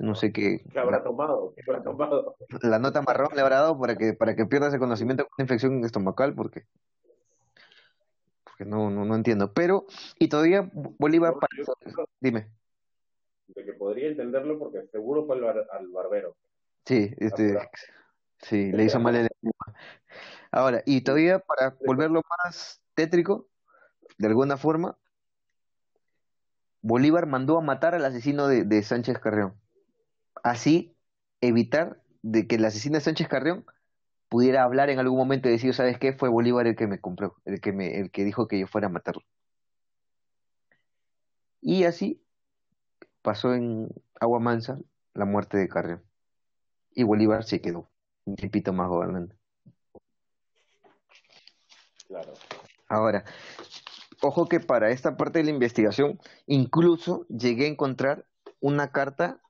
No 0.00 0.14
sé 0.14 0.32
qué. 0.32 0.64
¿Qué 0.72 0.78
habrá 0.78 1.04
tomado? 1.04 1.52
¿Qué 1.54 1.62
habrá 1.68 1.82
tomado? 1.82 2.34
La 2.62 2.78
nota 2.78 3.02
marrón 3.02 3.28
le 3.34 3.42
habrá 3.42 3.56
dado 3.56 3.78
para 3.78 3.96
que, 3.96 4.14
para 4.14 4.34
que 4.34 4.46
pierda 4.46 4.68
ese 4.68 4.78
conocimiento 4.78 5.24
con 5.24 5.32
una 5.36 5.44
infección 5.44 5.84
estomacal, 5.84 6.34
porque. 6.34 6.64
Porque 8.44 8.64
no, 8.64 8.90
no, 8.90 9.04
no 9.04 9.14
entiendo. 9.14 9.52
Pero, 9.52 9.84
y 10.18 10.28
todavía 10.28 10.70
Bolívar. 10.72 11.34
dime. 12.18 12.48
De 13.48 13.64
que 13.64 13.74
podría 13.74 14.08
entenderlo 14.08 14.58
porque 14.58 14.86
seguro 14.90 15.26
fue 15.26 15.36
al, 15.36 15.88
barbero. 15.88 16.34
Sí, 16.86 17.14
este. 17.18 17.58
Sí, 18.38 18.72
le 18.72 18.84
hizo 18.84 18.98
mal 19.00 19.16
el 19.16 19.28
Ahora, 20.50 20.82
y 20.86 21.02
todavía 21.02 21.40
para 21.40 21.76
volverlo 21.86 22.22
más 22.42 22.80
tétrico, 22.94 23.48
de 24.16 24.28
alguna 24.28 24.56
forma, 24.56 24.96
Bolívar 26.80 27.26
mandó 27.26 27.58
a 27.58 27.60
matar 27.60 27.94
al 27.94 28.04
asesino 28.06 28.48
de, 28.48 28.82
Sánchez 28.82 29.18
Carrión. 29.18 29.60
Así 30.42 30.94
evitar 31.40 32.00
de 32.22 32.46
que 32.46 32.56
el 32.56 32.64
asesino 32.64 32.96
de 32.96 33.02
Sánchez 33.02 33.28
Carrión 33.28 33.64
pudiera 34.28 34.62
hablar 34.62 34.90
en 34.90 34.98
algún 34.98 35.18
momento 35.18 35.48
y 35.48 35.52
decir, 35.52 35.74
¿sabes 35.74 35.98
qué? 35.98 36.12
Fue 36.12 36.28
Bolívar 36.28 36.66
el 36.66 36.76
que 36.76 36.86
me 36.86 37.00
compró, 37.00 37.36
el 37.44 37.60
que 37.60 37.72
me, 37.72 37.98
el 37.98 38.10
que 38.10 38.24
dijo 38.24 38.46
que 38.46 38.58
yo 38.58 38.66
fuera 38.66 38.86
a 38.86 38.90
matarlo. 38.90 39.22
Y 41.60 41.84
así 41.84 42.22
pasó 43.22 43.54
en 43.54 43.88
Agua 44.20 44.40
Mansa 44.40 44.78
la 45.14 45.24
muerte 45.24 45.58
de 45.58 45.68
Carrión. 45.68 46.02
Y 46.92 47.02
Bolívar 47.02 47.44
se 47.44 47.60
quedó 47.60 47.88
un 48.24 48.36
tiempito 48.36 48.72
más 48.72 48.88
gobernante. 48.88 49.36
Ahora, 52.88 53.24
ojo 54.20 54.46
que 54.46 54.60
para 54.60 54.90
esta 54.90 55.16
parte 55.16 55.38
de 55.38 55.44
la 55.44 55.50
investigación, 55.50 56.18
incluso 56.46 57.26
llegué 57.28 57.66
a 57.66 57.68
encontrar 57.68 58.26
una 58.60 58.90
carta, 58.90 59.40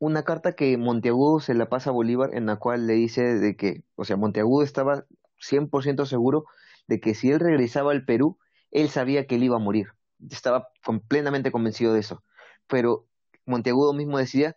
una 0.00 0.24
carta 0.24 0.54
que 0.54 0.76
Monteagudo 0.78 1.40
se 1.40 1.54
la 1.54 1.68
pasa 1.68 1.90
a 1.90 1.92
Bolívar, 1.92 2.34
en 2.34 2.46
la 2.46 2.56
cual 2.56 2.86
le 2.86 2.94
dice 2.94 3.38
de 3.38 3.54
que, 3.54 3.84
o 3.96 4.04
sea, 4.04 4.16
Monteagudo 4.16 4.64
estaba 4.64 5.04
100% 5.38 6.06
seguro 6.06 6.46
de 6.88 7.00
que 7.00 7.14
si 7.14 7.30
él 7.30 7.38
regresaba 7.38 7.92
al 7.92 8.06
Perú, 8.06 8.38
él 8.70 8.88
sabía 8.88 9.26
que 9.26 9.34
él 9.34 9.44
iba 9.44 9.56
a 9.56 9.60
morir. 9.60 9.88
Estaba 10.30 10.68
completamente 10.82 11.52
convencido 11.52 11.92
de 11.92 12.00
eso. 12.00 12.24
Pero 12.66 13.06
Monteagudo 13.44 13.92
mismo 13.92 14.16
decía 14.16 14.56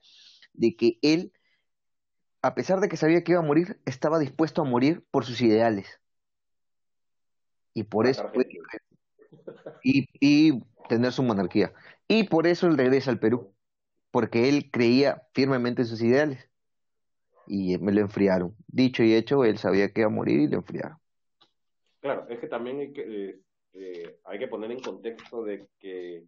de 0.53 0.77
que 0.77 0.97
él, 1.01 1.33
a 2.41 2.55
pesar 2.55 2.79
de 2.79 2.87
que 2.87 2.95
sabía 2.95 3.23
que 3.23 3.33
iba 3.33 3.41
a 3.41 3.45
morir, 3.45 3.81
estaba 3.85 4.19
dispuesto 4.19 4.61
a 4.61 4.65
morir 4.65 5.05
por 5.11 5.25
sus 5.25 5.41
ideales 5.41 5.99
y 7.73 7.83
por 7.83 8.07
eso 8.07 8.31
y, 9.83 10.07
y 10.21 10.63
tener 10.87 11.11
su 11.11 11.21
monarquía. 11.21 11.73
Y 12.07 12.23
por 12.23 12.47
eso 12.47 12.67
él 12.67 12.77
regresa 12.77 13.11
al 13.11 13.19
Perú, 13.19 13.52
porque 14.13 14.47
él 14.47 14.69
creía 14.69 15.27
firmemente 15.33 15.81
en 15.81 15.87
sus 15.87 15.99
ideales. 16.03 16.47
Y 17.47 17.79
me 17.79 17.91
lo 17.91 18.01
enfriaron. 18.01 18.55
Dicho 18.67 19.01
y 19.01 19.15
hecho, 19.15 19.43
él 19.43 19.57
sabía 19.57 19.91
que 19.91 20.01
iba 20.01 20.07
a 20.07 20.13
morir 20.13 20.39
y 20.39 20.47
lo 20.47 20.57
enfriaron. 20.57 20.99
Claro, 21.99 22.27
es 22.29 22.39
que 22.39 22.47
también 22.47 22.79
hay 22.79 22.93
que, 22.93 23.01
eh, 23.73 24.19
eh, 24.29 24.47
poner 24.47 24.71
en 24.71 24.81
contexto 24.81 25.43
de 25.43 25.67
que 25.79 26.25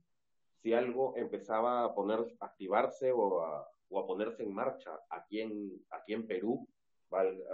si 0.64 0.74
algo 0.74 1.16
empezaba 1.16 1.84
a 1.84 1.94
poner, 1.94 2.22
a 2.40 2.48
activarse 2.48 3.12
o 3.12 3.42
a, 3.42 3.70
ponerse 4.08 4.42
en 4.42 4.52
marcha 4.52 4.90
aquí 5.12 5.42
en, 5.42 5.72
aquí 5.92 6.14
en 6.14 6.26
Perú, 6.26 6.68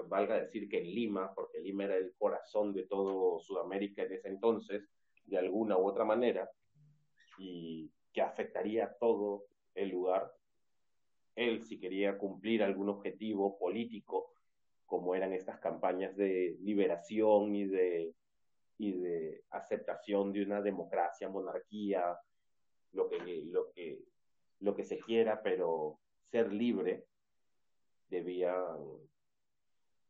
valga, 0.08 0.40
decir 0.40 0.70
que 0.70 0.78
en 0.78 0.86
Lima, 0.86 1.34
porque 1.36 1.60
Lima 1.60 1.84
era 1.84 1.98
el 1.98 2.14
corazón 2.18 2.74
de 2.74 2.84
todo 2.84 3.38
Sudamérica 3.42 4.04
en 4.04 4.14
ese 4.14 4.30
entonces, 4.30 4.88
de 5.26 5.38
alguna 5.38 5.78
u 5.78 5.86
otra 5.86 6.06
manera, 6.06 6.50
y 7.38 7.92
que 8.14 8.22
afectaría 8.22 8.96
todo 8.98 9.44
el 9.76 9.89
lugar, 9.89 10.32
él 11.36 11.63
si 11.63 11.80
quería 11.80 12.17
cumplir 12.17 12.63
algún 12.63 12.89
objetivo 12.89 13.57
político, 13.57 14.34
como 14.86 15.15
eran 15.15 15.34
estas 15.34 15.59
campañas 15.59 16.15
de 16.15 16.57
liberación 16.61 17.55
y 17.55 17.65
de, 17.65 18.13
y 18.78 18.91
de 18.93 19.43
aceptación 19.51 20.34
de 20.34 20.43
una 20.43 20.61
democracia, 20.61 21.30
monarquía, 21.30 22.17
lo 22.91 23.09
que, 23.09 23.43
lo 23.45 23.72
que, 23.72 23.99
lo 24.59 24.76
que 24.76 24.84
se 24.84 24.99
quiera, 24.99 25.41
pero 25.41 25.99
ser 26.30 26.51
libre, 26.51 27.05
debía 28.09 28.53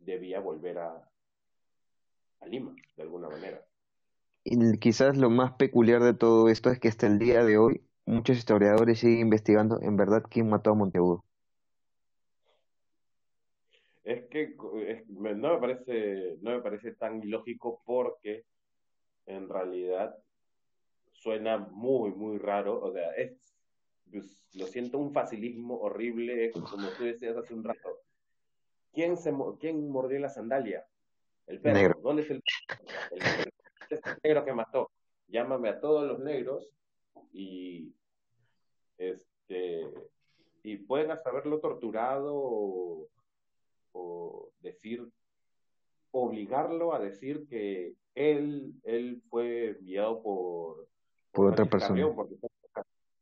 debía 0.06 0.40
volver 0.40 0.80
a, 0.80 1.10
a 2.40 2.46
Lima, 2.48 2.76
de 2.96 3.04
alguna 3.04 3.30
manera. 3.30 3.64
Y 4.44 4.78
quizás 4.80 5.18
lo 5.18 5.30
más 5.30 5.54
peculiar 5.54 6.02
de 6.02 6.14
todo 6.14 6.50
esto 6.50 6.72
es 6.72 6.80
que 6.80 6.88
hasta 6.88 7.08
el 7.08 7.20
día 7.20 7.44
de 7.44 7.58
hoy 7.58 7.84
muchos 8.06 8.38
historiadores 8.38 9.00
siguen 9.00 9.20
investigando 9.20 9.80
en 9.82 9.96
verdad 9.96 10.24
quién 10.30 10.50
mató 10.50 10.72
a 10.72 10.76
Monteagudo. 10.76 11.24
Es 14.04 14.26
que 14.30 14.56
no 15.08 15.54
me 15.54 15.60
parece 15.60 16.38
no 16.42 16.52
me 16.52 16.62
parece 16.62 16.94
tan 16.96 17.22
ilógico 17.24 17.82
porque 17.86 18.46
en 19.28 19.48
realidad 19.48 20.16
suena 21.12 21.58
muy 21.58 22.12
muy 22.12 22.38
raro, 22.40 22.82
o 22.82 22.92
sea, 22.92 23.12
es 23.12 23.56
pues, 24.12 24.42
lo 24.54 24.66
siento 24.68 24.98
un 24.98 25.14
facilismo 25.14 25.80
horrible, 25.80 26.52
como 26.52 26.90
tú 26.98 27.04
decías 27.04 27.38
hace 27.38 27.54
un 27.54 27.64
rato. 27.64 28.00
¿Quién, 28.92 29.16
se, 29.16 29.32
¿Quién 29.60 29.90
mordió 29.90 30.20
la 30.20 30.28
sandalia? 30.28 30.86
El 31.48 31.62
perro. 31.62 31.98
¿Dónde 32.02 32.24
es 32.24 32.32
el, 32.32 32.44
el, 33.12 33.22
el 33.90 34.02
negro 34.22 34.44
que 34.44 34.54
mató? 34.54 34.92
Llámame 35.28 35.70
a 35.70 35.80
todos 35.80 36.06
los 36.06 36.20
negros 36.20 36.70
y 37.32 37.94
este 38.98 39.84
y 40.64 40.78
pueden 40.78 41.12
hasta 41.12 41.30
haberlo 41.30 41.60
torturado 41.60 43.10
o, 43.94 44.52
decir, 44.60 45.10
obligarlo 46.12 46.94
a 46.94 47.00
decir 47.00 47.48
que 47.48 47.96
él, 48.14 48.74
él 48.84 49.22
fue 49.30 49.70
enviado 49.70 50.22
por, 50.22 50.88
por, 51.32 51.52
otra 51.52 51.66
persona. 51.66 52.00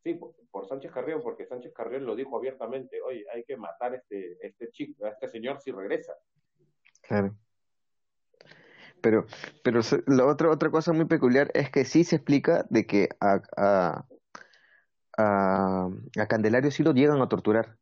sí, 0.04 0.16
por, 0.16 0.68
Sánchez 0.68 0.92
Carrión, 0.92 1.22
porque 1.24 1.46
Sánchez 1.46 1.74
Carrión 1.74 2.06
lo 2.06 2.16
dijo 2.16 2.38
abiertamente, 2.38 3.02
oye, 3.02 3.26
hay 3.34 3.44
que 3.46 3.56
matar 3.56 3.94
a 3.94 3.96
este, 3.98 4.38
este 4.46 4.70
chico, 4.72 5.06
a 5.06 5.10
este 5.10 5.30
señor 5.30 5.62
si 5.62 5.72
regresa. 5.72 6.14
Claro. 7.02 7.34
Pero, 9.02 9.26
pero 9.64 9.82
la 10.08 10.26
otra, 10.26 10.50
otra 10.50 10.70
cosa 10.70 10.94
muy 10.94 11.06
peculiar 11.06 11.52
es 11.54 11.70
que 11.70 11.86
sí 11.86 12.04
se 12.04 12.18
explica 12.18 12.66
de 12.70 12.86
que 12.86 13.10
a, 13.20 13.42
a, 13.58 14.06
a, 15.18 16.26
Candelario 16.28 16.72
sí 16.72 16.84
lo 16.84 16.94
llegan 16.94 17.22
a 17.22 17.30
torturar. 17.30 17.78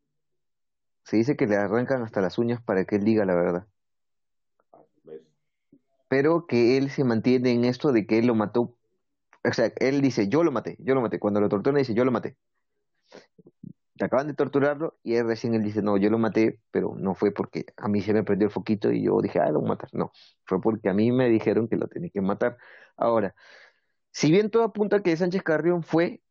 Se 1.03 1.17
dice 1.17 1.35
que 1.37 1.47
le 1.47 1.55
arrancan 1.55 2.03
hasta 2.03 2.21
las 2.21 2.37
uñas 2.37 2.61
para 2.61 2.85
que 2.85 2.97
él 2.97 3.05
diga 3.05 3.25
la 3.25 3.35
verdad. 3.35 3.67
Pero 6.09 6.45
que 6.47 6.77
él 6.77 6.89
se 6.89 7.03
mantiene 7.03 7.51
en 7.51 7.65
esto 7.65 7.91
de 7.91 8.05
que 8.05 8.19
él 8.19 8.27
lo 8.27 8.35
mató. 8.35 8.75
O 9.43 9.53
sea, 9.53 9.71
él 9.77 10.01
dice, 10.01 10.27
yo 10.27 10.43
lo 10.43 10.51
maté, 10.51 10.77
yo 10.79 10.95
lo 10.95 11.01
maté. 11.01 11.19
Cuando 11.19 11.41
lo 11.41 11.49
torturan 11.49 11.79
dice, 11.79 11.93
yo 11.93 12.05
lo 12.05 12.11
maté 12.11 12.37
acaban 14.05 14.27
de 14.27 14.33
torturarlo 14.33 14.97
y 15.03 15.15
él 15.15 15.27
recién 15.27 15.53
él 15.55 15.63
dice, 15.63 15.81
no, 15.81 15.97
yo 15.97 16.09
lo 16.09 16.17
maté, 16.19 16.61
pero 16.71 16.95
no 16.97 17.15
fue 17.15 17.31
porque 17.31 17.65
a 17.77 17.87
mí 17.87 18.01
se 18.01 18.13
me 18.13 18.23
prendió 18.23 18.47
el 18.47 18.53
foquito 18.53 18.91
y 18.91 19.03
yo 19.03 19.19
dije, 19.21 19.39
ah, 19.39 19.49
lo 19.51 19.59
voy 19.59 19.69
a 19.69 19.73
matar. 19.73 19.89
No, 19.93 20.11
fue 20.45 20.61
porque 20.61 20.89
a 20.89 20.93
mí 20.93 21.11
me 21.11 21.29
dijeron 21.29 21.67
que 21.67 21.77
lo 21.77 21.87
tenía 21.87 22.09
que 22.09 22.21
matar. 22.21 22.57
Ahora, 22.97 23.35
si 24.11 24.31
bien 24.31 24.49
todo 24.51 24.63
apunta 24.63 25.03
que 25.03 25.15
Sánchez 25.17 25.43
Carrión 25.43 25.83
fue 25.83 26.21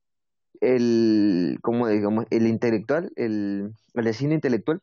el, 0.60 1.58
como 1.62 1.88
digamos, 1.88 2.26
el 2.30 2.46
intelectual, 2.46 3.12
el, 3.16 3.74
el 3.94 4.06
asesino 4.08 4.34
intelectual, 4.34 4.82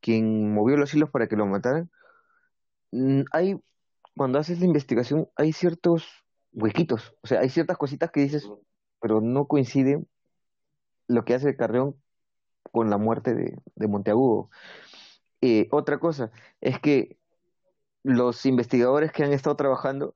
quien 0.00 0.52
movió 0.54 0.76
los 0.76 0.94
hilos 0.94 1.10
para 1.10 1.28
que 1.28 1.36
lo 1.36 1.46
mataran, 1.46 1.90
mm, 2.92 3.22
hay, 3.32 3.60
cuando 4.16 4.38
haces 4.38 4.60
la 4.60 4.66
investigación, 4.66 5.28
hay 5.36 5.52
ciertos 5.52 6.06
huequitos, 6.52 7.14
o 7.22 7.26
sea, 7.26 7.40
hay 7.40 7.48
ciertas 7.50 7.78
cositas 7.78 8.10
que 8.10 8.20
dices, 8.20 8.48
pero 9.00 9.20
no 9.20 9.46
coinciden 9.46 10.08
lo 11.10 11.24
que 11.24 11.34
hace 11.34 11.56
Carrión 11.56 11.96
con 12.72 12.90
la 12.90 12.98
muerte 12.98 13.34
de, 13.34 13.88
Monteagudo. 13.88 14.50
Eh, 15.40 15.68
otra 15.72 15.98
cosa 15.98 16.30
es 16.60 16.78
que 16.80 17.18
los 18.02 18.46
investigadores 18.46 19.12
que 19.12 19.24
han 19.24 19.32
estado 19.32 19.56
trabajando 19.56 20.14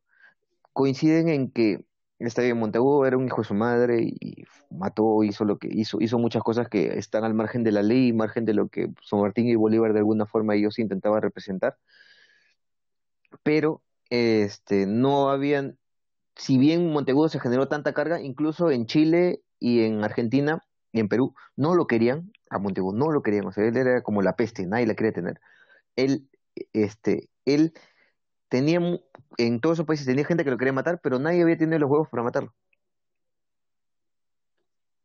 coinciden 0.73 1.29
en 1.29 1.51
que 1.51 1.85
está 2.19 2.43
bien, 2.43 2.59
Monteagudo 2.59 3.07
era 3.07 3.17
un 3.17 3.27
hijo 3.27 3.43
de 3.43 3.49
su 3.49 3.55
madre 3.55 4.03
y 4.03 4.45
mató, 4.71 5.23
hizo 5.25 5.45
lo 5.45 5.59
que 5.59 5.69
hizo, 5.71 6.01
hizo 6.01 6.19
muchas 6.19 6.43
cosas 6.43 6.69
que 6.69 6.99
están 6.99 7.25
al 7.25 7.35
margen 7.35 7.65
de 7.65 7.73
la 7.73 7.83
ley, 7.83 8.13
margen 8.13 8.45
de 8.45 8.55
lo 8.55 8.69
que 8.69 8.89
San 9.03 9.21
Martín 9.21 9.49
y 9.49 9.57
Bolívar 9.57 9.93
de 9.93 10.01
alguna 10.01 10.27
forma 10.27 10.55
ellos 10.55 10.79
intentaban 10.79 11.23
representar. 11.23 11.77
Pero 13.43 13.83
este 14.11 14.87
no 14.87 15.31
habían, 15.31 15.79
si 16.37 16.59
bien 16.59 16.93
Monteagudo 16.93 17.29
se 17.29 17.41
generó 17.41 17.69
tanta 17.69 17.93
carga, 17.95 18.21
incluso 18.21 18.71
en 18.71 18.87
Chile 18.87 19.43
y 19.59 19.83
en 19.85 20.05
Argentina 20.05 20.63
y 20.95 21.01
en 21.01 21.09
Perú 21.09 21.35
no 21.57 21.75
lo 21.75 21.89
querían, 21.89 22.33
a 22.49 22.59
Montevideo 22.61 22.93
no 22.93 23.11
lo 23.11 23.21
querían, 23.21 23.47
o 23.47 23.53
sea, 23.53 23.65
él 23.67 23.77
era 23.77 24.03
como 24.03 24.23
la 24.23 24.37
peste, 24.37 24.65
nadie 24.65 24.87
la 24.87 24.95
quería 24.95 25.13
tener. 25.13 25.41
Él, 25.97 26.29
este, 26.73 27.29
él 27.45 27.75
tenía, 28.49 28.79
en 29.37 29.61
todos 29.61 29.75
esos 29.75 29.87
países 29.87 30.07
tenía 30.07 30.25
gente 30.25 30.45
que 30.45 30.53
lo 30.53 30.57
quería 30.57 30.73
matar, 30.73 31.01
pero 31.03 31.19
nadie 31.19 31.43
había 31.43 31.59
tenido 31.59 31.81
los 31.81 31.91
huevos 31.91 32.09
para 32.09 32.23
matarlo. 32.23 32.55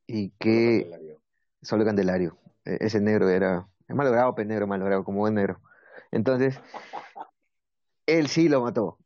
Y 0.06 0.30
que... 0.40 1.18
Solo 1.64 1.84
Candelario. 1.86 2.38
E, 2.66 2.78
ese 2.82 3.02
negro 3.02 3.28
era... 3.28 3.68
Es 3.88 3.96
malogrado, 3.96 4.36
pero 4.36 4.48
negro, 4.48 4.68
malogrado, 4.68 5.04
como 5.04 5.22
buen 5.22 5.34
negro. 5.34 5.60
Entonces, 6.12 6.62
él 8.06 8.28
sí 8.28 8.48
lo 8.48 8.62
mató. 8.62 9.00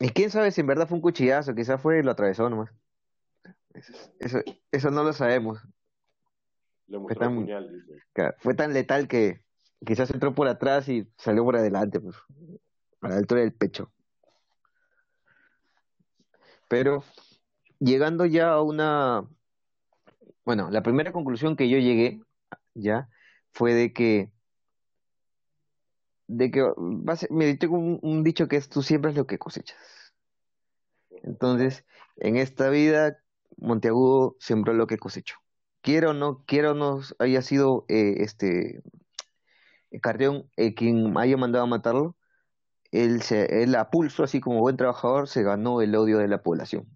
Y 0.00 0.08
quién 0.08 0.30
sabe 0.30 0.50
si 0.50 0.62
en 0.62 0.66
verdad 0.66 0.88
fue 0.88 0.96
un 0.96 1.02
cuchillazo, 1.02 1.54
quizás 1.54 1.80
fue 1.80 2.00
y 2.00 2.02
lo 2.02 2.10
atravesó 2.10 2.50
nomás. 2.50 2.70
eso, 4.18 4.40
eso 4.72 4.90
no 4.90 5.04
lo 5.04 5.12
sabemos 5.12 5.60
fue 6.90 7.14
tan, 7.16 7.46
fue 8.38 8.54
tan 8.54 8.72
letal 8.72 9.08
que 9.08 9.42
quizás 9.84 10.10
entró 10.10 10.34
por 10.34 10.48
atrás 10.48 10.88
y 10.88 11.08
salió 11.16 11.44
por 11.44 11.56
adelante, 11.56 12.00
pues, 12.00 12.16
a 13.00 13.08
la 13.08 13.16
altura 13.16 13.42
del 13.42 13.52
pecho. 13.52 13.92
Pero 16.68 17.04
llegando 17.78 18.26
ya 18.26 18.52
a 18.52 18.62
una, 18.62 19.26
bueno, 20.44 20.70
la 20.70 20.82
primera 20.82 21.12
conclusión 21.12 21.56
que 21.56 21.68
yo 21.68 21.78
llegué 21.78 22.20
ya 22.74 23.08
fue 23.52 23.74
de 23.74 23.92
que 23.92 24.30
de 26.26 26.50
que 26.50 26.62
me 27.30 27.56
tengo 27.56 27.78
un, 27.78 27.98
un 28.02 28.22
dicho 28.22 28.48
que 28.48 28.56
es 28.56 28.68
tú 28.68 28.82
siempre 28.82 29.10
es 29.10 29.16
lo 29.16 29.26
que 29.26 29.38
cosechas. 29.38 29.78
Entonces, 31.22 31.86
en 32.16 32.36
esta 32.36 32.68
vida, 32.68 33.18
Monteagudo 33.56 34.36
sembró 34.38 34.74
lo 34.74 34.86
que 34.86 34.98
cosechó 34.98 35.36
quiero 35.82 36.10
o 36.10 36.14
no, 36.14 36.44
quiero 36.46 36.72
o 36.72 36.74
no 36.74 37.00
haya 37.18 37.42
sido 37.42 37.84
eh, 37.88 38.16
este 38.18 38.82
Carrión 40.02 40.50
eh, 40.56 40.74
quien 40.74 41.16
haya 41.16 41.36
mandado 41.36 41.64
a 41.64 41.68
matarlo, 41.68 42.16
él, 42.92 43.22
se, 43.22 43.62
él 43.62 43.74
a 43.76 43.90
pulso, 43.90 44.24
así 44.24 44.40
como 44.40 44.60
buen 44.60 44.76
trabajador, 44.76 45.28
se 45.28 45.42
ganó 45.42 45.80
el 45.82 45.94
odio 45.94 46.18
de 46.18 46.28
la 46.28 46.42
población. 46.42 46.86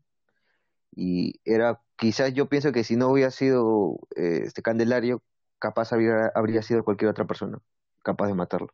Y 0.95 1.41
era, 1.45 1.81
quizás 1.97 2.35
yo 2.35 2.49
pienso 2.49 2.73
que 2.73 2.85
si 2.85 2.97
no 2.97 3.09
hubiera 3.09 3.31
sido 3.31 3.99
eh, 4.17 4.43
este 4.45 4.63
Candelario, 4.63 5.23
capaz 5.59 5.93
habría, 5.93 6.31
habría 6.35 6.63
sido 6.63 6.85
cualquier 6.85 7.11
otra 7.11 7.27
persona 7.27 7.59
capaz 8.03 8.29
de 8.29 8.35
matarlo. 8.35 8.69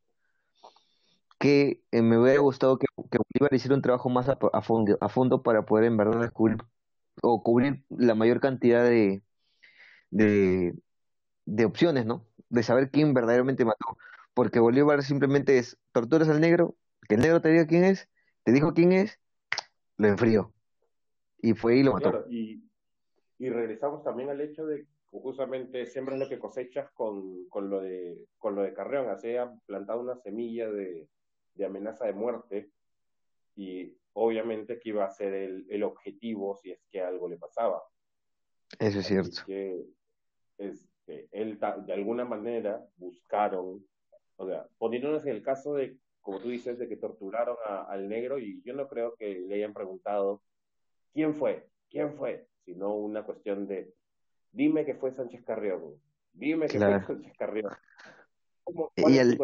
Que 1.39 1.83
me 1.93 2.19
hubiera 2.19 2.41
gustado 2.41 2.79
que, 2.79 2.87
que 3.11 3.19
Bolívar 3.19 3.55
hiciera 3.55 3.77
un 3.77 3.83
trabajo 3.83 4.09
más 4.09 4.29
a, 4.29 4.39
a, 4.53 4.63
fondo, 4.63 4.99
a 5.01 5.09
fondo 5.09 5.43
para 5.43 5.65
poder 5.65 5.85
en 5.85 5.97
verdad 5.97 6.21
descubrir 6.21 6.59
o 7.23 7.43
cubrir 7.43 7.85
la 7.91 8.15
mayor 8.15 8.41
cantidad 8.41 8.83
de, 8.85 9.23
de, 10.11 10.75
de 11.45 11.65
opciones, 11.65 12.07
¿no? 12.07 12.27
De 12.49 12.63
saber 12.63 12.91
quién 12.91 13.15
verdaderamente 13.15 13.65
mató. 13.65 13.99
Porque 14.35 14.61
Bolívar 14.61 15.03
simplemente 15.03 15.59
es 15.59 15.79
torturas 15.93 16.29
al 16.29 16.41
negro, 16.41 16.77
que 17.09 17.17
el 17.17 17.21
negro 17.23 17.41
te 17.41 17.51
diga 17.51 17.67
quién 17.67 17.85
es, 17.85 18.09
te 18.45 18.53
dijo 18.53 18.73
quién 18.73 18.93
es, 18.93 19.19
lo 19.97 20.09
enfrió. 20.09 20.53
Y 21.41 21.55
fue 21.55 21.77
y 21.77 21.83
lo 21.83 21.93
mató. 21.93 22.25
y, 22.31 22.63
y 23.39 23.51
regresamos 23.51 24.03
también 24.03 24.31
al 24.31 24.41
hecho 24.41 24.67
de 24.67 24.87
justamente 25.11 25.87
siembras 25.87 26.19
lo 26.19 26.29
que 26.29 26.39
cosechas 26.39 26.91
con, 26.93 27.49
con, 27.49 27.71
lo 27.71 27.81
de, 27.81 28.27
con 28.39 28.55
lo 28.55 28.63
de 28.63 28.75
Carreón. 28.75 29.09
Así 29.09 29.37
ha 29.37 29.53
plantado 29.67 30.01
una 30.01 30.17
semilla 30.17 30.71
de, 30.71 31.09
de 31.55 31.65
amenaza 31.65 32.07
de 32.07 32.13
muerte 32.13 32.71
y 33.57 33.97
obviamente 34.13 34.79
que 34.79 34.91
iba 34.91 35.05
a 35.05 35.11
ser 35.11 35.33
el, 35.35 35.67
el 35.69 35.83
objetivo 35.83 36.57
si 36.57 36.73
es 36.73 36.81
que 36.91 37.01
algo 37.01 37.29
le 37.29 37.39
pasaba. 37.39 37.83
Eso 38.79 39.01
es 39.01 39.07
cierto. 39.07 39.43
Que 39.47 39.85
este, 40.59 41.29
él 41.33 41.59
de 41.87 41.93
alguna 41.93 42.25
manera 42.25 42.85
buscaron, 42.97 43.85
o 44.37 44.47
sea, 44.47 44.67
poniéndonos 44.79 45.25
en 45.25 45.33
el 45.37 45.43
caso 45.43 45.75
de, 45.75 45.97
como 46.21 46.41
tú 46.41 46.49
dices, 46.51 46.79
de 46.79 46.89
que 46.89 46.97
torturaron 46.97 47.57
al 47.67 48.09
negro 48.09 48.39
y 48.39 48.61
yo 48.63 48.75
no 48.75 48.89
creo 48.89 49.15
que 49.15 49.41
le 49.41 49.55
hayan 49.55 49.73
preguntado 49.73 50.43
quién 51.13 51.35
fue, 51.35 51.67
quién 51.89 52.15
fue, 52.15 52.47
sino 52.65 52.95
una 52.95 53.25
cuestión 53.25 53.67
de 53.67 53.95
dime 54.53 54.85
que 54.85 54.95
fue 54.95 55.13
Sánchez 55.13 55.45
Carrión, 55.45 55.95
dime 56.33 56.67
que 56.67 56.79
fue 56.79 57.01
Sánchez 57.03 57.33
Carrión. 57.39 57.71
y, 58.97 59.19
el, 59.19 59.39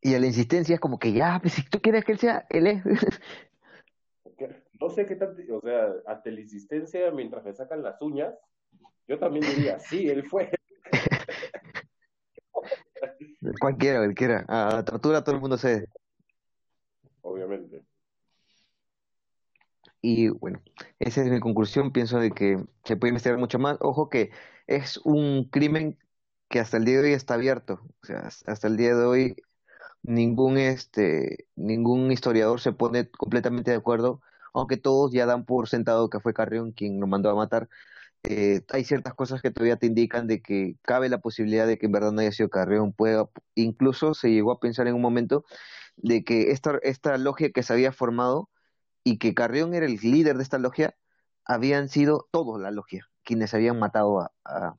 y, 0.00 0.18
la 0.18 0.26
insistencia 0.26 0.74
es 0.74 0.80
como 0.80 0.98
que 0.98 1.12
ya, 1.12 1.38
pues, 1.40 1.54
si 1.54 1.68
tú 1.68 1.80
quieres 1.80 2.04
que 2.04 2.12
él 2.12 2.18
sea, 2.18 2.46
él 2.50 2.66
es. 2.66 2.82
No 4.80 4.90
sé 4.90 5.06
qué 5.06 5.14
tanto, 5.14 5.40
o 5.56 5.60
sea, 5.60 5.92
hasta 6.06 6.28
la 6.30 6.40
insistencia 6.40 7.08
mientras 7.12 7.44
me 7.44 7.52
sacan 7.52 7.84
las 7.84 8.02
uñas, 8.02 8.34
yo 9.08 9.18
también 9.18 9.44
diría, 9.44 9.78
sí, 9.78 10.08
él 10.08 10.24
fue. 10.24 10.50
Cualquiera, 13.60 13.98
cualquiera. 13.98 14.44
A 14.48 14.76
la 14.76 14.84
tortura 14.84 15.24
todo 15.24 15.34
el 15.34 15.40
mundo 15.40 15.58
se. 15.58 15.88
Obviamente. 17.22 17.82
Y 20.00 20.28
bueno, 20.28 20.60
esa 20.98 21.22
es 21.22 21.28
mi 21.28 21.40
conclusión. 21.40 21.92
Pienso 21.92 22.18
de 22.18 22.30
que 22.30 22.58
se 22.84 22.96
puede 22.96 23.10
investigar 23.10 23.38
mucho 23.38 23.58
más. 23.58 23.78
Ojo 23.80 24.08
que 24.08 24.30
es 24.66 24.98
un 24.98 25.48
crimen 25.50 25.98
que 26.48 26.60
hasta 26.60 26.76
el 26.76 26.84
día 26.84 27.00
de 27.00 27.08
hoy 27.08 27.12
está 27.14 27.34
abierto. 27.34 27.80
O 28.02 28.06
sea, 28.06 28.28
hasta 28.46 28.66
el 28.68 28.76
día 28.76 28.94
de 28.94 29.04
hoy 29.04 29.36
ningún 30.02 30.58
este 30.58 31.46
ningún 31.56 32.10
historiador 32.12 32.60
se 32.60 32.72
pone 32.72 33.08
completamente 33.10 33.70
de 33.70 33.76
acuerdo, 33.76 34.20
aunque 34.52 34.76
todos 34.76 35.12
ya 35.12 35.26
dan 35.26 35.44
por 35.44 35.68
sentado 35.68 36.10
que 36.10 36.20
fue 36.20 36.34
Carrión 36.34 36.72
quien 36.72 37.00
lo 37.00 37.06
mandó 37.06 37.30
a 37.30 37.34
matar 37.34 37.68
eh, 38.24 38.62
hay 38.70 38.84
ciertas 38.84 39.14
cosas 39.14 39.42
que 39.42 39.50
todavía 39.50 39.76
te 39.76 39.86
indican 39.86 40.26
de 40.26 40.42
que 40.42 40.76
cabe 40.82 41.08
la 41.08 41.18
posibilidad 41.20 41.66
de 41.66 41.78
que 41.78 41.86
en 41.86 41.92
verdad 41.92 42.12
no 42.12 42.20
haya 42.20 42.32
sido 42.32 42.48
Carrión. 42.50 42.92
Pueda, 42.92 43.28
incluso 43.54 44.14
se 44.14 44.30
llegó 44.30 44.52
a 44.52 44.60
pensar 44.60 44.86
en 44.88 44.94
un 44.94 45.02
momento 45.02 45.44
de 45.96 46.24
que 46.24 46.52
esta, 46.52 46.78
esta 46.82 47.18
logia 47.18 47.50
que 47.52 47.62
se 47.62 47.72
había 47.72 47.92
formado 47.92 48.50
y 49.04 49.18
que 49.18 49.34
Carrión 49.34 49.74
era 49.74 49.86
el 49.86 49.96
líder 50.02 50.36
de 50.38 50.44
esta 50.44 50.58
logia, 50.58 50.96
habían 51.44 51.88
sido 51.88 52.28
todos 52.32 52.60
la 52.60 52.70
logia 52.70 53.08
quienes 53.24 53.54
habían 53.54 53.78
matado 53.78 54.30
a, 54.44 54.76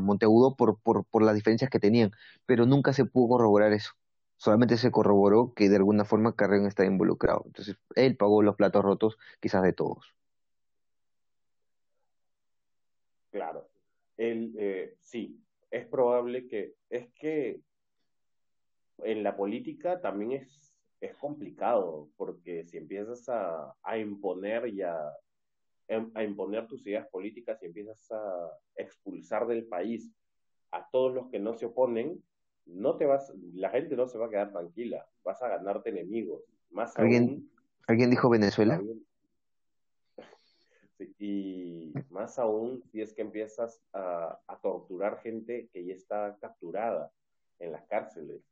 Monteagudo 0.00 0.56
por, 0.56 0.80
por, 0.80 1.04
por 1.06 1.22
las 1.22 1.34
diferencias 1.34 1.70
que 1.70 1.80
tenían, 1.80 2.12
pero 2.46 2.66
nunca 2.66 2.92
se 2.92 3.04
pudo 3.04 3.28
corroborar 3.28 3.72
eso. 3.72 3.92
solamente 4.36 4.78
se 4.78 4.90
corroboró 4.90 5.52
que 5.54 5.68
de 5.68 5.76
alguna 5.76 6.04
forma 6.04 6.34
Carrión 6.36 6.66
está 6.66 6.84
involucrado. 6.84 7.42
Entonces, 7.46 7.76
él 7.96 8.16
pagó 8.16 8.42
los 8.42 8.56
platos 8.56 8.84
rotos 8.84 9.18
quizás 9.40 9.62
de 9.62 9.72
todos. 9.72 10.14
Claro, 13.30 13.68
él, 14.16 14.54
eh, 14.58 14.96
sí, 15.00 15.40
es 15.70 15.86
probable 15.86 16.48
que, 16.48 16.74
es 16.88 17.08
que 17.14 17.60
en 18.98 19.22
la 19.22 19.36
política 19.36 20.00
también 20.00 20.32
es, 20.32 20.74
es 21.00 21.14
complicado, 21.16 22.08
porque 22.16 22.64
si 22.66 22.76
empiezas 22.76 23.28
a, 23.28 23.74
a 23.82 23.98
imponer 23.98 24.68
y 24.68 24.82
a, 24.82 24.96
a 26.14 26.24
imponer 26.24 26.66
tus 26.66 26.86
ideas 26.86 27.06
políticas 27.08 27.62
y 27.62 27.66
empiezas 27.66 28.10
a 28.12 28.50
expulsar 28.76 29.46
del 29.46 29.66
país 29.66 30.10
a 30.70 30.88
todos 30.90 31.14
los 31.14 31.30
que 31.30 31.38
no 31.38 31.54
se 31.54 31.66
oponen, 31.66 32.22
no 32.66 32.96
te 32.96 33.06
vas, 33.06 33.32
la 33.54 33.70
gente 33.70 33.96
no 33.96 34.06
se 34.06 34.18
va 34.18 34.26
a 34.26 34.30
quedar 34.30 34.52
tranquila, 34.52 35.06
vas 35.24 35.42
a 35.42 35.48
ganarte 35.48 35.90
enemigos. 35.90 36.42
Más 36.70 36.96
¿Alguien, 36.98 37.50
¿alguien 37.88 38.10
dijo 38.10 38.28
Venezuela? 38.28 38.80
Y 41.18 41.92
más 42.10 42.38
aún 42.38 42.82
si 42.90 43.00
es 43.00 43.12
que 43.12 43.22
empiezas 43.22 43.82
a, 43.92 44.38
torturar 44.62 45.20
gente 45.22 45.68
que 45.72 45.84
ya 45.84 45.94
está 45.94 46.36
capturada 46.40 47.10
en 47.58 47.72
las 47.72 47.84
cárceles. 47.86 48.42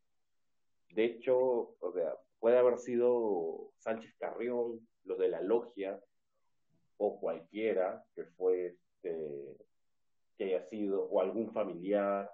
De 0.90 1.04
hecho, 1.04 1.36
o 1.80 1.92
sea, 1.92 2.16
puede 2.40 2.58
haber 2.58 2.78
sido 2.78 3.72
Sánchez 3.76 4.14
Carrión, 4.18 4.86
los 5.04 5.18
de 5.18 5.28
la 5.28 5.42
logia, 5.42 6.00
o 6.96 7.20
cualquiera 7.20 8.04
que 8.14 8.24
fue 8.24 8.66
este, 8.66 9.56
que 10.36 10.44
haya 10.44 10.62
sido, 10.62 11.04
o 11.04 11.20
algún 11.20 11.52
familiar, 11.52 12.30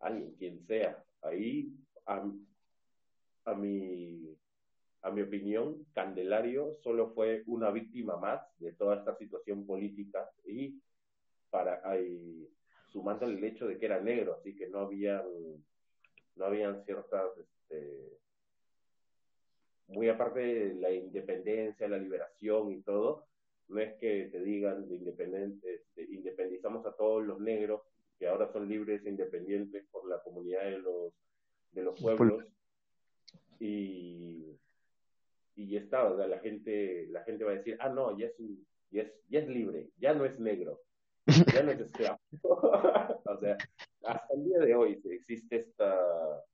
alguien, 0.00 0.34
quien 0.36 0.60
sea. 0.66 1.04
Ahí, 1.22 1.72
a, 2.06 3.54
mi, 3.54 4.27
a 5.02 5.10
mi 5.10 5.22
opinión, 5.22 5.86
Candelario 5.94 6.74
solo 6.82 7.10
fue 7.10 7.42
una 7.46 7.70
víctima 7.70 8.16
más 8.16 8.40
de 8.58 8.72
toda 8.72 8.96
esta 8.96 9.16
situación 9.16 9.66
política 9.66 10.28
y 10.44 10.80
para 11.50 11.80
sumando 12.90 13.26
el 13.26 13.42
hecho 13.42 13.66
de 13.66 13.78
que 13.78 13.86
era 13.86 14.00
negro, 14.00 14.34
así 14.34 14.54
que 14.54 14.68
no 14.68 14.80
habían, 14.80 15.22
no 16.36 16.44
habían 16.44 16.84
ciertas, 16.84 17.30
este, 17.38 18.18
muy 19.88 20.08
aparte 20.08 20.40
de 20.40 20.74
la 20.74 20.90
independencia, 20.90 21.88
la 21.88 21.98
liberación 21.98 22.72
y 22.72 22.82
todo, 22.82 23.26
no 23.68 23.80
es 23.80 23.94
que 23.98 24.28
te 24.32 24.40
digan 24.40 24.88
de 24.88 24.96
independiente, 24.96 25.84
independizamos 25.96 26.84
a 26.86 26.92
todos 26.92 27.24
los 27.24 27.38
negros 27.40 27.82
que 28.18 28.26
ahora 28.26 28.50
son 28.52 28.68
libres 28.68 29.04
e 29.04 29.10
independientes 29.10 29.84
por 29.92 30.08
la 30.08 30.22
comunidad 30.22 30.64
de 30.64 30.78
los, 30.78 31.12
de 31.72 31.82
los 31.82 32.00
pueblos. 32.00 32.44
Y, 33.60 34.58
y 35.58 35.70
ya 35.70 35.80
está, 35.80 36.08
la 36.08 36.38
gente, 36.38 37.08
la 37.08 37.24
gente 37.24 37.42
va 37.42 37.50
a 37.50 37.56
decir, 37.56 37.76
ah, 37.80 37.88
no, 37.88 38.16
ya 38.16 38.26
es, 38.26 38.34
ya 38.90 39.02
es, 39.02 39.12
ya 39.28 39.40
es 39.40 39.48
libre, 39.48 39.90
ya 39.96 40.14
no 40.14 40.24
es 40.24 40.38
negro, 40.38 40.82
ya 41.52 41.64
no 41.64 41.72
es 41.72 41.80
esclavo. 41.80 42.20
o 42.42 43.38
sea, 43.40 43.58
hasta 44.04 44.34
el 44.34 44.44
día 44.44 44.60
de 44.60 44.74
hoy 44.76 45.02
existe 45.10 45.56
esta, 45.56 46.44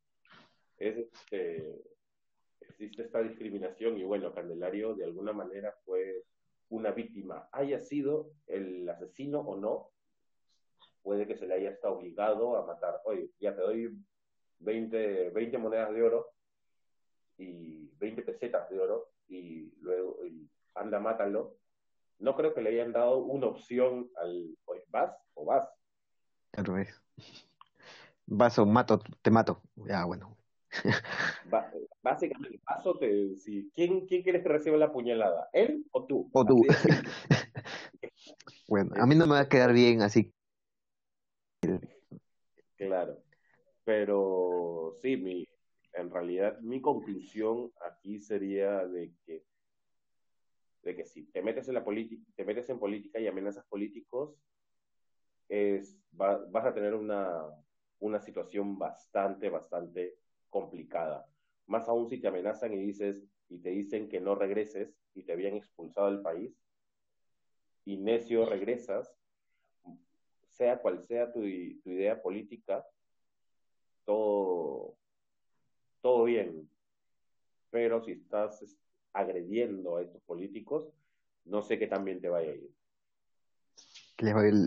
este, 0.78 1.82
existe 2.60 3.02
esta 3.02 3.22
discriminación 3.22 3.98
y 3.98 4.04
bueno, 4.04 4.32
Candelario 4.32 4.94
de 4.94 5.04
alguna 5.04 5.34
manera 5.34 5.76
fue 5.84 6.22
una 6.70 6.90
víctima, 6.90 7.46
haya 7.52 7.80
sido 7.80 8.30
el 8.46 8.88
asesino 8.88 9.40
o 9.40 9.54
no, 9.60 9.90
puede 11.02 11.26
que 11.26 11.36
se 11.36 11.46
le 11.46 11.56
haya 11.56 11.68
estado 11.68 11.98
obligado 11.98 12.56
a 12.56 12.64
matar. 12.64 13.02
Oye, 13.04 13.28
ya 13.38 13.54
te 13.54 13.60
doy 13.60 13.94
20, 14.60 15.28
20 15.28 15.58
monedas 15.58 15.92
de 15.92 16.02
oro 16.02 16.30
y 17.36 17.83
20 17.98 18.22
pesetas 18.22 18.68
de 18.70 18.78
oro 18.78 19.10
y 19.28 19.72
luego 19.80 20.18
anda, 20.74 21.00
mátalo. 21.00 21.56
No 22.18 22.36
creo 22.36 22.54
que 22.54 22.62
le 22.62 22.70
hayan 22.70 22.92
dado 22.92 23.18
una 23.18 23.46
opción 23.46 24.10
al, 24.16 24.56
pues 24.64 24.82
vas 24.90 25.12
o 25.34 25.44
vas. 25.44 25.68
Vas 28.26 28.58
o 28.58 28.66
mato, 28.66 29.00
te 29.22 29.30
mato. 29.30 29.62
Ya, 29.76 30.04
bueno. 30.04 30.36
básicamente, 32.02 32.60
paso 32.64 32.98
te, 32.98 33.36
si, 33.36 33.70
¿quién, 33.74 34.06
¿quién 34.06 34.22
quieres 34.22 34.42
que 34.42 34.48
reciba 34.48 34.76
la 34.76 34.92
puñalada? 34.92 35.48
¿Él 35.52 35.86
o 35.92 36.04
tú? 36.04 36.30
O 36.32 36.44
tú. 36.44 36.62
bueno, 38.68 38.92
a 38.96 39.06
mí 39.06 39.14
no 39.14 39.26
me 39.26 39.34
va 39.34 39.40
a 39.40 39.48
quedar 39.48 39.72
bien 39.72 40.02
así 40.02 40.34
Claro, 42.76 43.18
pero 43.84 44.96
sí, 45.00 45.16
mi, 45.16 45.46
en 45.94 46.10
realidad 46.10 46.58
mi 46.60 46.80
conclusión 46.80 47.72
aquí 47.80 48.18
sería 48.18 48.86
de 48.86 49.12
que, 49.24 49.44
de 50.82 50.96
que 50.96 51.04
si 51.04 51.24
te 51.26 51.42
metes 51.42 51.68
en 51.68 51.74
la 51.74 51.84
política, 51.84 52.22
te 52.34 52.44
metes 52.44 52.68
en 52.68 52.78
política 52.78 53.20
y 53.20 53.26
amenazas 53.26 53.64
políticos, 53.66 54.36
es, 55.48 55.96
vas 56.12 56.64
a 56.64 56.74
tener 56.74 56.94
una, 56.94 57.42
una 58.00 58.20
situación 58.20 58.78
bastante, 58.78 59.48
bastante 59.50 60.16
complicada. 60.50 61.26
Más 61.66 61.88
aún 61.88 62.08
si 62.08 62.20
te 62.20 62.28
amenazan 62.28 62.72
y 62.74 62.78
dices 62.78 63.26
y 63.48 63.58
te 63.58 63.70
dicen 63.70 64.08
que 64.08 64.20
no 64.20 64.34
regreses 64.34 64.96
y 65.14 65.22
te 65.22 65.32
habían 65.32 65.54
expulsado 65.54 66.10
del 66.10 66.22
país 66.22 66.56
y 67.84 67.98
necio 67.98 68.46
regresas, 68.46 69.14
sea 70.48 70.78
cual 70.78 71.02
sea 71.02 71.32
tu, 71.32 71.40
tu 71.40 71.90
idea 71.90 72.20
política, 72.22 72.84
todo, 74.04 74.96
todo 76.04 76.24
bien. 76.24 76.68
Pero 77.70 78.04
si 78.04 78.12
estás 78.12 78.62
agrediendo 79.14 79.96
a 79.96 80.02
estos 80.02 80.20
políticos, 80.24 80.86
no 81.46 81.62
sé 81.62 81.78
qué 81.78 81.86
también 81.86 82.20
te 82.20 82.28
vaya 82.28 82.52
a 82.52 82.54
ir. 82.54 82.70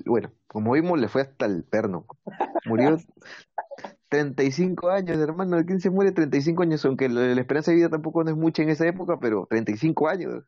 Bueno, 0.07 0.31
como 0.47 0.73
vimos, 0.73 0.99
le 0.99 1.07
fue 1.07 1.21
hasta 1.21 1.45
el 1.45 1.63
perno. 1.63 2.07
Murió 2.65 2.97
35 4.09 4.89
años, 4.89 5.19
hermano. 5.19 5.63
¿Quién 5.63 5.79
se 5.79 5.91
muere 5.91 6.11
35 6.11 6.63
años? 6.63 6.83
Aunque 6.85 7.07
la, 7.07 7.39
esperanza 7.39 7.69
de 7.69 7.77
vida 7.77 7.89
tampoco 7.89 8.23
no 8.23 8.31
es 8.31 8.35
mucha 8.35 8.63
en 8.63 8.69
esa 8.69 8.87
época, 8.87 9.19
pero 9.19 9.45
35 9.47 10.07
años. 10.07 10.43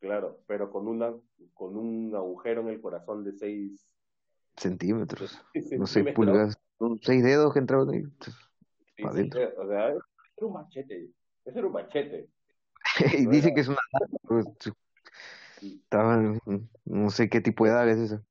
Claro, 0.00 0.40
pero 0.46 0.70
con, 0.70 0.88
una, 0.88 1.12
con 1.52 1.76
un 1.76 2.14
agujero 2.16 2.62
en 2.62 2.68
el 2.68 2.80
corazón 2.80 3.22
de 3.22 3.32
6 3.32 3.86
centímetros, 4.56 5.42
no 5.78 5.86
sé, 5.86 6.04
pulgadas, 6.04 6.58
seis 7.02 7.22
dedos 7.22 7.52
que 7.52 7.58
entraban 7.58 7.90
ahí. 7.90 8.02
Sí, 8.96 9.02
o 9.04 9.68
sea, 9.68 9.88
es 9.90 10.42
un 10.42 10.52
machete, 10.52 11.08
es 11.44 11.56
un 11.56 11.72
machete. 11.72 12.28
y 13.18 13.26
dice 13.26 13.52
que 13.54 13.60
es 13.60 13.68
una 13.68 13.78
no 16.84 17.10
sé 17.10 17.28
qué 17.28 17.40
tipo 17.40 17.64
de 17.64 17.70
edad 17.70 17.88
es 17.88 17.98
esa. 17.98 18.22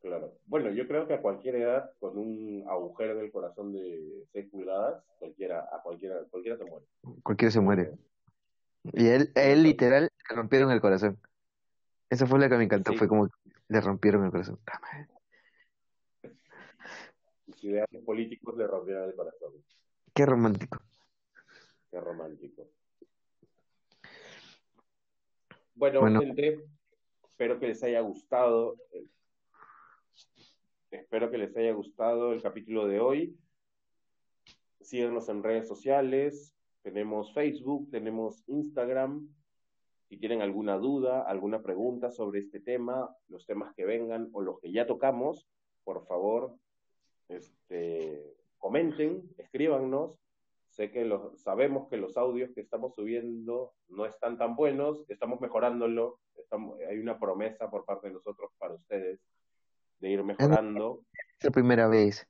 Claro. 0.00 0.32
Bueno, 0.46 0.70
yo 0.70 0.86
creo 0.88 1.06
que 1.06 1.14
a 1.14 1.20
cualquier 1.20 1.56
edad, 1.56 1.90
con 1.98 2.16
un 2.16 2.64
agujero 2.68 3.18
en 3.18 3.24
el 3.24 3.32
corazón 3.32 3.72
de 3.72 4.24
6 4.32 4.46
pulgadas, 4.50 5.02
cualquiera, 5.18 5.68
a 5.72 5.82
cualquiera, 5.82 6.16
cualquiera 6.30 6.56
se 6.56 6.64
muere. 6.64 6.86
Cualquiera 7.22 7.50
se 7.52 7.60
muere. 7.60 7.92
Y 8.92 9.08
él, 9.08 9.30
él 9.34 9.62
literal 9.62 10.04
le 10.30 10.36
rompieron 10.36 10.70
el 10.70 10.80
corazón. 10.80 11.18
Esa 12.08 12.26
fue 12.26 12.38
la 12.38 12.48
que 12.48 12.56
me 12.56 12.64
encantó, 12.64 12.94
fue 12.94 13.08
como 13.08 13.28
le 13.68 13.80
rompieron 13.80 14.24
el 14.24 14.30
corazón 14.30 14.58
ideales 17.64 18.02
políticos 18.04 18.56
le 18.56 18.66
rompieron 18.66 19.08
el 19.08 19.14
corazón. 19.14 19.52
Qué 20.14 20.26
romántico. 20.26 20.78
Qué 21.90 22.00
romántico. 22.00 22.68
Bueno, 25.74 26.20
gente, 26.20 26.64
espero 27.28 27.60
que 27.60 27.68
les 27.68 27.82
haya 27.84 28.00
gustado. 28.00 28.76
Espero 30.90 31.30
que 31.30 31.38
les 31.38 31.56
haya 31.56 31.72
gustado 31.72 32.32
el 32.32 32.42
capítulo 32.42 32.86
de 32.86 32.98
hoy. 32.98 33.38
Síganos 34.80 35.28
en 35.28 35.42
redes 35.42 35.68
sociales. 35.68 36.54
Tenemos 36.82 37.32
Facebook, 37.32 37.90
tenemos 37.90 38.42
Instagram. 38.48 39.28
Si 40.08 40.16
tienen 40.16 40.40
alguna 40.40 40.78
duda, 40.78 41.22
alguna 41.22 41.62
pregunta 41.62 42.10
sobre 42.10 42.40
este 42.40 42.60
tema, 42.60 43.14
los 43.28 43.46
temas 43.46 43.74
que 43.74 43.84
vengan 43.84 44.30
o 44.32 44.40
los 44.40 44.58
que 44.58 44.72
ya 44.72 44.86
tocamos, 44.86 45.46
por 45.84 46.06
favor, 46.06 46.56
este, 47.28 48.36
comenten, 48.58 49.22
escríbanos. 49.38 50.18
Sé 50.70 50.90
que 50.90 51.04
los, 51.04 51.40
sabemos 51.40 51.88
que 51.88 51.96
los 51.96 52.16
audios 52.16 52.50
que 52.54 52.60
estamos 52.60 52.94
subiendo 52.94 53.72
no 53.88 54.06
están 54.06 54.38
tan 54.38 54.54
buenos, 54.54 55.04
estamos 55.08 55.40
mejorándolo. 55.40 56.20
Estamos, 56.36 56.78
hay 56.88 56.98
una 56.98 57.18
promesa 57.18 57.70
por 57.70 57.84
parte 57.84 58.08
de 58.08 58.14
nosotros 58.14 58.52
para 58.58 58.74
ustedes 58.74 59.20
de 60.00 60.10
ir 60.10 60.22
mejorando. 60.22 61.04
Es 61.38 61.44
la 61.44 61.50
primera 61.50 61.88
vez. 61.88 62.26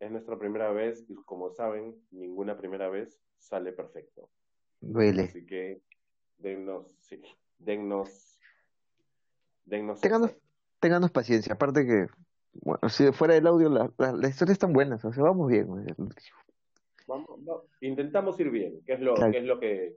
Es 0.00 0.10
nuestra 0.10 0.38
primera 0.38 0.72
vez 0.72 1.04
y 1.08 1.14
como 1.14 1.50
saben, 1.50 1.94
ninguna 2.10 2.56
primera 2.56 2.88
vez 2.88 3.20
sale 3.38 3.72
perfecto. 3.72 4.30
Duele. 4.80 5.24
Así 5.24 5.44
que 5.44 5.82
dennos, 6.38 6.86
sí, 7.00 7.22
dennos, 7.58 8.38
dennos. 9.64 10.00
Ténganos, 10.80 11.10
paciencia. 11.10 11.54
Aparte 11.54 11.86
que 11.86 12.06
bueno, 12.62 12.88
si 12.88 13.10
fuera 13.12 13.34
del 13.34 13.46
audio, 13.46 13.68
las 13.68 13.90
la, 13.98 14.28
historias 14.28 14.54
están 14.54 14.72
buenas, 14.72 15.04
o 15.04 15.12
sea, 15.12 15.22
vamos 15.22 15.48
bien. 15.48 15.68
intentamos 17.80 18.38
ir 18.40 18.50
bien, 18.50 18.82
que 18.84 18.94
es 18.94 19.00
lo, 19.00 19.14
que 19.14 19.38
es 19.38 19.44
lo 19.44 19.60
que, 19.60 19.96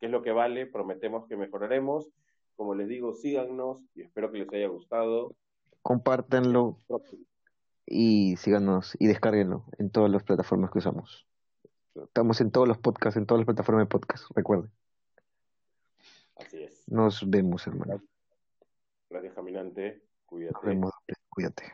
es 0.00 0.10
lo 0.10 0.22
que 0.22 0.32
vale, 0.32 0.66
prometemos 0.66 1.26
que 1.26 1.36
mejoraremos. 1.36 2.10
Como 2.56 2.74
les 2.74 2.88
digo, 2.88 3.14
síganos 3.14 3.82
y 3.94 4.02
espero 4.02 4.30
que 4.30 4.38
les 4.38 4.52
haya 4.52 4.68
gustado. 4.68 5.34
Compártanlo 5.82 6.78
y 7.86 8.36
síganos 8.36 8.96
y 8.98 9.06
descárguenlo 9.06 9.64
en 9.78 9.90
todas 9.90 10.10
las 10.10 10.22
plataformas 10.22 10.70
que 10.70 10.78
usamos. 10.78 11.26
Estamos 11.94 12.40
en 12.40 12.50
todos 12.50 12.66
los 12.66 12.78
podcasts, 12.78 13.16
en 13.16 13.26
todas 13.26 13.40
las 13.40 13.46
plataformas 13.46 13.84
de 13.84 13.88
podcast, 13.88 14.24
recuerden. 14.34 14.70
Así 16.36 16.62
es. 16.62 16.88
Nos 16.88 17.28
vemos, 17.28 17.66
hermano. 17.66 18.02
Gracias, 19.08 19.34
caminante. 19.34 20.02
Cuídate. 20.26 20.54
Nos 20.54 20.64
vemos. 20.64 20.93
Cuídate. 21.34 21.64